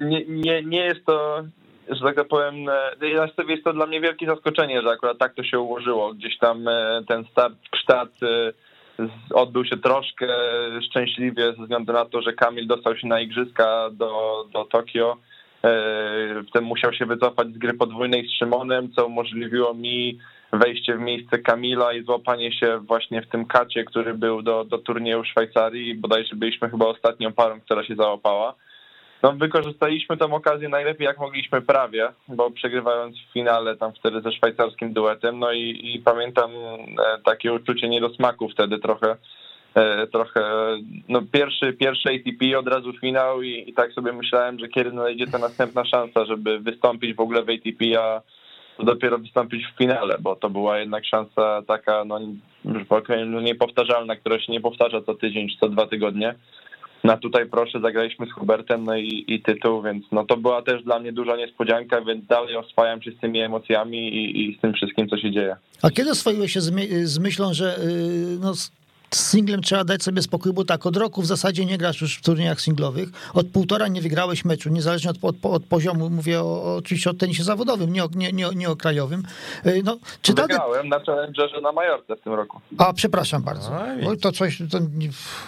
Nie, 0.00 0.24
nie, 0.26 0.62
nie 0.62 0.84
jest 0.84 1.06
to 1.06 1.44
że 1.90 2.12
tak 2.14 2.28
powiem, 2.28 2.68
e, 2.68 3.08
jest 3.48 3.64
to 3.64 3.72
dla 3.72 3.86
mnie 3.86 4.00
wielkie 4.00 4.26
zaskoczenie, 4.26 4.82
że 4.82 4.90
akurat 4.90 5.18
tak 5.18 5.34
to 5.34 5.44
się 5.44 5.58
ułożyło. 5.58 6.14
Gdzieś 6.14 6.38
tam 6.38 6.68
e, 6.68 7.02
ten 7.08 7.24
start 7.24 7.54
kształt 7.70 8.10
e, 8.22 8.52
odbył 9.34 9.64
się 9.64 9.76
troszkę 9.76 10.26
szczęśliwie 10.88 11.42
ze 11.52 11.62
względu 11.62 11.92
na 11.92 12.04
to, 12.04 12.22
że 12.22 12.32
Kamil 12.32 12.66
dostał 12.66 12.96
się 12.96 13.06
na 13.06 13.20
igrzyska 13.20 13.90
do, 13.92 14.44
do 14.52 14.64
Tokio. 14.64 15.16
Wtedy 16.48 16.64
musiał 16.64 16.92
się 16.92 17.06
wycofać 17.06 17.48
z 17.48 17.58
gry 17.58 17.74
podwójnej 17.74 18.28
z 18.28 18.38
Szymonem, 18.38 18.92
co 18.92 19.06
umożliwiło 19.06 19.74
mi 19.74 20.18
wejście 20.52 20.96
w 20.96 21.00
miejsce 21.00 21.38
Kamila 21.38 21.92
i 21.92 22.04
złapanie 22.04 22.52
się 22.52 22.78
właśnie 22.78 23.22
w 23.22 23.28
tym 23.28 23.46
kacie, 23.46 23.84
który 23.84 24.14
był 24.14 24.42
do, 24.42 24.64
do 24.64 24.78
turnieju 24.78 25.22
w 25.22 25.26
Szwajcarii. 25.26 25.94
Bodajże 25.94 26.36
byliśmy 26.36 26.70
chyba 26.70 26.86
ostatnią 26.86 27.32
parą, 27.32 27.60
która 27.60 27.84
się 27.84 27.94
załapała. 27.94 28.54
No, 29.22 29.32
wykorzystaliśmy 29.32 30.16
tę 30.16 30.24
okazję 30.24 30.68
najlepiej 30.68 31.04
jak 31.04 31.18
mogliśmy 31.18 31.62
prawie, 31.62 32.08
bo 32.28 32.50
przegrywając 32.50 33.16
w 33.16 33.32
finale 33.32 33.76
tam 33.76 33.92
wtedy 33.92 34.20
ze 34.20 34.32
szwajcarskim 34.32 34.92
duetem, 34.92 35.38
no 35.38 35.52
i, 35.52 35.80
i 35.94 35.98
pamiętam 35.98 36.50
e, 36.50 36.86
takie 37.24 37.52
uczucie 37.52 37.88
niedosmaku 37.88 38.48
wtedy 38.48 38.78
trochę, 38.78 39.16
e, 39.74 40.06
trochę, 40.06 40.42
no 41.08 41.22
pierwszy, 41.32 41.72
pierwszy 41.72 42.08
ATP, 42.08 42.58
od 42.58 42.68
razu 42.68 42.92
finał 42.92 43.42
i, 43.42 43.64
i 43.66 43.74
tak 43.74 43.92
sobie 43.92 44.12
myślałem, 44.12 44.58
że 44.58 44.68
kiedy 44.68 44.92
nadejdzie 44.92 45.26
ta 45.26 45.38
następna 45.38 45.84
szansa, 45.84 46.24
żeby 46.24 46.58
wystąpić 46.58 47.16
w 47.16 47.20
ogóle 47.20 47.42
w 47.42 47.50
ATP, 47.50 48.00
a 48.02 48.22
dopiero 48.78 49.18
wystąpić 49.18 49.66
w 49.66 49.78
finale, 49.78 50.16
bo 50.20 50.36
to 50.36 50.50
była 50.50 50.78
jednak 50.78 51.04
szansa 51.04 51.62
taka, 51.66 52.04
no, 52.04 52.20
że 52.64 52.84
powiem, 52.84 53.32
no 53.32 53.40
niepowtarzalna, 53.40 54.16
która 54.16 54.40
się 54.40 54.52
nie 54.52 54.60
powtarza 54.60 55.02
co 55.02 55.14
tydzień 55.14 55.48
czy 55.48 55.56
co 55.58 55.68
dwa 55.68 55.86
tygodnie. 55.86 56.34
No 57.04 57.18
tutaj 57.18 57.46
proszę, 57.46 57.80
zagraliśmy 57.80 58.26
z 58.26 58.32
Hubertem, 58.32 58.84
no 58.84 58.96
i, 58.96 59.24
i 59.28 59.42
tytuł, 59.42 59.82
więc 59.82 60.04
no 60.12 60.24
to 60.24 60.36
była 60.36 60.62
też 60.62 60.82
dla 60.82 60.98
mnie 60.98 61.12
duża 61.12 61.36
niespodzianka, 61.36 62.00
więc 62.00 62.26
dalej 62.26 62.56
oswajam 62.56 63.02
się 63.02 63.10
z 63.10 63.20
tymi 63.20 63.40
emocjami 63.40 64.08
i, 64.08 64.50
i 64.50 64.58
z 64.58 64.60
tym 64.60 64.72
wszystkim, 64.72 65.08
co 65.08 65.16
się 65.16 65.30
dzieje. 65.30 65.56
A 65.82 65.90
kiedy 65.90 66.10
oswoiłeś 66.10 66.52
się 66.52 66.60
z, 66.60 66.70
my, 66.70 67.06
z 67.06 67.18
myślą, 67.18 67.54
że 67.54 67.78
yy, 67.78 68.38
no, 68.40 68.52
z 69.14 69.30
singlem 69.30 69.62
trzeba 69.62 69.84
dać 69.84 70.02
sobie 70.02 70.22
spokój, 70.22 70.52
bo 70.52 70.64
tak, 70.64 70.86
od 70.86 70.96
roku 70.96 71.22
w 71.22 71.26
zasadzie 71.26 71.66
nie 71.66 71.78
grasz 71.78 72.00
już 72.00 72.16
w 72.16 72.22
turniejach 72.22 72.60
singlowych, 72.60 73.08
od 73.34 73.46
półtora 73.46 73.88
nie 73.88 74.02
wygrałeś 74.02 74.44
meczu, 74.44 74.68
niezależnie 74.68 75.10
od, 75.10 75.16
od, 75.22 75.36
od 75.42 75.64
poziomu, 75.64 76.10
mówię 76.10 76.40
o, 76.40 76.76
oczywiście 76.76 77.10
o 77.10 77.14
tenisie 77.14 77.44
zawodowym, 77.44 77.92
nie 77.92 78.04
o, 78.04 78.08
nie, 78.14 78.32
nie, 78.32 78.48
nie 78.54 78.70
o 78.70 78.76
krajowym. 78.76 79.22
Y, 79.66 79.82
no, 79.84 79.96
czy 80.22 80.34
Wygrałem 80.34 80.88
na 80.88 81.00
Challengerze 81.00 81.60
na 81.60 81.72
Majorce 81.72 82.16
w 82.16 82.20
tym 82.20 82.34
roku. 82.34 82.60
A, 82.78 82.92
przepraszam 82.92 83.42
bardzo. 83.42 83.70
No, 84.02 84.16
to 84.16 84.32
coś... 84.32 84.58
To... 84.70 84.78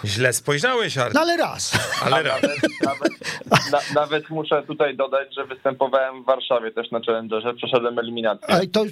Źle 0.05 0.33
spojrzałeś, 0.33 0.97
Artur. 0.97 1.15
No 1.15 1.21
ale 1.21 1.37
raz. 1.37 1.73
Ale 2.05 2.23
raz. 2.23 2.41
Nawet, 2.41 2.61
nawet, 2.85 3.71
na, 3.71 3.79
nawet, 4.01 4.29
muszę 4.29 4.63
tutaj 4.67 4.97
dodać, 4.97 5.35
że 5.35 5.45
występowałem 5.45 6.23
w 6.23 6.25
Warszawie 6.25 6.71
też 6.71 6.91
na 6.91 6.99
Challengerze, 6.99 7.53
przeszedłem 7.53 7.99
eliminację. 7.99 8.47
Ale 8.47 8.67
to, 8.67 8.83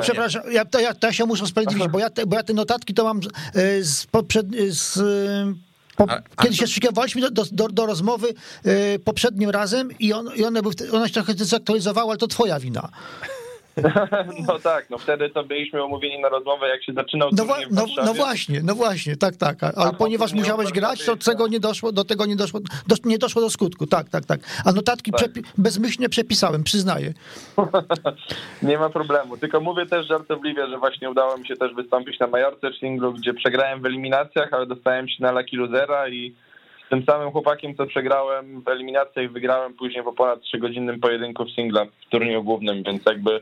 przepraszam, 0.00 0.42
ja, 0.52 0.64
to, 0.64 0.80
ja, 0.80 0.94
to 0.94 1.06
ja 1.06 1.12
się 1.12 1.26
muszę 1.26 1.44
usprawiedliwić, 1.44 1.88
bo 1.88 1.98
ja, 1.98 2.10
te, 2.10 2.26
bo 2.26 2.36
ja 2.36 2.42
te 2.42 2.52
notatki 2.52 2.94
to 2.94 3.04
mam 3.04 3.20
e, 3.54 3.82
z 3.82 4.06
poprzed, 4.12 4.46
z, 4.68 4.98
po, 5.96 6.10
a, 6.10 6.22
a 6.36 6.42
kiedy 6.42 6.56
to... 6.56 6.60
się 6.60 6.66
szykowaliśmy 6.66 7.30
do, 7.30 7.44
do, 7.52 7.68
do, 7.68 7.86
rozmowy 7.86 8.34
y, 8.66 8.98
poprzednim 9.04 9.50
razem 9.50 9.98
i, 9.98 10.12
on, 10.12 10.30
i 10.36 10.44
one, 10.44 10.62
były, 10.62 10.74
ona 10.92 11.08
się 11.08 11.14
trochę 11.14 11.34
zaktualizowała, 11.36 12.10
ale 12.10 12.18
to 12.18 12.26
twoja 12.26 12.60
wina. 12.60 12.88
No 14.48 14.58
tak, 14.58 14.90
no 14.90 14.98
wtedy 14.98 15.30
to 15.30 15.44
byliśmy 15.44 15.84
umówieni 15.84 16.22
na 16.22 16.28
rozmowę, 16.28 16.68
jak 16.68 16.84
się 16.84 16.92
zaczynał 16.92 17.28
no, 17.32 17.44
no, 17.70 17.86
no, 18.04 18.14
właśnie, 18.14 18.60
no 18.64 18.74
właśnie, 18.74 19.16
tak, 19.16 19.36
tak. 19.36 19.62
Ale 19.62 19.72
a 19.76 19.92
ponieważ 19.92 20.32
musiałeś 20.32 20.72
grać, 20.72 21.04
to 21.04 21.16
tego 21.16 21.48
nie 21.48 21.60
doszło, 21.60 21.92
do 21.92 22.04
tego 22.04 22.26
nie 22.26 22.36
doszło, 22.36 22.60
do, 22.86 22.96
nie 23.04 23.18
doszło 23.18 23.42
do 23.42 23.50
skutku, 23.50 23.86
tak, 23.86 24.08
tak, 24.08 24.24
tak. 24.24 24.40
A 24.64 24.72
notatki 24.72 25.10
tak. 25.10 25.20
Przepi 25.20 25.42
bezmyślnie 25.58 26.08
przepisałem, 26.08 26.64
przyznaję. 26.64 27.12
nie 28.62 28.78
ma 28.78 28.90
problemu, 28.90 29.36
tylko 29.36 29.60
mówię 29.60 29.86
też 29.86 30.06
żartobliwie, 30.06 30.66
że 30.68 30.78
właśnie 30.78 31.10
udało 31.10 31.38
mi 31.38 31.46
się 31.46 31.56
też 31.56 31.74
wystąpić 31.74 32.18
na 32.18 32.26
Majorce 32.26 32.72
singlu, 32.80 33.12
gdzie 33.12 33.34
przegrałem 33.34 33.82
w 33.82 33.86
eliminacjach, 33.86 34.52
ale 34.52 34.66
dostałem 34.66 35.08
się 35.08 35.16
na 35.20 35.32
Lucky 35.32 35.56
Losera 35.56 36.08
i 36.08 36.34
tym 36.92 37.04
samym 37.04 37.30
chłopakiem, 37.30 37.74
co 37.74 37.86
przegrałem 37.86 38.62
w 38.62 38.68
eliminacjach, 38.68 39.32
wygrałem 39.32 39.74
później 39.74 40.04
po 40.04 40.12
ponad 40.12 40.40
3-godzinnym 40.40 41.00
pojedynku 41.00 41.44
w 41.44 41.50
singla 41.50 41.84
w 41.84 42.10
turnieju 42.10 42.42
głównym, 42.42 42.82
więc 42.82 43.06
jakby 43.06 43.40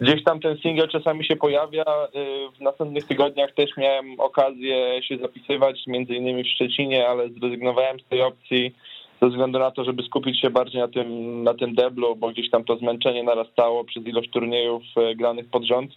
gdzieś 0.00 0.24
tam 0.24 0.40
ten 0.40 0.56
single 0.56 0.88
czasami 0.88 1.24
się 1.24 1.36
pojawia. 1.36 1.82
Y, 1.82 2.58
w 2.58 2.60
następnych 2.60 3.04
tygodniach 3.04 3.52
też 3.52 3.70
miałem 3.76 4.20
okazję 4.20 5.02
się 5.02 5.18
zapisywać, 5.18 5.86
między 5.86 6.14
innymi 6.14 6.44
w 6.44 6.48
Szczecinie, 6.48 7.08
ale 7.08 7.28
zrezygnowałem 7.28 8.00
z 8.00 8.04
tej 8.04 8.22
opcji 8.22 8.74
ze 9.22 9.28
względu 9.28 9.58
na 9.58 9.70
to, 9.70 9.84
żeby 9.84 10.02
skupić 10.02 10.40
się 10.40 10.50
bardziej 10.50 10.80
na 10.80 10.88
tym, 10.88 11.42
na 11.42 11.54
tym 11.54 11.74
deblu, 11.74 12.16
bo 12.16 12.30
gdzieś 12.30 12.50
tam 12.50 12.64
to 12.64 12.76
zmęczenie 12.76 13.22
narastało 13.22 13.84
przez 13.84 14.06
ilość 14.06 14.30
turniejów 14.30 14.82
y, 14.96 15.14
granych 15.16 15.50
pod 15.50 15.64
rząd. 15.64 15.90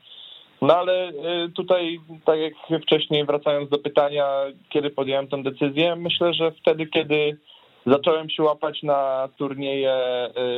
No 0.61 0.77
ale 0.77 1.09
y, 1.09 1.49
tutaj, 1.55 1.99
tak 2.25 2.39
jak 2.39 2.81
wcześniej, 2.81 3.25
wracając 3.25 3.69
do 3.69 3.77
pytania, 3.79 4.27
kiedy 4.69 4.89
podjąłem 4.89 5.27
tę 5.27 5.43
decyzję, 5.43 5.95
myślę, 5.95 6.33
że 6.33 6.51
wtedy, 6.51 6.87
kiedy 6.87 7.37
zacząłem 7.85 8.29
się 8.29 8.43
łapać 8.43 8.83
na 8.83 9.29
turnieje 9.37 9.93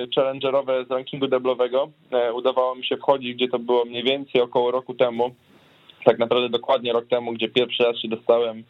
y, 0.04 0.08
challengerowe 0.16 0.86
z 0.86 0.92
rankingu 0.92 1.28
deblowego, 1.28 1.90
y, 2.30 2.34
udawało 2.34 2.76
mi 2.76 2.86
się 2.86 2.98
wchodzić, 2.98 3.36
gdzie 3.36 3.48
to 3.48 3.60
było 3.60 3.86
mniej 3.86 4.04
więcej 4.04 4.42
około 4.42 4.72
roku 4.72 4.94
temu, 4.94 5.36
tak 6.06 6.20
naprawdę 6.20 6.50
dokładnie 6.50 6.94
rok 6.94 7.08
temu, 7.08 7.34
gdzie 7.34 7.50
pierwszy 7.50 7.84
raz 7.84 7.98
się 7.98 8.08
dostałem 8.08 8.64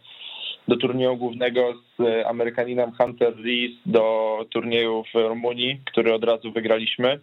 do 0.68 0.78
turnieju 0.78 1.18
głównego 1.18 1.74
z 2.00 2.26
Amerykaninem 2.28 2.92
Hunter 2.92 3.34
Rees 3.36 3.72
do 3.86 4.38
turnieju 4.50 5.04
w 5.14 5.18
Rumunii, 5.18 5.80
który 5.86 6.14
od 6.14 6.24
razu 6.24 6.52
wygraliśmy. 6.52 7.20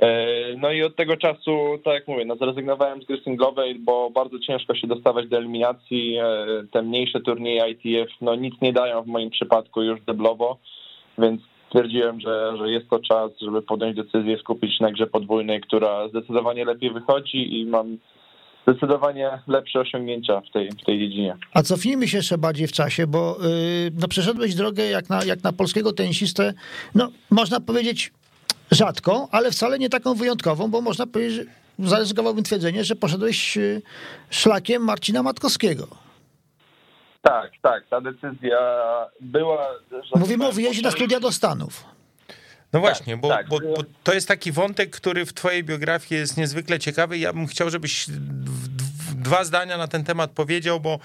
E, 0.00 0.26
no 0.56 0.72
i 0.72 0.82
od 0.82 0.96
tego 0.96 1.16
czasu, 1.16 1.78
tak 1.84 1.94
jak 1.94 2.08
mówię, 2.08 2.24
no 2.24 2.36
zrezygnowałem 2.36 3.02
z 3.02 3.04
gry 3.04 3.20
singlowej, 3.24 3.74
bo 3.74 4.10
bardzo 4.10 4.38
ciężko 4.38 4.74
się 4.74 4.86
dostawać 4.86 5.28
do 5.28 5.36
eliminacji. 5.36 6.16
E, 6.16 6.46
te 6.72 6.82
mniejsze 6.82 7.20
turnieje 7.20 7.70
ITF 7.70 8.10
no 8.20 8.34
nic 8.34 8.54
nie 8.62 8.72
dają 8.72 9.02
w 9.02 9.06
moim 9.06 9.30
przypadku 9.30 9.82
już 9.82 10.00
deblowo, 10.00 10.58
więc 11.18 11.40
stwierdziłem, 11.66 12.20
że, 12.20 12.56
że 12.58 12.70
jest 12.70 12.90
to 12.90 12.98
czas, 12.98 13.30
żeby 13.42 13.62
podjąć 13.62 13.96
decyzję, 13.96 14.38
skupić 14.38 14.80
na 14.80 14.92
grze 14.92 15.06
podwójnej, 15.06 15.60
która 15.60 16.08
zdecydowanie 16.08 16.64
lepiej 16.64 16.90
wychodzi 16.90 17.60
i 17.60 17.66
mam 17.66 17.98
zdecydowanie 18.66 19.30
lepsze 19.48 19.80
osiągnięcia 19.80 20.40
w 20.40 20.52
tej, 20.52 20.70
w 20.70 20.84
tej 20.84 20.98
dziedzinie. 20.98 21.36
A 21.54 21.62
cofnijmy 21.62 22.08
się 22.08 22.16
jeszcze 22.16 22.38
bardziej 22.38 22.66
w 22.66 22.72
czasie, 22.72 23.06
bo 23.06 23.36
yy, 23.40 23.90
no, 24.00 24.08
przeszedłeś 24.08 24.54
drogę 24.54 24.84
jak 24.84 25.08
na, 25.08 25.24
jak 25.24 25.44
na 25.44 25.52
polskiego 25.52 25.92
tenisistę, 25.92 26.54
no 26.94 27.08
można 27.30 27.60
powiedzieć 27.60 28.12
rzadką, 28.70 29.28
ale 29.30 29.50
wcale 29.50 29.78
nie 29.78 29.88
taką 29.88 30.14
wyjątkową, 30.14 30.70
bo 30.70 30.80
można 30.80 31.06
powiedzieć, 31.06 31.46
że 31.78 31.88
zaryzykowałbym 31.88 32.44
twierdzenie, 32.44 32.84
że 32.84 32.96
poszedłeś 32.96 33.56
y, 33.56 33.82
szlakiem 34.30 34.84
Marcina 34.84 35.22
Matkowskiego. 35.22 35.88
Tak, 37.22 37.50
tak, 37.62 37.82
ta 37.90 38.00
decyzja 38.00 38.58
była... 39.20 39.68
Mówimy 40.14 40.48
o 40.48 40.52
wyjeździe 40.52 40.82
na 40.82 40.90
studia 40.90 41.20
do 41.20 41.32
Stanów. 41.32 41.84
No 42.72 42.80
właśnie, 42.80 43.16
bo, 43.16 43.28
tak. 43.28 43.48
bo, 43.48 43.60
bo, 43.60 43.82
to 44.04 44.14
jest 44.14 44.28
taki 44.28 44.52
wątek, 44.52 44.90
który 44.90 45.26
w 45.26 45.32
twojej 45.32 45.64
biografii 45.64 46.20
jest 46.20 46.36
niezwykle 46.36 46.78
ciekawy. 46.78 47.18
Ja 47.18 47.32
bym 47.32 47.46
chciał, 47.46 47.70
żebyś 47.70 48.06
dwa 49.20 49.44
zdania 49.44 49.76
na 49.76 49.88
ten 49.88 50.04
temat 50.04 50.30
powiedział, 50.30 50.80
bo, 50.80 50.98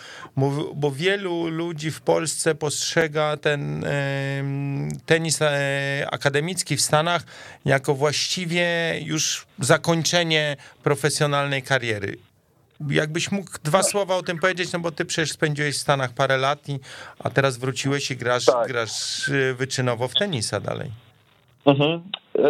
bo 0.75 0.91
wielu 0.91 1.47
ludzi 1.47 1.91
w 1.91 2.01
Polsce 2.01 2.55
postrzega 2.55 3.37
ten 3.37 3.85
tenis 5.05 5.41
e, 5.41 6.07
akademicki 6.11 6.75
w 6.75 6.81
Stanach 6.81 7.23
jako 7.65 7.95
właściwie 7.95 8.65
już 9.01 9.45
zakończenie 9.59 10.57
profesjonalnej 10.83 11.61
kariery. 11.63 12.17
Jakbyś 12.89 13.31
mógł 13.31 13.51
dwa 13.63 13.83
słowa 13.83 14.15
o 14.15 14.23
tym 14.23 14.39
powiedzieć, 14.39 14.71
no 14.73 14.79
bo 14.79 14.91
ty 14.91 15.05
przecież 15.05 15.31
spędziłeś 15.31 15.75
w 15.75 15.81
Stanach 15.81 16.13
parę 16.13 16.37
lat, 16.37 16.67
a 17.19 17.29
teraz 17.29 17.57
wróciłeś 17.57 18.11
i 18.11 18.17
grasz, 18.17 18.45
tak. 18.45 18.67
grasz 18.67 19.29
e, 19.29 19.53
wyczynowo 19.53 20.07
w 20.07 20.13
tenisa 20.13 20.59
dalej. 20.59 20.91
Mhm. 21.65 21.91
E, 21.91 22.49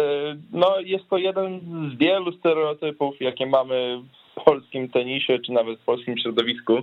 no 0.52 0.80
jest 0.80 1.08
to 1.08 1.18
jeden 1.18 1.60
z 1.94 1.98
wielu 1.98 2.32
stereotypów, 2.32 3.14
jakie 3.20 3.46
mamy 3.46 4.02
w 4.02 4.25
polskim 4.44 4.88
tenisie, 4.88 5.38
czy 5.46 5.52
nawet 5.52 5.78
w 5.78 5.84
polskim 5.84 6.18
środowisku, 6.18 6.82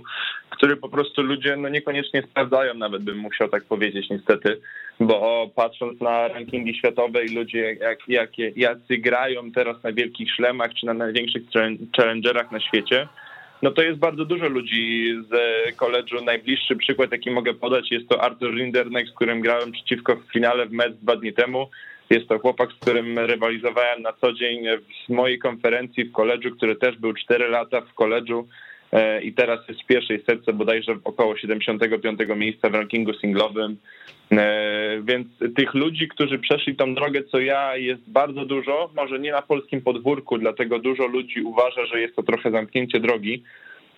który 0.50 0.76
po 0.76 0.88
prostu 0.88 1.22
ludzie 1.22 1.56
no 1.56 1.68
niekoniecznie 1.68 2.22
sprawdzają, 2.22 2.74
nawet 2.74 3.02
bym 3.02 3.18
musiał 3.18 3.48
tak 3.48 3.64
powiedzieć 3.64 4.10
niestety, 4.10 4.60
bo 5.00 5.50
patrząc 5.54 6.00
na 6.00 6.28
rankingi 6.28 6.78
światowe 6.78 7.24
i 7.24 7.34
ludzie 7.34 7.74
jak, 7.74 7.98
jak, 8.08 8.30
jacy 8.56 8.98
grają 8.98 9.52
teraz 9.52 9.82
na 9.82 9.92
wielkich 9.92 10.34
szlemach, 10.34 10.74
czy 10.74 10.86
na 10.86 10.94
największych 10.94 11.42
challengerach 11.96 12.52
na 12.52 12.60
świecie, 12.60 13.08
no 13.62 13.70
to 13.70 13.82
jest 13.82 13.98
bardzo 13.98 14.24
dużo 14.24 14.48
ludzi 14.48 15.14
z 15.30 15.34
koledżu. 15.76 16.24
Najbliższy 16.24 16.76
przykład, 16.76 17.12
jaki 17.12 17.30
mogę 17.30 17.54
podać, 17.54 17.90
jest 17.90 18.08
to 18.08 18.22
Arthur 18.22 18.54
Rinderneck, 18.54 19.10
z 19.10 19.14
którym 19.14 19.40
grałem 19.40 19.72
przeciwko 19.72 20.16
w 20.16 20.32
finale 20.32 20.66
w 20.66 20.72
Metz 20.72 20.96
dwa 21.02 21.16
dni 21.16 21.32
temu. 21.32 21.70
Jest 22.10 22.28
to 22.28 22.38
chłopak, 22.38 22.72
z 22.72 22.74
którym 22.74 23.18
rywalizowałem 23.18 24.02
na 24.02 24.12
co 24.12 24.32
dzień 24.32 24.64
w 25.06 25.12
mojej 25.12 25.38
konferencji 25.38 26.04
w 26.04 26.12
koledżu, 26.12 26.50
który 26.50 26.76
też 26.76 26.96
był 26.96 27.12
4 27.14 27.48
lata 27.48 27.80
w 27.80 27.94
koledżu 27.94 28.48
e, 28.92 29.22
i 29.22 29.32
teraz 29.32 29.68
jest 29.68 29.82
w 29.82 29.86
pierwszej 29.86 30.22
setce 30.26 30.52
bodajże 30.52 30.96
około 31.04 31.36
75 31.36 32.20
miejsca 32.36 32.70
w 32.70 32.74
rankingu 32.74 33.14
singlowym. 33.14 33.76
E, 34.32 35.02
więc 35.02 35.26
tych 35.56 35.74
ludzi, 35.74 36.08
którzy 36.08 36.38
przeszli 36.38 36.76
tą 36.76 36.94
drogę 36.94 37.22
co 37.22 37.38
ja 37.40 37.76
jest 37.76 38.10
bardzo 38.10 38.44
dużo, 38.44 38.90
może 38.96 39.18
nie 39.18 39.32
na 39.32 39.42
polskim 39.42 39.82
podwórku, 39.82 40.38
dlatego 40.38 40.78
dużo 40.78 41.06
ludzi 41.06 41.42
uważa, 41.42 41.86
że 41.86 42.00
jest 42.00 42.16
to 42.16 42.22
trochę 42.22 42.50
zamknięcie 42.50 43.00
drogi, 43.00 43.42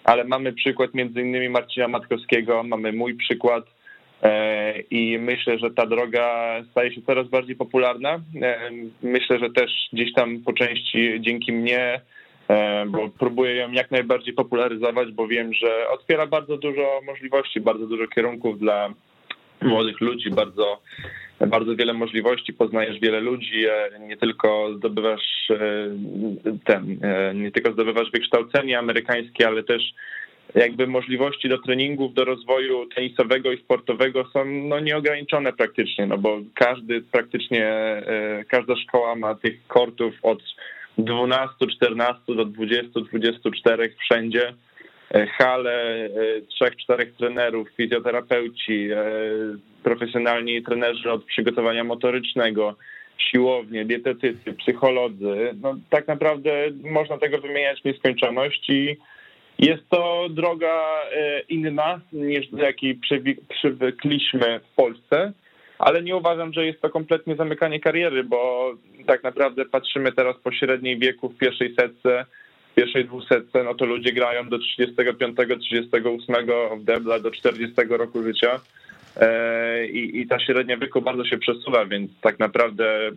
ale 0.04 0.24
mamy 0.24 0.52
przykład 0.52 0.94
między 0.94 1.20
innymi 1.20 1.48
Marcina 1.48 1.88
Matkowskiego, 1.88 2.62
mamy 2.62 2.92
mój 2.92 3.14
przykład, 3.14 3.64
i 4.90 5.18
myślę, 5.18 5.58
że 5.58 5.70
ta 5.70 5.86
droga 5.86 6.56
staje 6.70 6.94
się 6.94 7.02
coraz 7.02 7.28
bardziej 7.28 7.56
popularna. 7.56 8.20
E, 8.42 8.70
myślę, 9.02 9.38
że 9.38 9.50
też 9.50 9.70
gdzieś 9.92 10.12
tam 10.12 10.42
po 10.44 10.52
części 10.52 11.16
dzięki 11.20 11.52
mnie, 11.52 12.00
e, 12.48 12.86
bo 12.86 13.10
próbuję 13.18 13.54
ją 13.56 13.72
jak 13.72 13.90
najbardziej 13.90 14.34
popularyzować, 14.34 15.12
bo 15.12 15.28
wiem, 15.28 15.54
że 15.54 15.88
otwiera 15.88 16.26
bardzo 16.26 16.56
dużo 16.56 17.00
możliwości, 17.06 17.60
bardzo 17.60 17.86
dużo 17.86 18.08
kierunków 18.08 18.58
dla 18.58 18.94
młodych 19.62 20.00
ludzi, 20.00 20.30
bardzo, 20.30 20.82
bardzo 21.46 21.76
wiele 21.76 21.92
możliwości, 21.92 22.52
poznajesz 22.52 23.00
wiele 23.00 23.20
ludzi, 23.20 23.64
nie 24.00 24.16
tylko 24.16 24.74
zdobywasz 24.76 25.52
ten, 26.64 26.98
nie 27.34 27.50
tylko 27.50 27.72
zdobywasz 27.72 28.10
wykształcenie 28.10 28.78
amerykańskie, 28.78 29.46
ale 29.46 29.62
też 29.62 29.82
jakby 30.54 30.86
możliwości 30.86 31.48
do 31.48 31.58
treningów, 31.58 32.14
do 32.14 32.24
rozwoju 32.24 32.86
tenisowego 32.86 33.52
i 33.52 33.58
sportowego 33.58 34.24
są 34.32 34.44
no, 34.44 34.80
nieograniczone 34.80 35.52
praktycznie, 35.52 36.06
no 36.06 36.18
bo 36.18 36.38
każdy 36.54 37.00
praktycznie, 37.00 37.66
e, 37.66 38.44
każda 38.48 38.76
szkoła 38.76 39.14
ma 39.14 39.34
tych 39.34 39.66
kortów 39.66 40.14
od 40.22 40.42
12, 40.98 41.54
14 41.76 42.34
do 42.34 42.44
20, 42.44 43.00
24 43.00 43.94
wszędzie. 44.00 44.54
E, 45.14 45.26
hale, 45.26 46.04
e, 46.04 46.10
trzech, 46.48 46.76
czterech 46.76 47.14
trenerów, 47.16 47.68
fizjoterapeuci, 47.76 48.88
profesjonalni 49.82 50.62
trenerzy 50.62 51.10
od 51.10 51.24
przygotowania 51.24 51.84
motorycznego, 51.84 52.76
siłownie, 53.18 53.84
dietetycy, 53.84 54.52
psycholodzy. 54.52 55.54
No, 55.62 55.76
tak 55.90 56.08
naprawdę 56.08 56.50
można 56.90 57.18
tego 57.18 57.38
wymieniać 57.38 57.80
w 57.80 57.84
nieskończoność 57.84 58.70
i 58.70 58.96
jest 59.58 59.88
to 59.88 60.26
droga 60.30 60.82
e, 61.12 61.40
inna 61.40 62.00
niż 62.12 62.48
do 62.48 62.62
jakiej 62.62 63.00
przywykliśmy 63.48 64.60
w 64.60 64.74
Polsce, 64.74 65.32
ale 65.78 66.02
nie 66.02 66.16
uważam, 66.16 66.52
że 66.52 66.66
jest 66.66 66.80
to 66.80 66.90
kompletnie 66.90 67.36
zamykanie 67.36 67.80
kariery, 67.80 68.24
bo 68.24 68.70
tak 69.06 69.22
naprawdę 69.22 69.64
patrzymy 69.64 70.12
teraz 70.12 70.36
po 70.44 70.52
średniej 70.52 70.98
wieku 70.98 71.28
w 71.28 71.38
pierwszej 71.38 71.74
setce, 71.74 72.24
w 72.72 72.74
pierwszej 72.74 73.04
dwusetce, 73.04 73.64
no 73.64 73.74
to 73.74 73.84
ludzie 73.84 74.12
grają 74.12 74.48
do 74.48 74.58
35, 74.58 75.36
38 75.60 76.36
w 76.80 76.84
debla, 76.84 77.20
do 77.20 77.30
40 77.30 77.74
roku 77.88 78.22
życia 78.22 78.60
e, 79.16 79.86
i, 79.86 80.20
i 80.20 80.26
ta 80.26 80.40
średnia 80.40 80.76
wieku 80.76 81.02
bardzo 81.02 81.24
się 81.24 81.38
przesuwa, 81.38 81.86
więc 81.86 82.10
tak 82.20 82.38
naprawdę 82.38 83.10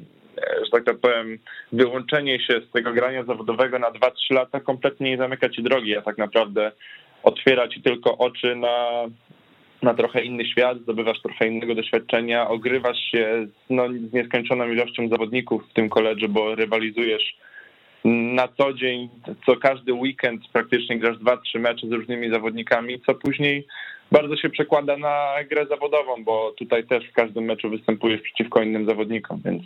że 0.64 0.84
tak 0.84 0.98
powiem, 0.98 1.38
wyłączenie 1.72 2.40
się 2.40 2.62
z 2.70 2.72
tego 2.72 2.94
grania 2.94 3.24
zawodowego 3.24 3.80
na 3.80 3.92
2-3 3.92 4.12
lata 4.32 4.60
kompletnie 4.60 5.10
nie 5.10 5.18
zamyka 5.18 5.50
ci 5.50 5.64
drogi, 5.64 5.98
a 5.98 6.02
tak 6.02 6.18
naprawdę 6.18 6.72
otwiera 7.24 7.68
ci 7.68 7.82
tylko 7.82 8.18
oczy 8.18 8.56
na, 8.56 9.06
na 9.82 9.94
trochę 9.94 10.24
inny 10.24 10.46
świat, 10.46 10.78
zdobywasz 10.80 11.22
trochę 11.22 11.48
innego 11.48 11.76
doświadczenia, 11.76 12.48
ogrywasz 12.48 13.00
się 13.12 13.48
z, 13.48 13.70
no, 13.70 13.88
z 14.10 14.14
nieskończoną 14.14 14.68
ilością 14.68 15.10
zawodników 15.10 15.70
w 15.70 15.74
tym 15.74 15.90
koledżu, 15.90 16.30
bo 16.30 16.56
rywalizujesz 16.56 17.38
na 18.04 18.48
co 18.48 18.74
dzień, 18.74 19.10
co 19.46 19.56
każdy 19.56 19.94
weekend 19.94 20.42
praktycznie 20.54 21.00
grasz 21.00 21.18
dwa, 21.18 21.38
trzy 21.38 21.60
mecze 21.60 21.88
z 21.88 21.92
różnymi 21.92 22.32
zawodnikami, 22.32 23.02
co 23.06 23.16
później 23.16 23.68
bardzo 24.12 24.38
się 24.38 24.50
przekłada 24.50 24.98
na 24.98 25.36
grę 25.50 25.66
zawodową, 25.66 26.24
bo 26.24 26.52
tutaj 26.58 26.84
też 26.84 27.10
w 27.10 27.14
każdym 27.14 27.44
meczu 27.44 27.70
występujesz 27.70 28.22
przeciwko 28.22 28.62
innym 28.62 28.86
zawodnikom, 28.86 29.42
więc 29.46 29.64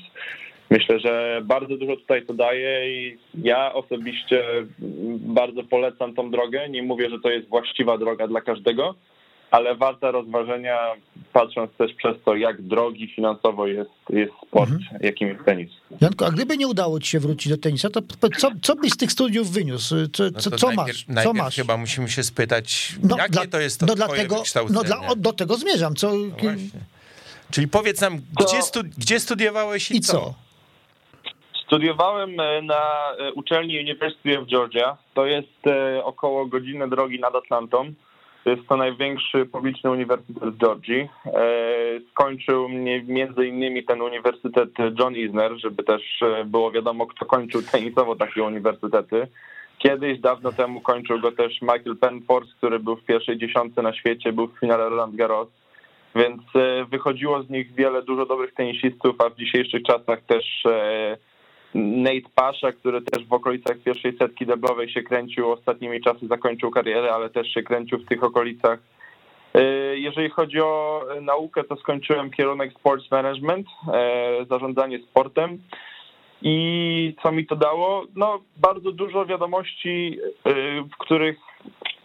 Myślę, 0.70 1.00
że 1.00 1.42
bardzo 1.46 1.78
dużo 1.78 1.96
tutaj 1.96 2.26
to 2.26 2.34
daje 2.34 2.94
i 2.94 3.18
ja 3.36 3.74
osobiście 3.74 4.44
bardzo 5.20 5.64
polecam 5.64 6.14
tą 6.14 6.32
drogę. 6.32 6.70
Nie 6.70 6.84
mówię, 6.84 7.10
że 7.10 7.20
to 7.20 7.30
jest 7.30 7.50
właściwa 7.50 7.98
droga 7.98 8.28
dla 8.28 8.42
każdego, 8.42 8.96
ale 9.52 9.76
warta 9.76 10.12
rozważenia, 10.12 10.78
patrząc 11.34 11.72
też 11.78 11.94
przez 11.94 12.16
to, 12.26 12.36
jak 12.36 12.62
drogi 12.62 13.08
finansowo 13.16 13.68
jest, 13.68 13.92
jest 14.10 14.34
sport, 14.48 14.72
mhm. 14.72 15.00
jakim 15.02 15.28
jest 15.28 15.46
tenis. 15.46 15.72
Janko, 16.02 16.26
a 16.26 16.32
gdyby 16.32 16.58
nie 16.58 16.68
udało 16.68 17.00
ci 17.00 17.10
się 17.10 17.20
wrócić 17.20 17.52
do 17.52 17.58
tenisa, 17.58 17.90
to 17.90 18.02
co, 18.38 18.52
co 18.62 18.76
byś 18.76 18.92
z 18.92 18.98
tych 18.98 19.12
studiów 19.12 19.52
wyniósł? 19.52 19.96
Co, 20.14 20.24
no 20.24 20.58
co 20.58 20.68
najpierw, 20.68 21.08
masz? 21.08 21.24
Co 21.24 21.34
masz? 21.34 21.56
chyba 21.56 21.78
musimy 21.78 22.10
się 22.10 22.24
spytać, 22.24 22.96
no, 23.04 23.18
jakie 23.18 23.32
dla, 23.32 23.48
to 23.48 23.60
jest 23.60 23.80
to 23.80 23.86
no 23.86 23.96
dlatego, 23.96 24.44
No 24.70 24.84
dla, 24.84 25.16
do 25.18 25.34
tego 25.34 25.56
zmierzam. 25.56 25.96
Co, 25.96 26.12
no 26.14 26.52
Czyli 27.52 27.68
powiedz 27.68 28.02
nam, 28.02 28.22
gdzie, 28.40 28.62
stu, 28.62 28.80
gdzie 28.98 29.20
studiowałeś 29.20 29.92
i, 29.92 29.98
i 29.98 30.02
co? 30.02 30.14
co? 30.14 30.34
Studiowałem 31.66 32.40
e, 32.40 32.62
na 32.62 33.12
e, 33.20 33.34
uczelni 33.34 33.80
University 33.80 34.40
of 34.40 34.48
Georgia. 34.48 34.98
To 35.14 35.26
jest 35.26 35.68
e, 35.68 36.04
około 36.04 36.46
godziny 36.46 36.88
drogi 36.88 37.20
nad 37.20 37.36
Atlantą. 37.36 37.94
Jest 38.46 38.68
to 38.68 38.78
największy 38.78 39.46
publiczny 39.46 39.92
uniwersytet 39.92 40.44
w 40.44 40.58
Georgii. 40.58 41.10
Skończył 42.12 42.70
mnie 42.70 43.04
między 43.04 43.48
innymi 43.48 43.84
ten 43.86 44.02
uniwersytet 44.02 44.70
John 45.00 45.16
Isner, 45.16 45.52
żeby 45.58 45.84
też 45.84 46.20
było 46.46 46.72
wiadomo, 46.72 47.08
kto 47.08 47.26
kończył 47.26 47.62
tenisowo 47.72 48.16
takie 48.16 48.44
uniwersytety. 48.44 49.28
Kiedyś, 49.78 50.20
dawno 50.20 50.52
temu 50.52 50.82
kończył 50.82 51.20
go 51.20 51.32
też 51.32 51.62
Michael 51.62 51.98
Penforce, 52.02 52.52
który 52.58 52.80
był 52.80 52.96
w 52.96 53.06
pierwszej 53.06 53.38
dziesiątce 53.38 53.82
na 53.82 53.94
świecie, 53.94 54.34
był 54.34 54.48
w 54.48 54.60
finale 54.60 54.90
Roland 54.90 55.16
Garros. 55.16 55.48
Więc 56.16 56.42
wychodziło 56.90 57.44
z 57.44 57.50
nich 57.50 57.74
wiele 57.74 58.02
dużo 58.02 58.26
dobrych 58.26 58.54
tenisistów, 58.54 59.16
a 59.22 59.30
w 59.30 59.36
dzisiejszych 59.36 59.84
czasach 59.84 60.22
też 60.22 60.64
Nate 61.76 62.30
Pasha, 62.36 62.72
który 62.72 63.02
też 63.02 63.26
w 63.26 63.34
okolicach 63.34 63.78
pierwszej 63.78 64.18
setki 64.18 64.46
deblowej 64.46 64.90
się 64.90 65.02
kręcił, 65.02 65.52
ostatnimi 65.52 66.02
czasy 66.02 66.28
zakończył 66.28 66.72
karierę, 66.72 67.14
ale 67.14 67.30
też 67.30 67.48
się 67.48 67.64
kręcił 67.64 68.00
w 68.00 68.06
tych 68.06 68.24
okolicach. 68.24 68.80
Jeżeli 69.94 70.30
chodzi 70.30 70.62
o 70.62 71.06
naukę, 71.22 71.64
to 71.64 71.76
skończyłem 71.76 72.32
kierunek 72.32 72.74
Sports 72.74 73.12
Management, 73.12 73.68
zarządzanie 74.50 75.00
sportem. 75.00 75.58
I 76.42 77.16
co 77.24 77.32
mi 77.32 77.46
to 77.46 77.56
dało? 77.56 78.06
No, 78.16 78.40
bardzo 78.58 78.92
dużo 78.92 79.26
wiadomości, 79.26 80.20
w 80.94 80.98
których, 81.00 81.38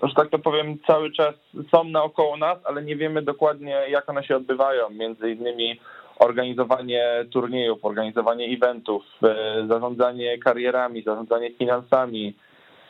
że 0.03 0.14
tak 0.14 0.29
to 0.31 0.39
powiem, 0.39 0.79
cały 0.87 1.12
czas 1.12 1.35
są 1.71 1.85
naokoło 1.85 2.37
nas, 2.37 2.59
ale 2.64 2.83
nie 2.83 2.97
wiemy 2.97 3.23
dokładnie, 3.23 3.81
jak 3.89 4.09
one 4.09 4.25
się 4.25 4.37
odbywają. 4.37 4.91
Między 4.91 5.31
innymi 5.31 5.81
organizowanie 6.19 7.05
turniejów, 7.31 7.85
organizowanie 7.85 8.47
eventów, 8.47 9.03
e, 9.23 9.66
zarządzanie 9.69 10.39
karierami, 10.39 11.03
zarządzanie 11.03 11.51
finansami, 11.51 12.35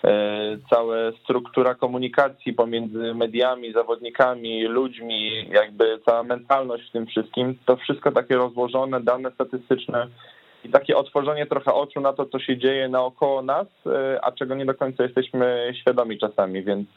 e, 0.04 0.10
cała 0.70 0.96
struktura 1.22 1.74
komunikacji 1.74 2.52
pomiędzy 2.52 3.14
mediami, 3.14 3.72
zawodnikami, 3.72 4.64
ludźmi, 4.64 5.48
jakby 5.50 5.98
cała 6.06 6.22
mentalność 6.22 6.88
w 6.88 6.92
tym 6.92 7.06
wszystkim, 7.06 7.58
to 7.66 7.76
wszystko 7.76 8.12
takie 8.12 8.36
rozłożone, 8.36 9.00
dane 9.00 9.30
statystyczne 9.30 10.06
i 10.64 10.68
takie 10.68 10.96
otworzenie 10.96 11.46
trochę 11.46 11.74
oczu 11.74 12.00
na 12.00 12.12
to, 12.12 12.26
co 12.26 12.38
się 12.38 12.58
dzieje 12.58 12.88
naokoło 12.88 13.42
nas, 13.42 13.66
e, 13.86 14.24
a 14.24 14.32
czego 14.32 14.54
nie 14.54 14.66
do 14.66 14.74
końca 14.74 15.02
jesteśmy 15.02 15.72
świadomi 15.80 16.18
czasami, 16.18 16.62
więc 16.62 16.88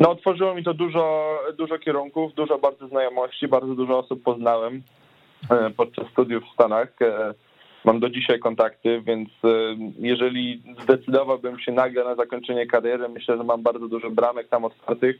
no 0.00 0.10
otworzyło 0.10 0.54
mi 0.54 0.64
to 0.64 0.74
dużo, 0.74 1.38
dużo 1.58 1.78
kierunków, 1.78 2.34
dużo 2.34 2.58
bardzo 2.58 2.88
znajomości, 2.88 3.48
bardzo 3.48 3.74
dużo 3.74 3.98
osób 3.98 4.22
poznałem. 4.22 4.82
E, 5.48 5.70
podczas 5.70 6.06
studiów 6.08 6.44
w 6.44 6.54
Stanach. 6.54 7.02
E, 7.02 7.34
mam 7.84 8.00
do 8.00 8.10
dzisiaj 8.10 8.38
kontakty, 8.38 9.02
więc 9.06 9.28
e, 9.44 9.48
jeżeli 9.98 10.62
zdecydowałbym 10.82 11.58
się 11.58 11.72
nagle 11.72 12.04
na 12.04 12.14
zakończenie 12.14 12.66
kariery, 12.66 13.08
myślę, 13.08 13.36
że 13.36 13.44
mam 13.44 13.62
bardzo 13.62 13.88
dużo 13.88 14.10
bramek 14.10 14.48
tam 14.48 14.64
otwartych. 14.64 15.16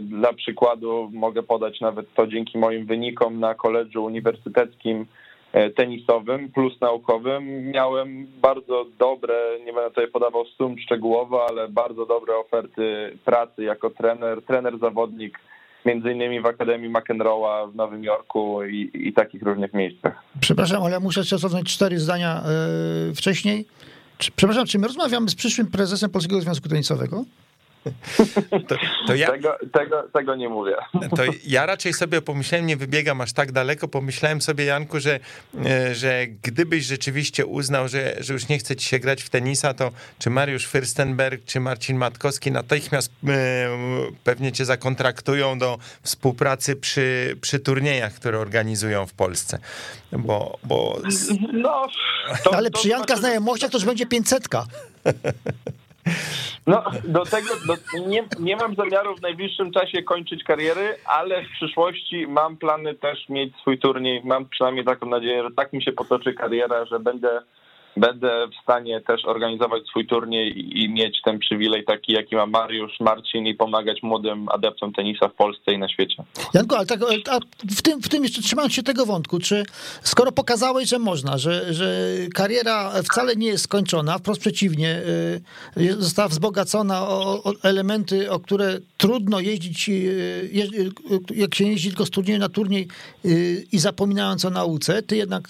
Dla 0.00 0.32
przykładu 0.32 1.10
mogę 1.12 1.42
podać 1.42 1.80
nawet 1.80 2.14
to 2.14 2.26
dzięki 2.26 2.58
moim 2.58 2.86
wynikom 2.86 3.40
na 3.40 3.54
koledżu 3.54 4.04
uniwersyteckim 4.04 5.06
tenisowym 5.76 6.52
plus 6.52 6.80
naukowym. 6.80 7.70
Miałem 7.70 8.26
bardzo 8.42 8.86
dobre, 8.98 9.34
nie 9.58 9.72
będę 9.72 9.88
tutaj 9.88 10.08
podawał 10.08 10.44
sum 10.44 10.78
szczegółowo, 10.78 11.46
ale 11.48 11.68
bardzo 11.68 12.06
dobre 12.06 12.36
oferty 12.36 13.18
pracy 13.24 13.64
jako 13.64 13.90
trener, 13.90 14.42
trener 14.42 14.78
zawodnik 14.78 15.38
między 15.86 16.12
innymi 16.12 16.40
w 16.40 16.46
Akademii 16.46 16.90
McEnroe'a 16.90 17.72
w 17.72 17.74
Nowym 17.74 18.04
Jorku 18.04 18.64
i, 18.64 18.90
i 18.94 19.12
takich 19.12 19.42
różnych 19.42 19.74
miejscach. 19.74 20.22
Przepraszam, 20.40 20.82
ale 20.82 21.00
muszę 21.00 21.24
cofnąć 21.24 21.74
cztery 21.74 22.00
zdania 22.00 22.42
yy, 23.08 23.14
wcześniej. 23.14 23.66
Przepraszam, 24.36 24.66
czy 24.66 24.78
my 24.78 24.86
rozmawiamy 24.86 25.28
z 25.28 25.34
przyszłym 25.34 25.66
prezesem 25.66 26.10
Polskiego 26.10 26.40
Związku 26.40 26.68
Tenisowego? 26.68 27.24
To, 28.68 28.76
to 29.06 29.14
ja, 29.14 29.26
tego, 29.26 29.56
tego, 29.72 30.08
tego, 30.12 30.36
nie 30.36 30.48
mówię. 30.48 30.76
To 31.16 31.22
ja 31.46 31.66
raczej 31.66 31.92
sobie 31.92 32.22
pomyślałem, 32.22 32.66
nie 32.66 32.76
wybiegam 32.76 33.20
aż 33.20 33.32
tak 33.32 33.52
daleko, 33.52 33.88
pomyślałem 33.88 34.42
sobie, 34.42 34.64
Janku, 34.64 35.00
że, 35.00 35.20
e, 35.66 35.94
że 35.94 36.26
gdybyś 36.42 36.84
rzeczywiście 36.84 37.46
uznał, 37.46 37.88
że, 37.88 38.16
że 38.20 38.32
już 38.32 38.48
nie 38.48 38.58
chce 38.58 38.76
ci 38.76 38.88
się 38.88 38.98
grać 38.98 39.22
w 39.22 39.30
tenisa, 39.30 39.74
to 39.74 39.90
czy 40.18 40.30
Mariusz 40.30 40.68
Fürstenberg, 40.68 41.38
czy 41.46 41.60
Marcin 41.60 41.96
Matkowski 41.96 42.52
natychmiast 42.52 43.12
e, 43.28 43.68
pewnie 44.24 44.52
cię 44.52 44.64
zakontraktują 44.64 45.58
do 45.58 45.78
współpracy 46.02 46.76
przy, 46.76 47.36
przy 47.40 47.58
turniejach, 47.58 48.14
które 48.14 48.38
organizują 48.38 49.06
w 49.06 49.12
Polsce. 49.12 49.58
Bo, 50.12 50.58
bo... 50.64 50.98
No, 51.52 51.86
to, 52.44 52.54
Ale 52.54 52.70
przy 52.70 52.88
Janka 52.88 53.06
znaczy- 53.06 53.20
znajomościach 53.20 53.70
to 53.70 53.78
już 53.78 53.84
będzie 53.84 54.06
500. 54.06 54.48
No, 56.66 56.84
do 57.04 57.24
tego 57.24 57.48
do, 57.66 57.74
nie, 58.06 58.24
nie 58.40 58.56
mam 58.56 58.74
zamiaru 58.74 59.16
w 59.16 59.22
najbliższym 59.22 59.72
czasie 59.72 60.02
kończyć 60.02 60.44
kariery, 60.44 60.96
ale 61.04 61.42
w 61.42 61.50
przyszłości 61.50 62.26
mam 62.26 62.56
plany 62.56 62.94
też 62.94 63.28
mieć 63.28 63.56
swój 63.56 63.78
turniej. 63.78 64.20
Mam 64.24 64.48
przynajmniej 64.48 64.84
taką 64.84 65.06
nadzieję, 65.06 65.42
że 65.42 65.50
tak 65.56 65.72
mi 65.72 65.82
się 65.82 65.92
potoczy 65.92 66.34
kariera, 66.34 66.84
że 66.84 67.00
będę 67.00 67.42
będę 67.96 68.48
w 68.48 68.62
stanie 68.62 69.00
też 69.00 69.24
organizować 69.24 69.82
swój 69.86 70.06
turniej 70.06 70.78
i 70.82 70.88
mieć 70.88 71.22
ten 71.24 71.38
przywilej 71.38 71.84
taki, 71.84 72.12
jaki 72.12 72.36
ma 72.36 72.46
Mariusz, 72.46 73.00
Marcin 73.00 73.46
i 73.46 73.54
pomagać 73.54 74.02
młodym 74.02 74.48
adeptom 74.48 74.92
tenisa 74.92 75.28
w 75.28 75.34
Polsce 75.34 75.72
i 75.72 75.78
na 75.78 75.88
świecie. 75.88 76.24
Janko, 76.54 76.76
ale 76.76 76.86
tak, 76.86 77.00
a 77.30 77.38
w, 77.76 77.82
tym, 77.82 78.02
w 78.02 78.08
tym 78.08 78.22
jeszcze 78.22 78.42
trzymając 78.42 78.74
się 78.74 78.82
tego 78.82 79.06
wątku, 79.06 79.38
czy 79.38 79.64
skoro 80.02 80.32
pokazałeś, 80.32 80.88
że 80.88 80.98
można, 80.98 81.38
że, 81.38 81.74
że 81.74 82.10
kariera 82.34 82.92
wcale 83.02 83.36
nie 83.36 83.46
jest 83.46 83.64
skończona, 83.64 84.18
wprost 84.18 84.40
przeciwnie, 84.40 85.00
y, 85.76 85.92
została 85.98 86.28
wzbogacona 86.28 87.08
o, 87.08 87.42
o 87.44 87.52
elementy, 87.62 88.30
o 88.30 88.40
które 88.40 88.78
trudno 88.96 89.40
jeździć, 89.40 89.88
y, 89.88 90.50
jak 91.34 91.54
się 91.54 91.64
jeździ 91.64 91.88
tylko 91.88 92.06
z 92.06 92.10
turnieju 92.10 92.38
na 92.38 92.48
turniej 92.48 92.88
y, 93.24 93.64
i 93.72 93.78
zapominając 93.78 94.44
o 94.44 94.50
nauce, 94.50 95.02
ty 95.02 95.16
jednak 95.16 95.48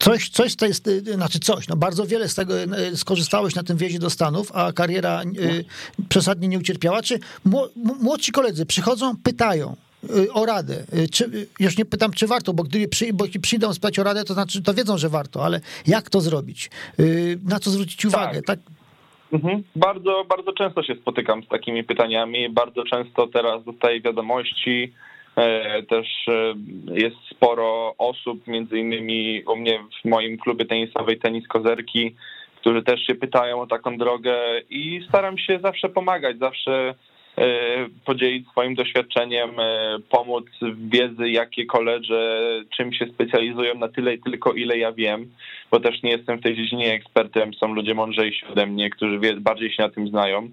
Coś, 0.00 0.28
coś 0.28 0.56
to 0.56 0.66
jest, 0.66 0.90
znaczy 1.14 1.38
coś, 1.38 1.68
no 1.68 1.76
bardzo 1.76 2.06
wiele 2.06 2.28
z 2.28 2.34
tego 2.34 2.62
y, 2.62 2.96
skorzystałeś 2.96 3.54
na 3.54 3.62
tym 3.62 3.76
wjeździe 3.76 3.98
do 3.98 4.10
Stanów, 4.10 4.52
a 4.54 4.72
kariera 4.72 5.22
y, 5.22 5.64
przesadnie 6.08 6.48
nie 6.48 6.58
ucierpiała. 6.58 7.02
Czy 7.02 7.18
młodsi 8.00 8.32
koledzy 8.32 8.66
przychodzą, 8.66 9.14
pytają, 9.24 9.76
o 10.32 10.46
radę. 10.46 10.84
Czy, 11.12 11.46
już 11.58 11.78
nie 11.78 11.84
pytam, 11.84 12.12
czy 12.12 12.26
warto, 12.26 12.52
bo 12.52 12.62
gdy 12.62 12.88
przy, 12.88 13.12
bo 13.12 13.24
przyjdą 13.42 13.74
spytać 13.74 13.98
o 13.98 14.02
radę, 14.02 14.24
to 14.24 14.34
znaczy, 14.34 14.62
to 14.62 14.74
wiedzą, 14.74 14.98
że 14.98 15.08
warto, 15.08 15.44
ale 15.44 15.60
jak 15.86 16.10
to 16.10 16.20
zrobić? 16.20 16.70
Na 17.48 17.58
co 17.60 17.70
zwrócić 17.70 18.04
uwagę? 18.04 18.42
Tak. 18.42 18.46
tak? 18.46 18.58
Mhm. 19.32 19.62
Bardzo, 19.76 20.24
bardzo 20.28 20.52
często 20.52 20.82
się 20.82 20.94
spotykam 20.94 21.44
z 21.44 21.48
takimi 21.48 21.84
pytaniami. 21.84 22.50
Bardzo 22.50 22.84
często 22.84 23.26
teraz 23.26 23.64
dostaję 23.64 24.00
wiadomości 24.00 24.92
E, 24.92 25.09
też 25.88 26.28
e, 26.28 26.54
jest 26.92 27.16
sporo 27.30 27.94
osób, 27.98 28.46
między 28.46 28.78
innymi 28.78 29.42
u 29.44 29.56
mnie 29.56 29.78
w 30.02 30.08
moim 30.08 30.38
klubie 30.38 30.64
tenisowej 30.64 31.18
Tenis 31.18 31.48
Kozerki, 31.48 32.14
którzy 32.60 32.82
też 32.82 33.06
się 33.06 33.14
pytają 33.14 33.60
o 33.60 33.66
taką 33.66 33.98
drogę 33.98 34.36
i 34.70 35.00
staram 35.08 35.38
się 35.38 35.58
zawsze 35.62 35.88
pomagać, 35.88 36.38
zawsze 36.38 36.94
e, 37.38 37.46
podzielić 38.04 38.48
swoim 38.48 38.74
doświadczeniem, 38.74 39.50
pomóc 40.10 40.44
w 40.62 40.90
wiedzy, 40.90 41.30
jakie 41.30 41.66
koledże 41.66 42.40
czym 42.76 42.92
się 42.92 43.06
specjalizują 43.06 43.74
na 43.74 43.88
tyle 43.88 44.14
i 44.14 44.22
tylko 44.22 44.52
ile 44.52 44.78
ja 44.78 44.92
wiem, 44.92 45.30
bo 45.70 45.80
też 45.80 46.02
nie 46.02 46.10
jestem 46.10 46.38
w 46.38 46.42
tej 46.42 46.56
dziedzinie 46.56 46.92
ekspertem, 46.92 47.54
są 47.54 47.74
ludzie 47.74 47.94
mądrzejsi 47.94 48.46
ode 48.46 48.66
mnie, 48.66 48.90
którzy 48.90 49.20
bardziej 49.40 49.72
się 49.72 49.82
na 49.82 49.90
tym 49.90 50.08
znają 50.08 50.48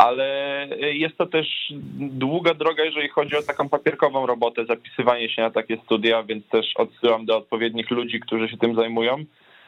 ale 0.00 0.68
jest 0.92 1.16
to 1.18 1.26
też 1.26 1.72
długa 1.98 2.54
droga, 2.54 2.84
jeżeli 2.84 3.08
chodzi 3.08 3.36
o 3.36 3.42
taką 3.42 3.68
papierkową 3.68 4.26
robotę, 4.26 4.64
zapisywanie 4.64 5.30
się 5.30 5.42
na 5.42 5.50
takie 5.50 5.76
studia, 5.76 6.22
więc 6.22 6.48
też 6.48 6.66
odsyłam 6.76 7.26
do 7.26 7.36
odpowiednich 7.36 7.90
ludzi, 7.90 8.20
którzy 8.20 8.48
się 8.48 8.56
tym 8.56 8.74
zajmują. 8.74 9.24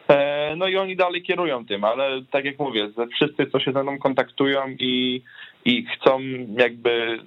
E, 0.09 0.55
no 0.57 0.69
i 0.69 0.77
oni 0.77 0.97
dalej 0.97 1.23
kierują 1.23 1.67
tym, 1.67 1.85
ale 1.85 2.23
tak 2.31 2.45
jak 2.45 2.59
mówię, 2.59 2.89
wszyscy, 3.15 3.47
co 3.47 3.61
się 3.61 3.73
ze 3.73 3.83
mną 3.83 3.99
kontaktują 3.99 4.61
i, 4.79 5.23
i 5.65 5.87
chcą 5.87 6.21
jakby 6.59 7.19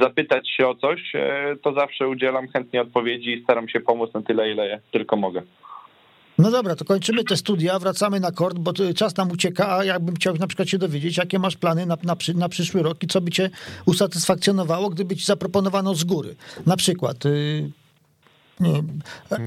zapytać 0.00 0.50
się 0.50 0.68
o 0.68 0.74
coś, 0.74 1.14
e, 1.14 1.56
to 1.62 1.72
zawsze 1.72 2.08
udzielam 2.08 2.48
chętnie 2.48 2.82
odpowiedzi 2.82 3.30
i 3.30 3.42
staram 3.42 3.68
się 3.68 3.80
pomóc 3.80 4.14
na 4.14 4.22
tyle, 4.22 4.50
ile 4.50 4.80
tylko 4.90 5.16
mogę. 5.16 5.42
No 6.40 6.50
dobra, 6.50 6.76
to 6.76 6.84
kończymy 6.84 7.24
te 7.24 7.36
studia, 7.36 7.78
wracamy 7.78 8.20
na 8.20 8.32
kort, 8.32 8.58
bo 8.58 8.72
czas 8.94 9.16
nam 9.16 9.30
ucieka, 9.30 9.76
a 9.76 9.84
jakbym 9.84 10.14
chciał 10.14 10.36
na 10.36 10.46
przykład 10.46 10.68
się 10.68 10.78
dowiedzieć, 10.78 11.16
jakie 11.16 11.38
masz 11.38 11.56
plany 11.56 11.86
na, 11.86 11.96
na, 12.02 12.16
na 12.34 12.48
przyszły 12.48 12.82
rok 12.82 13.02
i 13.02 13.06
co 13.06 13.20
by 13.20 13.30
cię 13.30 13.50
usatysfakcjonowało, 13.86 14.90
gdyby 14.90 15.16
ci 15.16 15.24
zaproponowano 15.24 15.94
z 15.94 16.04
góry. 16.04 16.36
Na 16.66 16.76
przykład... 16.76 17.24
Yy, 17.24 17.70
nie, 18.60 18.82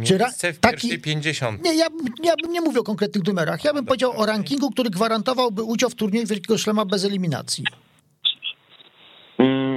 czy 0.06 0.18
ra, 0.18 0.32
w 0.32 0.60
taki, 0.60 1.00
50. 1.00 1.64
Nie, 1.64 1.76
ja, 1.76 1.88
ja 2.24 2.34
bym 2.42 2.52
nie 2.52 2.62
mówił 2.62 2.82
o 2.82 2.84
konkretnych 2.84 3.28
numerach. 3.28 3.64
Ja 3.64 3.74
bym 3.74 3.86
powiedział 3.86 4.20
o 4.20 4.26
rankingu, 4.26 4.72
który 4.72 4.90
gwarantowałby 4.90 5.64
udział 5.64 5.90
w 5.90 5.96
turnieju 5.96 6.28
Wielkiego 6.28 6.58
Szlema 6.58 6.86
bez 6.86 7.06
eliminacji. 7.06 7.64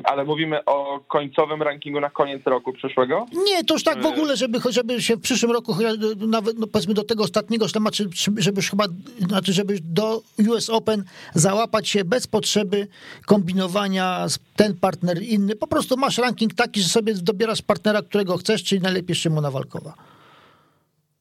Ale 0.06 0.24
mówimy 0.24 0.64
o 0.64 1.00
końcowym 1.08 1.62
rankingu 1.62 2.00
na 2.00 2.10
koniec 2.10 2.42
roku 2.44 2.72
przyszłego? 2.72 3.26
Nie, 3.46 3.64
to 3.64 3.74
już 3.74 3.84
tak 3.84 4.02
w 4.02 4.06
ogóle, 4.06 4.36
żeby, 4.36 4.58
żeby 4.70 5.02
się 5.02 5.16
w 5.16 5.20
przyszłym 5.20 5.52
roku, 5.52 5.76
nawet 6.18 6.58
no 6.58 6.66
powiedzmy 6.66 6.94
do 6.94 7.04
tego 7.04 7.24
ostatniego 7.24 7.68
szlema, 7.68 7.90
czy, 7.90 8.08
żeby 8.36 8.62
chyba, 8.62 8.84
znaczy 9.18 9.52
żeby 9.52 9.78
do 9.80 10.22
US 10.48 10.70
Open 10.70 11.04
załapać 11.34 11.88
się 11.88 12.04
bez 12.04 12.26
potrzeby 12.26 12.88
kombinowania 13.26 14.26
ten 14.56 14.74
partner 14.74 15.22
inny. 15.22 15.56
Po 15.56 15.66
prostu 15.66 15.96
masz 15.96 16.18
ranking 16.18 16.54
taki, 16.54 16.80
że 16.80 16.88
sobie 16.88 17.14
dobierasz 17.14 17.62
partnera, 17.62 18.02
którego 18.02 18.36
chcesz, 18.36 18.64
czyli 18.64 18.80
najlepiej 18.80 19.16
Szymona 19.16 19.50
Walkowa. 19.50 20.15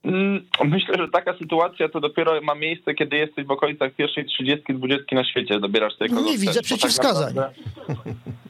Mm, 0.05 0.45
myślę, 0.63 0.95
że 0.97 1.07
taka 1.07 1.37
sytuacja 1.37 1.89
to 1.89 1.99
dopiero 1.99 2.41
ma 2.41 2.55
miejsce, 2.55 2.93
kiedy 2.93 3.17
jesteś 3.17 3.45
w 3.45 3.51
okolicach 3.51 3.91
pierwszej 3.93 4.25
30, 4.25 4.63
20 4.69 5.15
na 5.15 5.23
świecie, 5.23 5.59
dobierasz 5.59 5.93
sobie 5.93 6.09
kogo 6.09 6.21
Nie 6.21 6.37
widzę 6.37 6.61
przeciwwskazań. 6.61 7.33
Tak 7.33 7.53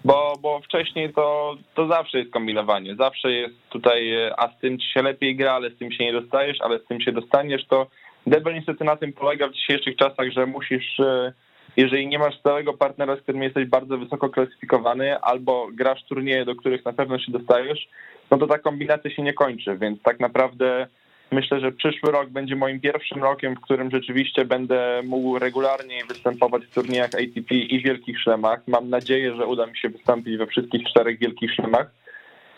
bo, 0.05 0.33
bo 0.41 0.59
wcześniej 0.59 1.13
to, 1.13 1.55
to 1.75 1.87
zawsze 1.87 2.19
jest 2.19 2.31
kombinowanie. 2.31 2.95
Zawsze 2.95 3.31
jest 3.31 3.55
tutaj, 3.69 4.15
a 4.37 4.47
z 4.47 4.59
tym 4.59 4.79
ci 4.79 4.91
się 4.91 5.01
lepiej 5.01 5.35
gra, 5.35 5.51
ale 5.51 5.69
z 5.69 5.77
tym 5.77 5.91
się 5.91 6.03
nie 6.03 6.13
dostajesz, 6.13 6.61
ale 6.61 6.79
z 6.79 6.85
tym 6.85 7.01
się 7.01 7.11
dostaniesz, 7.11 7.65
to 7.67 7.87
debel 8.27 8.53
niestety 8.53 8.83
na 8.83 8.95
tym 8.95 9.13
polega 9.13 9.47
w 9.47 9.53
dzisiejszych 9.53 9.95
czasach, 9.95 10.31
że 10.31 10.45
musisz 10.45 10.99
e, 10.99 11.33
jeżeli 11.77 12.07
nie 12.07 12.19
masz 12.19 12.39
stałego 12.39 12.73
partnera, 12.73 13.15
z 13.15 13.21
którym 13.21 13.43
jesteś 13.43 13.67
bardzo 13.67 13.97
wysoko 13.97 14.29
klasyfikowany, 14.29 15.19
albo 15.19 15.67
grasz 15.73 16.03
turnieje, 16.03 16.45
do 16.45 16.55
których 16.55 16.85
na 16.85 16.93
pewno 16.93 17.19
się 17.19 17.31
dostajesz, 17.31 17.87
no 18.31 18.37
to 18.37 18.47
ta 18.47 18.59
kombinacja 18.59 19.11
się 19.11 19.21
nie 19.21 19.33
kończy, 19.33 19.77
więc 19.77 20.01
tak 20.01 20.19
naprawdę 20.19 20.87
myślę, 21.31 21.59
że 21.59 21.71
przyszły 21.71 22.11
rok 22.11 22.29
będzie 22.29 22.55
moim 22.55 22.79
pierwszym 22.79 23.23
rokiem, 23.23 23.55
w 23.55 23.61
którym 23.61 23.91
rzeczywiście 23.91 24.45
będę 24.45 25.01
mógł 25.05 25.39
regularnie 25.39 26.05
występować 26.07 26.65
w 26.65 26.73
turniejach 26.73 27.09
ATP 27.13 27.55
i 27.55 27.81
wielkich 27.81 28.19
szlemach. 28.19 28.59
Mam 28.67 28.89
nadzieję, 28.89 29.35
że 29.35 29.45
uda 29.45 29.65
mi 29.65 29.77
się 29.77 29.89
wystąpić 29.89 30.37
we 30.37 30.47
wszystkich 30.47 30.87
czterech 30.87 31.19
wielkich 31.19 31.53
szlemach. 31.53 31.91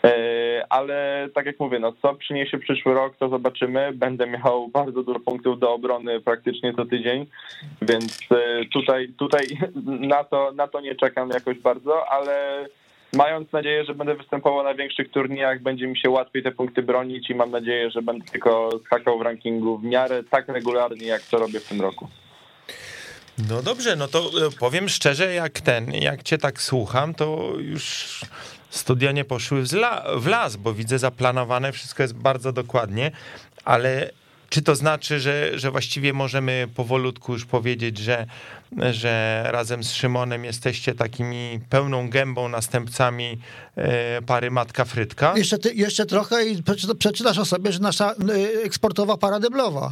E, 0.04 0.66
ale 0.68 1.28
tak 1.34 1.46
jak 1.46 1.60
mówię, 1.60 1.78
no 1.78 1.92
co 2.02 2.14
przyniesie 2.14 2.58
przyszły 2.58 2.94
rok, 2.94 3.16
to 3.16 3.28
zobaczymy. 3.28 3.92
Będę 3.92 4.26
miał 4.26 4.68
bardzo 4.68 5.02
dużo 5.02 5.20
punktów 5.20 5.58
do 5.58 5.74
obrony 5.74 6.20
praktycznie 6.20 6.74
co 6.74 6.84
tydzień, 6.84 7.26
więc 7.82 8.18
e, 8.30 8.64
tutaj, 8.64 9.08
tutaj 9.08 9.44
na, 10.14 10.24
to, 10.24 10.52
na 10.52 10.68
to 10.68 10.80
nie 10.80 10.94
czekam 10.94 11.30
jakoś 11.30 11.58
bardzo, 11.58 12.08
ale 12.08 12.66
mając 13.12 13.52
nadzieję, 13.52 13.84
że 13.84 13.94
będę 13.94 14.14
występował 14.14 14.64
na 14.64 14.74
większych 14.74 15.10
turniejach, 15.10 15.62
będzie 15.62 15.86
mi 15.86 15.98
się 15.98 16.10
łatwiej 16.10 16.42
te 16.42 16.52
punkty 16.52 16.82
bronić 16.82 17.30
i 17.30 17.34
mam 17.34 17.50
nadzieję, 17.50 17.90
że 17.90 18.02
będę 18.02 18.24
tylko 18.24 18.70
skakał 18.86 19.18
w 19.18 19.22
rankingu 19.22 19.78
w 19.78 19.84
miarę 19.84 20.22
tak 20.30 20.48
regularnie, 20.48 21.06
jak 21.06 21.22
to 21.22 21.38
robię 21.38 21.60
w 21.60 21.68
tym 21.68 21.80
roku. 21.80 22.08
No 23.50 23.62
dobrze, 23.62 23.96
no 23.96 24.08
to 24.08 24.18
e, 24.18 24.50
powiem 24.60 24.88
szczerze, 24.88 25.34
jak 25.34 25.60
ten, 25.60 25.92
jak 25.92 26.22
cię 26.22 26.38
tak 26.38 26.62
słucham, 26.62 27.14
to 27.14 27.52
już 27.58 28.20
studia 28.70 29.12
nie 29.12 29.24
poszły 29.24 29.62
w 30.16 30.26
las, 30.26 30.56
bo 30.56 30.74
widzę 30.74 30.98
zaplanowane, 30.98 31.72
wszystko 31.72 32.02
jest 32.02 32.14
bardzo 32.14 32.52
dokładnie, 32.52 33.10
ale 33.64 34.10
czy 34.48 34.62
to 34.62 34.74
znaczy, 34.74 35.20
że, 35.20 35.58
że 35.58 35.70
właściwie 35.70 36.12
możemy 36.12 36.66
powolutku 36.76 37.32
już 37.32 37.46
powiedzieć, 37.46 37.98
że, 37.98 38.26
że 38.90 39.44
razem 39.46 39.84
z 39.84 39.92
Szymonem 39.92 40.44
jesteście 40.44 40.94
takimi 40.94 41.60
pełną 41.70 42.10
gębą 42.10 42.48
następcami 42.48 43.38
e, 43.76 44.22
pary 44.22 44.50
Matka 44.50 44.84
Frytka? 44.84 45.34
Jeszcze, 45.36 45.58
ty, 45.58 45.74
jeszcze 45.74 46.06
trochę 46.06 46.46
i 46.46 46.62
przeczytasz 46.98 47.38
o 47.38 47.44
sobie, 47.44 47.72
że 47.72 47.80
nasza 47.80 48.10
e, 48.10 48.14
eksportowa 48.64 49.16
para 49.16 49.40
deblowa. 49.40 49.90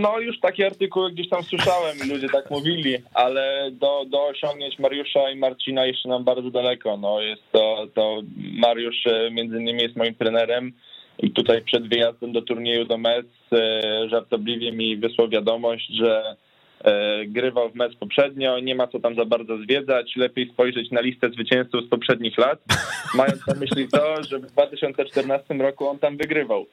No 0.00 0.20
już 0.20 0.40
takie 0.40 0.66
artykuły 0.66 1.12
gdzieś 1.12 1.28
tam 1.28 1.42
słyszałem, 1.42 1.96
ludzie 2.08 2.28
tak 2.28 2.50
mówili, 2.50 2.96
ale 3.14 3.70
do, 3.72 4.04
do 4.08 4.26
osiągnięć 4.26 4.78
Mariusza 4.78 5.30
i 5.30 5.36
Marcina 5.36 5.86
jeszcze 5.86 6.08
nam 6.08 6.24
bardzo 6.24 6.50
daleko. 6.50 6.96
No 6.96 7.20
jest 7.20 7.42
to, 7.52 7.86
to 7.94 8.22
Mariusz 8.36 9.06
e, 9.06 9.30
między 9.30 9.56
innymi 9.56 9.82
jest 9.82 9.96
moim 9.96 10.14
trenerem 10.14 10.72
i 11.18 11.30
tutaj 11.30 11.62
przed 11.62 11.88
wyjazdem 11.88 12.32
do 12.32 12.42
turnieju 12.42 12.84
do 12.84 12.98
Mets 12.98 13.52
e, 13.52 14.08
żartobliwie 14.08 14.72
mi 14.72 14.96
wysłał 14.96 15.28
wiadomość, 15.28 15.88
że 15.90 16.36
e, 16.84 17.26
grywał 17.26 17.70
w 17.70 17.74
Mets 17.74 17.96
poprzednio, 17.96 18.58
nie 18.58 18.74
ma 18.74 18.86
co 18.86 19.00
tam 19.00 19.14
za 19.14 19.24
bardzo 19.24 19.58
zwiedzać, 19.58 20.16
lepiej 20.16 20.50
spojrzeć 20.52 20.90
na 20.90 21.00
listę 21.00 21.30
zwycięzców 21.30 21.84
z 21.86 21.88
poprzednich 21.88 22.38
lat, 22.38 22.58
mając 23.14 23.46
na 23.46 23.54
myśli 23.54 23.88
to, 23.88 24.22
że 24.22 24.38
w 24.38 24.46
2014 24.46 25.54
roku 25.54 25.88
on 25.88 25.98
tam 25.98 26.16
wygrywał. 26.16 26.66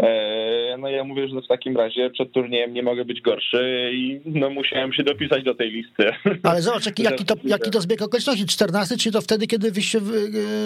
E, 0.00 0.76
no 0.78 0.88
ja 0.88 1.04
mówię, 1.04 1.28
że 1.28 1.42
w 1.42 1.48
takim 1.48 1.76
razie 1.76 2.10
przed 2.10 2.32
turniejem 2.32 2.74
nie 2.74 2.82
mogę 2.82 3.04
być 3.04 3.20
gorszy 3.20 3.90
i 3.94 4.20
no 4.24 4.50
musiałem 4.50 4.92
się 4.92 5.02
dopisać 5.02 5.44
do 5.44 5.54
tej 5.54 5.70
listy. 5.70 6.10
Ale 6.42 6.62
zobacz, 6.62 6.86
jaki, 6.86 7.02
jaki, 7.02 7.24
to, 7.24 7.34
jaki 7.44 7.70
to 7.70 7.80
zbieg 7.80 8.02
okoliczności. 8.02 8.46
14, 8.46 8.96
czy 8.96 9.12
to 9.12 9.20
wtedy, 9.20 9.46
kiedy 9.46 9.70
wyście 9.70 10.00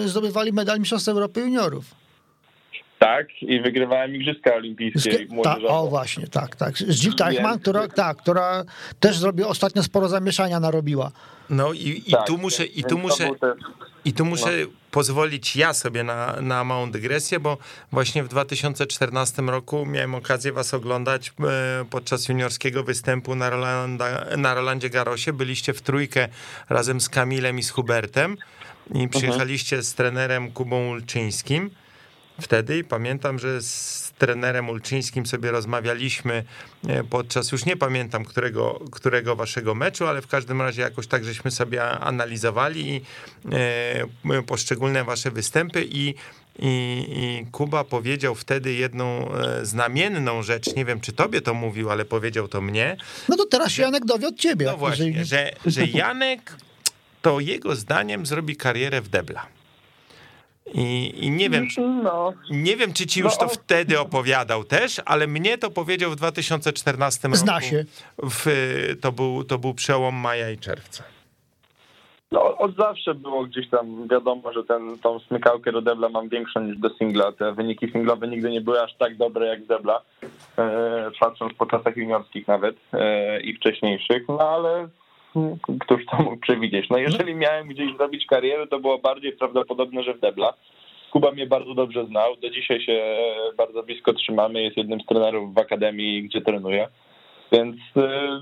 zdobywali 0.05 0.53
medal 0.53 0.79
Mistrzostwa 0.79 1.11
Europy 1.11 1.39
Juniorów? 1.39 2.08
Tak, 2.99 3.27
i 3.41 3.61
wygrywałem 3.61 4.15
Igrzyska 4.15 4.55
Olimpijskie 4.55 5.27
ta, 5.43 5.57
O 5.67 5.87
właśnie, 5.87 6.27
tak, 6.27 6.55
tak. 6.55 6.77
Z 6.77 7.03
Jill 7.03 7.15
Teichmann, 7.15 7.59
która, 7.59 7.87
tak, 7.87 8.17
która 8.17 8.63
też 8.99 9.17
zrobiła 9.17 9.49
ostatnio 9.49 9.83
sporo 9.83 10.09
zamieszania 10.09 10.59
narobiła. 10.59 11.11
No 11.49 11.73
i, 11.73 12.03
i 12.07 12.11
tak, 12.11 12.27
tu 12.27 12.37
muszę, 12.37 12.65
i 12.65 12.83
tu 12.83 12.97
muszę, 12.97 13.29
i 14.05 14.13
tu 14.13 14.25
muszę 14.25 14.51
no. 14.61 14.71
pozwolić 14.91 15.55
ja 15.55 15.73
sobie 15.73 16.03
na, 16.03 16.41
na 16.41 16.63
małą 16.63 16.91
dygresję, 16.91 17.39
bo 17.39 17.57
właśnie 17.91 18.23
w 18.23 18.27
2014 18.27 19.41
roku 19.41 19.85
miałem 19.85 20.15
okazję 20.15 20.51
was 20.51 20.73
oglądać 20.73 21.29
e, 21.29 21.85
podczas 21.89 22.29
juniorskiego 22.29 22.83
występu 22.83 23.35
na, 23.35 23.49
Rolanda, 23.49 24.25
na 24.37 24.53
Rolandzie 24.53 24.89
Garosie. 24.89 25.33
Byliście 25.33 25.73
w 25.73 25.81
trójkę 25.81 26.27
razem 26.69 27.01
z 27.01 27.09
Kamilem 27.09 27.59
i 27.59 27.63
z 27.63 27.69
Hubertem 27.69 28.37
i 28.87 28.91
mhm. 28.91 29.09
przyjechaliście 29.09 29.83
z 29.83 29.93
trenerem 29.93 30.51
Kubą 30.51 30.89
Ulczyńskim 30.89 31.69
wtedy 32.41 32.77
i 32.77 32.83
pamiętam, 32.83 33.39
że 33.39 33.61
z 33.61 34.11
trenerem 34.17 34.69
Ulczyńskim 34.69 35.25
sobie 35.25 35.51
rozmawialiśmy 35.51 36.43
e, 36.87 37.03
podczas, 37.03 37.51
już 37.51 37.65
nie 37.65 37.77
pamiętam 37.77 38.25
którego, 38.25 38.79
którego 38.91 39.35
waszego 39.35 39.75
meczu, 39.75 40.07
ale 40.07 40.21
w 40.21 40.27
każdym 40.27 40.61
razie 40.61 40.81
jakoś 40.81 41.07
tak 41.07 41.23
żeśmy 41.23 41.51
sobie 41.51 41.83
analizowali 41.83 43.01
e, 43.51 44.43
poszczególne 44.43 45.03
wasze 45.03 45.31
występy 45.31 45.87
i 45.91 46.15
i, 46.61 47.05
I, 47.09 47.45
Kuba 47.51 47.83
powiedział 47.83 48.35
wtedy 48.35 48.73
jedną 48.73 49.31
e, 49.31 49.65
znamienną 49.65 50.43
rzecz, 50.43 50.75
nie 50.75 50.85
wiem 50.85 51.01
czy 51.01 51.13
tobie 51.13 51.41
to 51.41 51.53
mówił, 51.53 51.91
ale 51.91 52.05
powiedział 52.05 52.47
to 52.47 52.61
mnie. 52.61 52.97
No 53.29 53.35
to 53.37 53.45
teraz 53.45 53.71
się 53.71 53.81
Janek 53.81 54.05
dowie 54.05 54.27
od 54.27 54.35
ciebie. 54.35 54.65
No 54.65 54.77
właśnie, 54.77 55.25
że, 55.25 55.51
że 55.65 55.85
Janek 55.85 56.55
to 57.21 57.39
jego 57.39 57.75
zdaniem 57.75 58.25
zrobi 58.25 58.55
karierę 58.55 59.01
w 59.01 59.09
Debla. 59.09 59.58
I, 60.73 61.13
I, 61.25 61.31
nie 61.31 61.49
wiem, 61.49 61.67
no. 62.03 62.33
nie 62.51 62.77
wiem, 62.77 62.93
czy 62.93 63.07
ci 63.07 63.19
już 63.19 63.39
no. 63.39 63.47
to 63.47 63.53
wtedy 63.53 63.99
opowiadał 63.99 64.63
też, 64.63 65.01
ale 65.05 65.27
mnie 65.27 65.57
to 65.57 65.71
powiedział 65.71 66.11
w 66.11 66.15
2014 66.15 67.27
roku. 67.27 67.37
Zna 67.37 67.61
się. 67.61 67.85
W, 68.23 68.45
to, 69.01 69.11
był, 69.11 69.43
to 69.43 69.57
był 69.57 69.73
przełom 69.73 70.15
maja 70.15 70.51
i 70.51 70.57
czerwca. 70.57 71.03
No, 72.31 72.57
od 72.57 72.75
zawsze 72.75 73.15
było 73.15 73.43
gdzieś 73.43 73.69
tam 73.69 74.07
wiadomo, 74.07 74.53
że 74.53 74.63
ten, 74.63 74.99
tą 74.99 75.19
smykałkę 75.19 75.71
do 75.71 75.81
debla 75.81 76.09
mam 76.09 76.29
większą 76.29 76.61
niż 76.61 76.77
do 76.77 76.89
singla. 76.89 77.31
Te 77.31 77.53
wyniki 77.53 77.91
singlowe 77.91 78.27
nigdy 78.27 78.49
nie 78.49 78.61
były 78.61 78.81
aż 78.81 78.95
tak 78.97 79.17
dobre 79.17 79.47
jak 79.47 79.65
debla, 79.65 80.01
e, 80.57 81.11
patrząc 81.19 81.53
po 81.53 81.65
czasach 81.65 81.97
juniorskich 81.97 82.47
nawet 82.47 82.75
e, 82.93 83.41
i 83.41 83.55
wcześniejszych, 83.55 84.23
no 84.27 84.39
ale 84.39 84.87
któż 85.79 86.05
to 86.11 86.17
mógł 86.23 86.37
przewidzieć? 86.37 86.89
No 86.89 86.97
jeżeli 86.97 87.35
miałem 87.35 87.67
gdzieś 87.67 87.97
zrobić 87.97 88.25
karierę, 88.25 88.67
to 88.67 88.79
było 88.79 88.97
bardziej 88.97 89.31
prawdopodobne, 89.31 90.03
że 90.03 90.13
w 90.13 90.19
Debla. 90.19 90.53
Kuba 91.11 91.31
mnie 91.31 91.47
bardzo 91.47 91.73
dobrze 91.73 92.05
znał, 92.05 92.35
do 92.35 92.49
dzisiaj 92.49 92.81
się 92.81 93.17
bardzo 93.57 93.83
blisko 93.83 94.13
trzymamy, 94.13 94.63
jest 94.63 94.77
jednym 94.77 95.01
z 95.01 95.05
trenerów 95.05 95.53
w 95.53 95.57
akademii, 95.57 96.23
gdzie 96.23 96.41
trenuję. 96.41 96.87
Więc 97.51 97.75
e, 97.97 98.41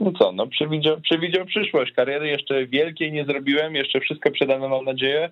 no 0.00 0.12
co, 0.18 0.32
no 0.32 0.46
przewidział, 0.46 1.00
przewidział 1.00 1.46
przyszłość. 1.46 1.92
Kariery 1.92 2.28
jeszcze 2.28 2.66
wielkiej 2.66 3.12
nie 3.12 3.24
zrobiłem, 3.24 3.74
jeszcze 3.74 4.00
wszystko 4.00 4.30
przede 4.30 4.58
mną 4.58 4.68
mam 4.68 4.84
nadzieję. 4.84 5.30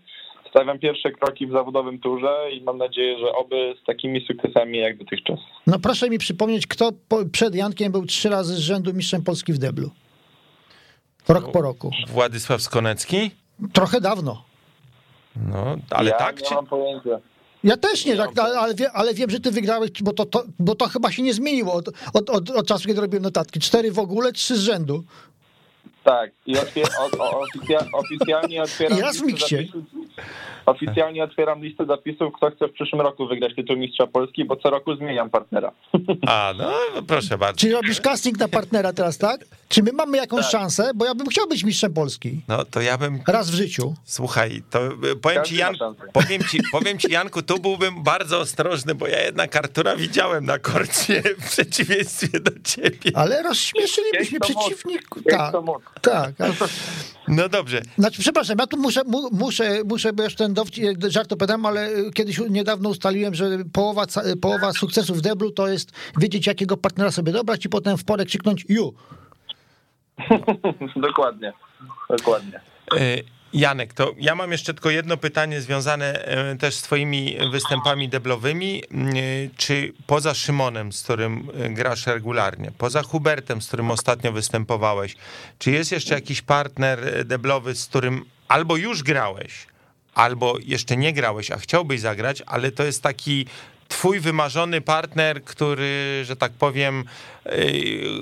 Stawiam 0.50 0.78
pierwsze 0.78 1.10
kroki 1.10 1.46
w 1.46 1.52
zawodowym 1.52 1.98
turze 1.98 2.36
i 2.52 2.62
mam 2.62 2.78
nadzieję, 2.78 3.18
że 3.18 3.32
oby 3.32 3.74
z 3.82 3.86
takimi 3.86 4.26
sukcesami 4.26 4.78
jak 4.78 4.98
dotychczas. 4.98 5.40
No 5.66 5.78
proszę 5.78 6.10
mi 6.10 6.18
przypomnieć, 6.18 6.66
kto 6.66 6.90
przed 7.32 7.54
Jankiem 7.54 7.92
był 7.92 8.06
trzy 8.06 8.28
razy 8.28 8.54
z 8.54 8.58
rzędu 8.58 8.94
mistrzem 8.94 9.24
Polski 9.24 9.52
w 9.52 9.58
deblu? 9.58 9.90
Rok 11.28 11.52
po 11.52 11.62
roku. 11.62 11.90
Władysław 12.08 12.62
Skonecki? 12.62 13.30
Trochę 13.72 14.00
dawno. 14.00 14.44
No, 15.36 15.76
ale 15.90 16.10
ja 16.10 16.16
tak? 16.16 16.40
Nie 16.40 16.46
czy... 16.46 16.54
mam 16.54 16.66
pojęcia. 16.66 17.18
Ja 17.64 17.76
też 17.76 18.04
nie, 18.04 18.16
tak, 18.16 18.38
ale, 18.38 18.74
ale, 18.92 19.14
wiem, 19.14 19.30
że 19.30 19.40
ty 19.40 19.50
wygrałeś, 19.50 19.90
bo 20.02 20.12
to, 20.12 20.26
to, 20.26 20.44
bo 20.58 20.74
to 20.74 20.88
chyba 20.88 21.12
się 21.12 21.22
nie 21.22 21.34
zmieniło 21.34 21.72
od, 21.72 21.88
od, 22.14 22.30
od, 22.30 22.50
od 22.50 22.66
czasu, 22.66 22.86
kiedy 22.86 23.00
robiłem 23.00 23.22
notatki. 23.22 23.60
Cztery 23.60 23.92
w 23.92 23.98
ogóle, 23.98 24.32
trzy 24.32 24.56
z 24.56 24.60
rzędu. 24.60 25.04
Tak, 26.04 26.30
i 26.46 26.58
otwier 26.58 26.88
oficjalnie 27.92 28.62
otwieram... 28.62 28.98
I 28.98 29.02
raz 29.02 29.16
w 29.16 29.22
miksie. 29.22 29.72
Oficjalnie 30.66 31.24
otwieram 31.24 31.64
listę 31.64 31.86
zapisów, 31.86 32.32
kto 32.36 32.50
chce 32.50 32.68
w 32.68 32.72
przyszłym 32.72 33.00
roku 33.00 33.26
wygrać 33.26 33.54
tytuł 33.54 33.76
Mistrza 33.76 34.06
Polski, 34.06 34.44
bo 34.44 34.56
co 34.56 34.70
roku 34.70 34.96
zmieniam 34.96 35.30
partnera. 35.30 35.72
A, 36.26 36.52
no 36.58 36.72
proszę 37.06 37.38
bardzo. 37.38 37.60
Czyli 37.60 37.72
robisz 37.72 38.00
casting 38.00 38.38
na 38.38 38.48
partnera 38.48 38.92
teraz, 38.92 39.18
tak? 39.18 39.44
Czy 39.68 39.82
my 39.82 39.92
mamy 39.92 40.16
jakąś 40.16 40.42
tak. 40.42 40.50
szansę? 40.50 40.90
Bo 40.94 41.04
ja 41.04 41.14
bym 41.14 41.26
chciał 41.26 41.46
być 41.48 41.64
mistrzem 41.64 41.94
Polski. 41.94 42.40
No 42.48 42.64
to 42.64 42.80
ja 42.80 42.98
bym... 42.98 43.20
Raz 43.28 43.50
w 43.50 43.54
życiu. 43.54 43.94
Słuchaj, 44.04 44.62
to 44.70 44.80
powiem 45.22 45.44
ci, 45.44 45.56
Jan... 45.56 45.74
powiem, 46.12 46.42
ci, 46.50 46.60
powiem 46.72 46.98
ci 46.98 47.12
Janku, 47.12 47.42
tu 47.42 47.58
byłbym 47.58 48.02
bardzo 48.02 48.38
ostrożny, 48.38 48.94
bo 48.94 49.06
ja 49.06 49.22
jednak 49.22 49.56
Artura 49.56 49.96
widziałem 49.96 50.44
na 50.44 50.58
korcie 50.58 51.22
w 51.40 51.50
przeciwieństwie 51.50 52.40
do 52.40 52.52
ciebie. 52.64 53.10
Ale 53.14 53.42
rozśmieszylibyśmy 53.42 54.40
przeciwników. 54.40 55.22
Tak, 55.30 55.54
tak. 56.02 56.34
No 57.28 57.48
dobrze. 57.48 57.82
Znaczy, 57.98 58.20
przepraszam, 58.20 58.56
ja 58.58 58.66
tu 58.66 58.76
muszę, 58.76 59.02
muszę, 59.32 59.84
muszę 59.84 60.12
bo 60.12 60.22
już 60.22 60.34
ten 60.34 60.54
dowcip, 60.54 60.84
żart 61.08 61.32
opowiadam, 61.32 61.66
ale 61.66 61.90
kiedyś 62.14 62.40
niedawno 62.50 62.88
ustaliłem, 62.88 63.34
że 63.34 63.58
połowa, 63.72 64.06
połowa 64.40 64.72
sukcesu 64.72 65.14
w 65.14 65.20
deblu 65.20 65.50
to 65.50 65.68
jest 65.68 65.92
wiedzieć, 66.18 66.46
jakiego 66.46 66.76
partnera 66.76 67.10
sobie 67.10 67.32
dobrać 67.32 67.64
i 67.64 67.68
potem 67.68 67.98
w 67.98 68.04
porę 68.04 68.24
krzyknąć 68.24 68.66
you. 68.68 68.94
dokładnie, 70.96 71.52
dokładnie. 72.10 72.60
E, 73.54 73.58
Janek, 73.58 73.94
to 73.94 74.14
ja 74.18 74.34
mam 74.34 74.52
jeszcze 74.52 74.74
tylko 74.74 74.90
jedno 74.90 75.16
pytanie 75.16 75.60
związane 75.60 76.24
e, 76.24 76.56
też 76.56 76.74
z 76.74 76.82
twoimi 76.82 77.36
występami 77.52 78.08
deblowymi. 78.08 78.82
Mm, 78.90 79.14
czy 79.56 79.92
poza 80.06 80.34
Szymonem, 80.34 80.92
z 80.92 81.02
którym 81.02 81.48
e, 81.54 81.70
grasz 81.70 82.06
regularnie, 82.06 82.72
poza 82.78 83.02
Hubertem, 83.02 83.62
z 83.62 83.68
którym 83.68 83.90
ostatnio 83.90 84.32
występowałeś, 84.32 85.16
czy 85.58 85.70
jest 85.70 85.92
jeszcze 85.92 86.14
jakiś 86.14 86.42
partner 86.42 87.26
deblowy, 87.26 87.74
z 87.74 87.86
którym 87.86 88.24
albo 88.48 88.76
już 88.76 89.02
grałeś, 89.02 89.66
albo 90.14 90.54
jeszcze 90.64 90.96
nie 90.96 91.12
grałeś, 91.12 91.50
a 91.50 91.56
chciałbyś 91.56 92.00
zagrać, 92.00 92.42
ale 92.46 92.72
to 92.72 92.84
jest 92.84 93.02
taki 93.02 93.46
twój 93.94 94.20
wymarzony 94.20 94.80
partner, 94.80 95.44
który, 95.44 96.22
że 96.24 96.36
tak 96.36 96.52
powiem, 96.52 97.04
yy, 97.46 97.52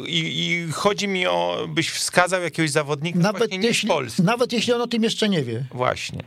i, 0.08 0.50
i 0.50 0.72
chodzi 0.72 1.08
mi 1.08 1.26
o, 1.26 1.66
byś 1.68 1.90
wskazał 1.90 2.42
jakiegoś 2.42 2.70
zawodnika 2.70 3.18
Nawet 3.18 3.52
nie 3.52 3.68
jeśli, 3.68 3.88
Polski. 3.88 4.22
nawet 4.22 4.52
jeśli 4.52 4.72
on 4.72 4.80
o 4.80 4.86
tym 4.86 5.02
jeszcze 5.02 5.28
nie 5.28 5.42
wie. 5.42 5.64
Właśnie. 5.74 6.22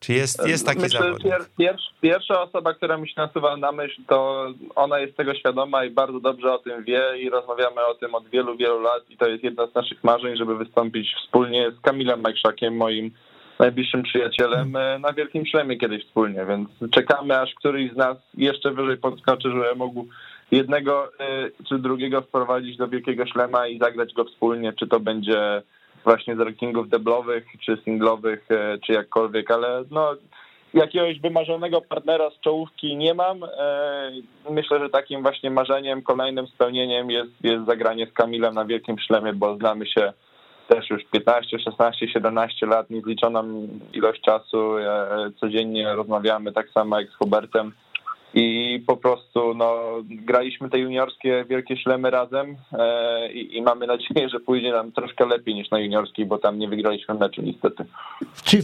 Czy 0.00 0.12
jest, 0.12 0.46
jest 0.46 0.66
taki 0.66 0.80
Myślę, 0.80 1.00
zawodnik? 1.00 1.32
Pier, 1.32 1.44
pierwsza, 1.58 1.90
pierwsza 2.00 2.42
osoba, 2.42 2.74
która 2.74 2.96
mi 2.96 3.08
się 3.08 3.14
nasuwa 3.16 3.56
na 3.56 3.72
myśl, 3.72 4.02
to 4.08 4.46
ona 4.74 4.98
jest 4.98 5.16
tego 5.16 5.34
świadoma 5.34 5.84
i 5.84 5.90
bardzo 5.90 6.20
dobrze 6.20 6.52
o 6.52 6.58
tym 6.58 6.84
wie 6.84 7.02
i 7.18 7.30
rozmawiamy 7.30 7.86
o 7.86 7.94
tym 7.94 8.14
od 8.14 8.28
wielu, 8.28 8.56
wielu 8.56 8.80
lat 8.80 9.10
i 9.10 9.16
to 9.16 9.28
jest 9.28 9.44
jedno 9.44 9.66
z 9.66 9.74
naszych 9.74 10.04
marzeń, 10.04 10.36
żeby 10.36 10.56
wystąpić 10.56 11.08
wspólnie 11.24 11.70
z 11.70 11.80
Kamilem 11.80 12.20
Majszakiem, 12.20 12.76
moim 12.76 13.10
najbliższym 13.60 14.02
przyjacielem 14.02 14.76
e, 14.76 14.98
na 14.98 15.12
Wielkim 15.12 15.46
Szlemie 15.46 15.76
kiedyś 15.76 16.04
wspólnie, 16.04 16.46
więc 16.48 16.68
czekamy, 16.90 17.40
aż 17.40 17.54
któryś 17.54 17.92
z 17.92 17.96
nas 17.96 18.16
jeszcze 18.34 18.70
wyżej 18.70 18.96
podskoczy, 18.96 19.50
żeby 19.50 19.74
mógł 19.76 20.06
jednego 20.50 21.04
e, 21.20 21.50
czy 21.68 21.78
drugiego 21.78 22.22
wprowadzić 22.22 22.76
do 22.76 22.88
Wielkiego 22.88 23.26
Szlema 23.26 23.66
i 23.66 23.78
zagrać 23.78 24.14
go 24.14 24.24
wspólnie, 24.24 24.72
czy 24.72 24.86
to 24.86 25.00
będzie 25.00 25.62
właśnie 26.04 26.36
z 26.36 26.40
rankingów 26.40 26.88
deblowych, 26.88 27.44
czy 27.60 27.76
singlowych, 27.84 28.46
e, 28.50 28.78
czy 28.86 28.92
jakkolwiek, 28.92 29.50
ale 29.50 29.84
no 29.90 30.14
jakiegoś 30.74 31.20
wymarzonego 31.20 31.80
partnera 31.80 32.30
z 32.30 32.40
czołówki 32.40 32.96
nie 32.96 33.14
mam. 33.14 33.40
Myślę, 34.50 34.78
że 34.78 34.90
takim 34.90 35.22
właśnie 35.22 35.50
marzeniem, 35.50 36.02
kolejnym 36.02 36.46
spełnieniem 36.46 37.10
jest, 37.10 37.30
jest 37.42 37.66
zagranie 37.66 38.06
z 38.06 38.12
Kamilem 38.12 38.54
na 38.54 38.64
Wielkim 38.64 38.98
Szlemie, 38.98 39.32
bo 39.32 39.56
znamy 39.56 39.86
się 39.86 40.12
też 40.70 40.90
już 40.90 41.04
15, 41.12 41.58
16, 41.58 42.08
17 42.08 42.66
lat, 42.66 42.90
niezliczoną 42.90 43.68
ilość 43.92 44.20
czasu. 44.20 44.78
E, 44.78 45.30
codziennie 45.40 45.94
rozmawiamy 45.94 46.52
tak 46.52 46.70
samo 46.70 47.00
jak 47.00 47.10
z 47.10 47.14
Hubertem. 47.14 47.72
I 48.34 48.84
po 48.86 48.96
prostu 48.96 49.54
no, 49.54 49.76
graliśmy 50.04 50.70
te 50.70 50.78
juniorskie 50.78 51.44
wielkie 51.48 51.76
szlemy 51.76 52.10
razem 52.10 52.56
e, 52.72 53.32
i, 53.32 53.56
i, 53.56 53.62
mamy 53.62 53.86
nadzieję, 53.86 54.28
że 54.28 54.40
pójdzie 54.40 54.72
nam 54.72 54.92
troszkę 54.92 55.26
lepiej 55.26 55.54
niż 55.54 55.70
na 55.70 55.80
juniorskiej, 55.80 56.26
bo 56.26 56.38
tam 56.38 56.58
nie 56.58 56.68
wygraliśmy 56.68 57.14
meczu 57.14 57.42
niestety. 57.42 57.84
Czy 58.44 58.58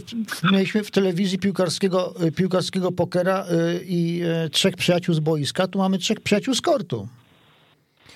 mieliśmy 0.51 0.83
w 0.83 0.91
telewizji 0.91 1.39
piłkarskiego, 1.39 2.13
piłkarskiego 2.37 2.91
pokera 2.91 3.45
y, 3.45 3.85
i 3.87 4.21
e, 4.45 4.49
trzech 4.49 4.75
przyjaciół 4.75 5.15
z 5.15 5.19
boiska, 5.19 5.67
tu 5.67 5.79
mamy 5.79 5.97
trzech 5.97 6.21
przyjaciół 6.21 6.53
z 6.53 6.61
kortu. 6.61 7.07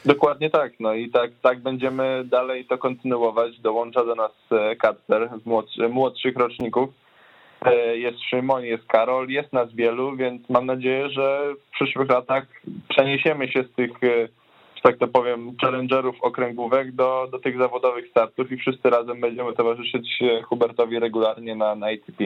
Dokładnie 0.05 0.49
tak, 0.49 0.73
no 0.79 0.93
i 0.93 1.09
tak, 1.09 1.31
tak 1.41 1.59
będziemy 1.59 2.23
dalej 2.25 2.65
to 2.65 2.77
kontynuować. 2.77 3.59
Dołącza 3.59 4.05
do 4.05 4.15
nas 4.15 4.31
e, 4.51 4.75
Kacper 4.75 5.29
z 5.43 5.45
młodszy, 5.45 5.89
młodszych 5.89 6.35
roczników. 6.35 6.89
E, 7.65 7.97
jest 7.97 8.19
Szymon, 8.29 8.63
jest 8.63 8.87
Karol, 8.87 9.29
jest 9.29 9.53
nas 9.53 9.73
wielu, 9.73 10.15
więc 10.15 10.49
mam 10.49 10.65
nadzieję, 10.65 11.09
że 11.09 11.53
w 11.67 11.71
przyszłych 11.71 12.09
latach 12.09 12.45
przeniesiemy 12.89 13.47
się 13.47 13.63
z 13.63 13.75
tych, 13.75 14.03
e, 14.03 14.27
że 14.75 14.81
tak 14.83 14.97
to 14.97 15.07
powiem, 15.07 15.55
challengerów 15.61 16.15
okręgówek 16.21 16.91
do, 16.91 17.27
do 17.31 17.39
tych 17.39 17.57
zawodowych 17.57 18.09
startów 18.09 18.51
i 18.51 18.57
wszyscy 18.57 18.89
razem 18.89 19.21
będziemy 19.21 19.53
towarzyszyć 19.53 20.19
Hubertowi 20.43 20.99
regularnie 20.99 21.55
na, 21.55 21.75
na 21.75 21.87
ATP. 21.87 22.23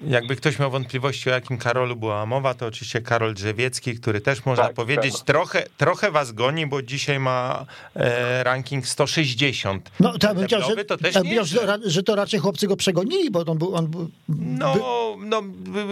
Jakby 0.00 0.36
ktoś 0.36 0.58
miał 0.58 0.70
wątpliwości, 0.70 1.30
o 1.30 1.32
jakim 1.32 1.58
Karolu 1.58 1.96
była 1.96 2.26
mowa, 2.26 2.54
to 2.54 2.66
oczywiście 2.66 3.00
Karol 3.00 3.34
Drzewiecki, 3.34 3.94
który 3.94 4.20
też 4.20 4.44
można 4.44 4.64
tak, 4.64 4.74
powiedzieć, 4.74 5.16
tak. 5.16 5.26
trochę, 5.26 5.64
trochę 5.76 6.10
was 6.10 6.32
goni, 6.32 6.66
bo 6.66 6.82
dzisiaj 6.82 7.20
ma 7.20 7.66
e, 7.94 8.44
ranking 8.44 8.86
160. 8.86 9.90
No 10.00 10.18
to 10.18 10.28
ja 10.28 10.34
bym 10.34 10.46
chciał, 10.46 10.62
że, 10.62 10.84
to 10.84 10.96
też 10.96 11.14
nie 11.24 11.44
że, 11.44 11.78
że 11.84 12.02
to 12.02 12.14
raczej 12.14 12.40
chłopcy 12.40 12.66
go 12.66 12.76
przegonili, 12.76 13.30
bo 13.30 13.44
on 13.46 13.58
był... 13.58 13.74
On 13.74 13.86
był 13.86 14.10
no, 14.28 14.74
by... 14.74 14.80
no, 15.26 15.42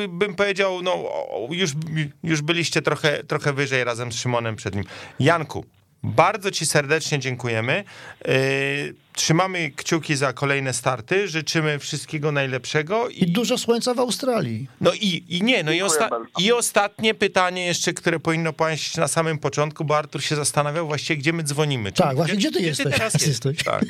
bym 0.08 0.34
powiedział, 0.34 0.82
no 0.82 1.04
już, 1.50 1.72
już 2.22 2.42
byliście 2.42 2.82
trochę, 2.82 3.24
trochę 3.24 3.52
wyżej 3.52 3.84
razem 3.84 4.12
z 4.12 4.16
Szymonem 4.16 4.56
przed 4.56 4.74
nim. 4.74 4.84
Janku, 5.20 5.64
bardzo 6.04 6.50
Ci 6.50 6.66
serdecznie 6.66 7.18
dziękujemy. 7.18 7.84
E, 8.24 8.34
trzymamy 9.12 9.70
kciuki 9.70 10.16
za 10.16 10.32
kolejne 10.32 10.72
starty. 10.72 11.28
Życzymy 11.28 11.78
wszystkiego 11.78 12.32
najlepszego. 12.32 13.08
I, 13.08 13.22
I 13.22 13.32
dużo 13.32 13.58
słońca 13.58 13.94
w 13.94 13.98
Australii. 13.98 14.68
No 14.80 14.92
i, 14.92 15.24
i 15.28 15.42
nie, 15.42 15.62
no 15.62 15.72
i, 15.72 15.82
osta 15.82 16.10
i 16.38 16.52
ostatnie 16.52 17.14
pytanie 17.14 17.66
jeszcze, 17.66 17.92
które 17.92 18.20
powinno 18.20 18.52
paść 18.52 18.96
na 18.96 19.08
samym 19.08 19.38
początku, 19.38 19.84
bo 19.84 19.96
Artur 19.98 20.22
się 20.22 20.36
zastanawiał 20.36 20.86
właściwie, 20.86 21.16
gdzie 21.16 21.32
my 21.32 21.42
dzwonimy. 21.42 21.92
Tak, 21.92 22.16
właśnie, 22.16 22.36
gdzie, 22.36 22.48
gdzie 22.48 22.50
ty 22.50 22.58
gdzie 22.58 22.68
jesteś? 22.68 22.86
Ty 22.86 22.98
teraz 22.98 23.26
jesteś? 23.26 23.62
Tak. 23.64 23.84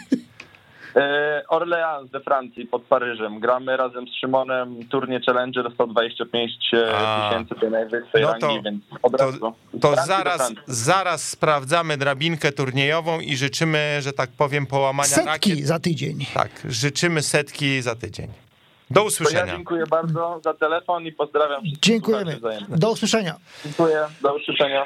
E, 0.96 1.42
Orleans 1.48 2.10
we 2.10 2.20
Francji 2.20 2.66
pod 2.66 2.82
Paryżem. 2.82 3.40
Gramy 3.40 3.76
razem 3.76 4.08
z 4.08 4.14
Szymonem 4.20 4.88
turnie 4.88 5.20
Challenger 5.26 5.72
125 5.74 6.52
e, 6.72 6.92
tysięcy 7.28 7.54
tej 7.60 7.70
najwyższej 7.70 8.22
no 8.22 8.34
to, 8.40 8.46
rangi, 8.46 8.62
więc 8.62 8.84
od 9.02 9.20
razu. 9.20 9.38
To, 9.40 9.54
to 9.80 9.96
zaraz, 10.06 10.52
zaraz 10.66 11.28
sprawdzamy 11.28 11.96
drabinkę 11.96 12.52
turniejową 12.52 13.20
i 13.20 13.36
życzymy, 13.36 13.96
że 14.00 14.12
tak 14.12 14.30
powiem, 14.30 14.66
połamania 14.66 15.08
setki 15.08 15.28
rakiet. 15.28 15.66
za 15.66 15.78
tydzień. 15.78 16.26
Tak, 16.34 16.50
życzymy 16.64 17.22
setki 17.22 17.82
za 17.82 17.94
tydzień. 17.94 18.28
Do 18.90 19.04
usłyszenia. 19.04 19.46
Ja 19.46 19.56
dziękuję 19.56 19.84
bardzo 19.86 20.40
za 20.44 20.54
telefon 20.54 21.04
i 21.04 21.12
pozdrawiam 21.12 21.62
wszystkich. 21.62 21.80
Dziękujemy. 21.80 22.40
Do 22.68 22.90
usłyszenia. 22.90 23.36
Dziękuję. 23.64 24.06
Do 24.22 24.36
usłyszenia. 24.36 24.84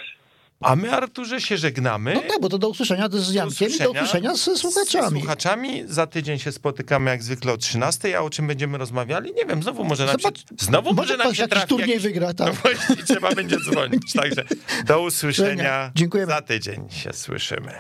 A 0.61 0.77
my, 0.77 0.93
Arturze, 0.93 1.41
się 1.41 1.57
żegnamy. 1.57 2.15
No 2.15 2.21
tak, 2.21 2.41
bo 2.41 2.49
to 2.49 2.59
do 2.59 2.69
usłyszenia 2.69 3.09
z 3.13 3.33
Jankiem 3.33 3.71
i 3.71 3.79
do 3.79 3.91
usłyszenia 3.91 4.35
z 4.37 4.41
słuchaczami. 4.61 5.19
Z 5.19 5.21
słuchaczami. 5.21 5.83
Za 5.87 6.07
tydzień 6.07 6.39
się 6.39 6.53
spotykamy 6.53 7.11
jak 7.11 7.23
zwykle 7.23 7.53
o 7.53 7.57
13, 7.57 8.19
a 8.19 8.21
o 8.21 8.31
czym 8.31 8.47
będziemy 8.47 8.79
rozmawiali? 8.79 9.35
Nie 9.35 9.47
wiem, 9.47 9.63
znowu 9.63 9.85
może 9.85 10.07
nam 10.07 10.19
się, 10.19 10.29
znowu 10.61 10.95
może 10.95 11.17
nam 11.17 11.35
się 11.35 11.49
trafi 11.49 11.69
turniej 11.69 11.89
jakiś, 11.89 12.03
wygra, 12.03 12.35
tak. 12.35 12.47
No 12.47 12.55
właśnie, 12.63 13.05
trzeba 13.05 13.35
będzie 13.35 13.57
dzwonić. 13.61 14.13
Także 14.13 14.45
do 14.87 15.03
usłyszenia. 15.09 15.91
Dziękujemy. 15.95 16.33
Za 16.33 16.43
tydzień 16.43 16.91
się 16.91 17.13
słyszymy. 17.13 17.73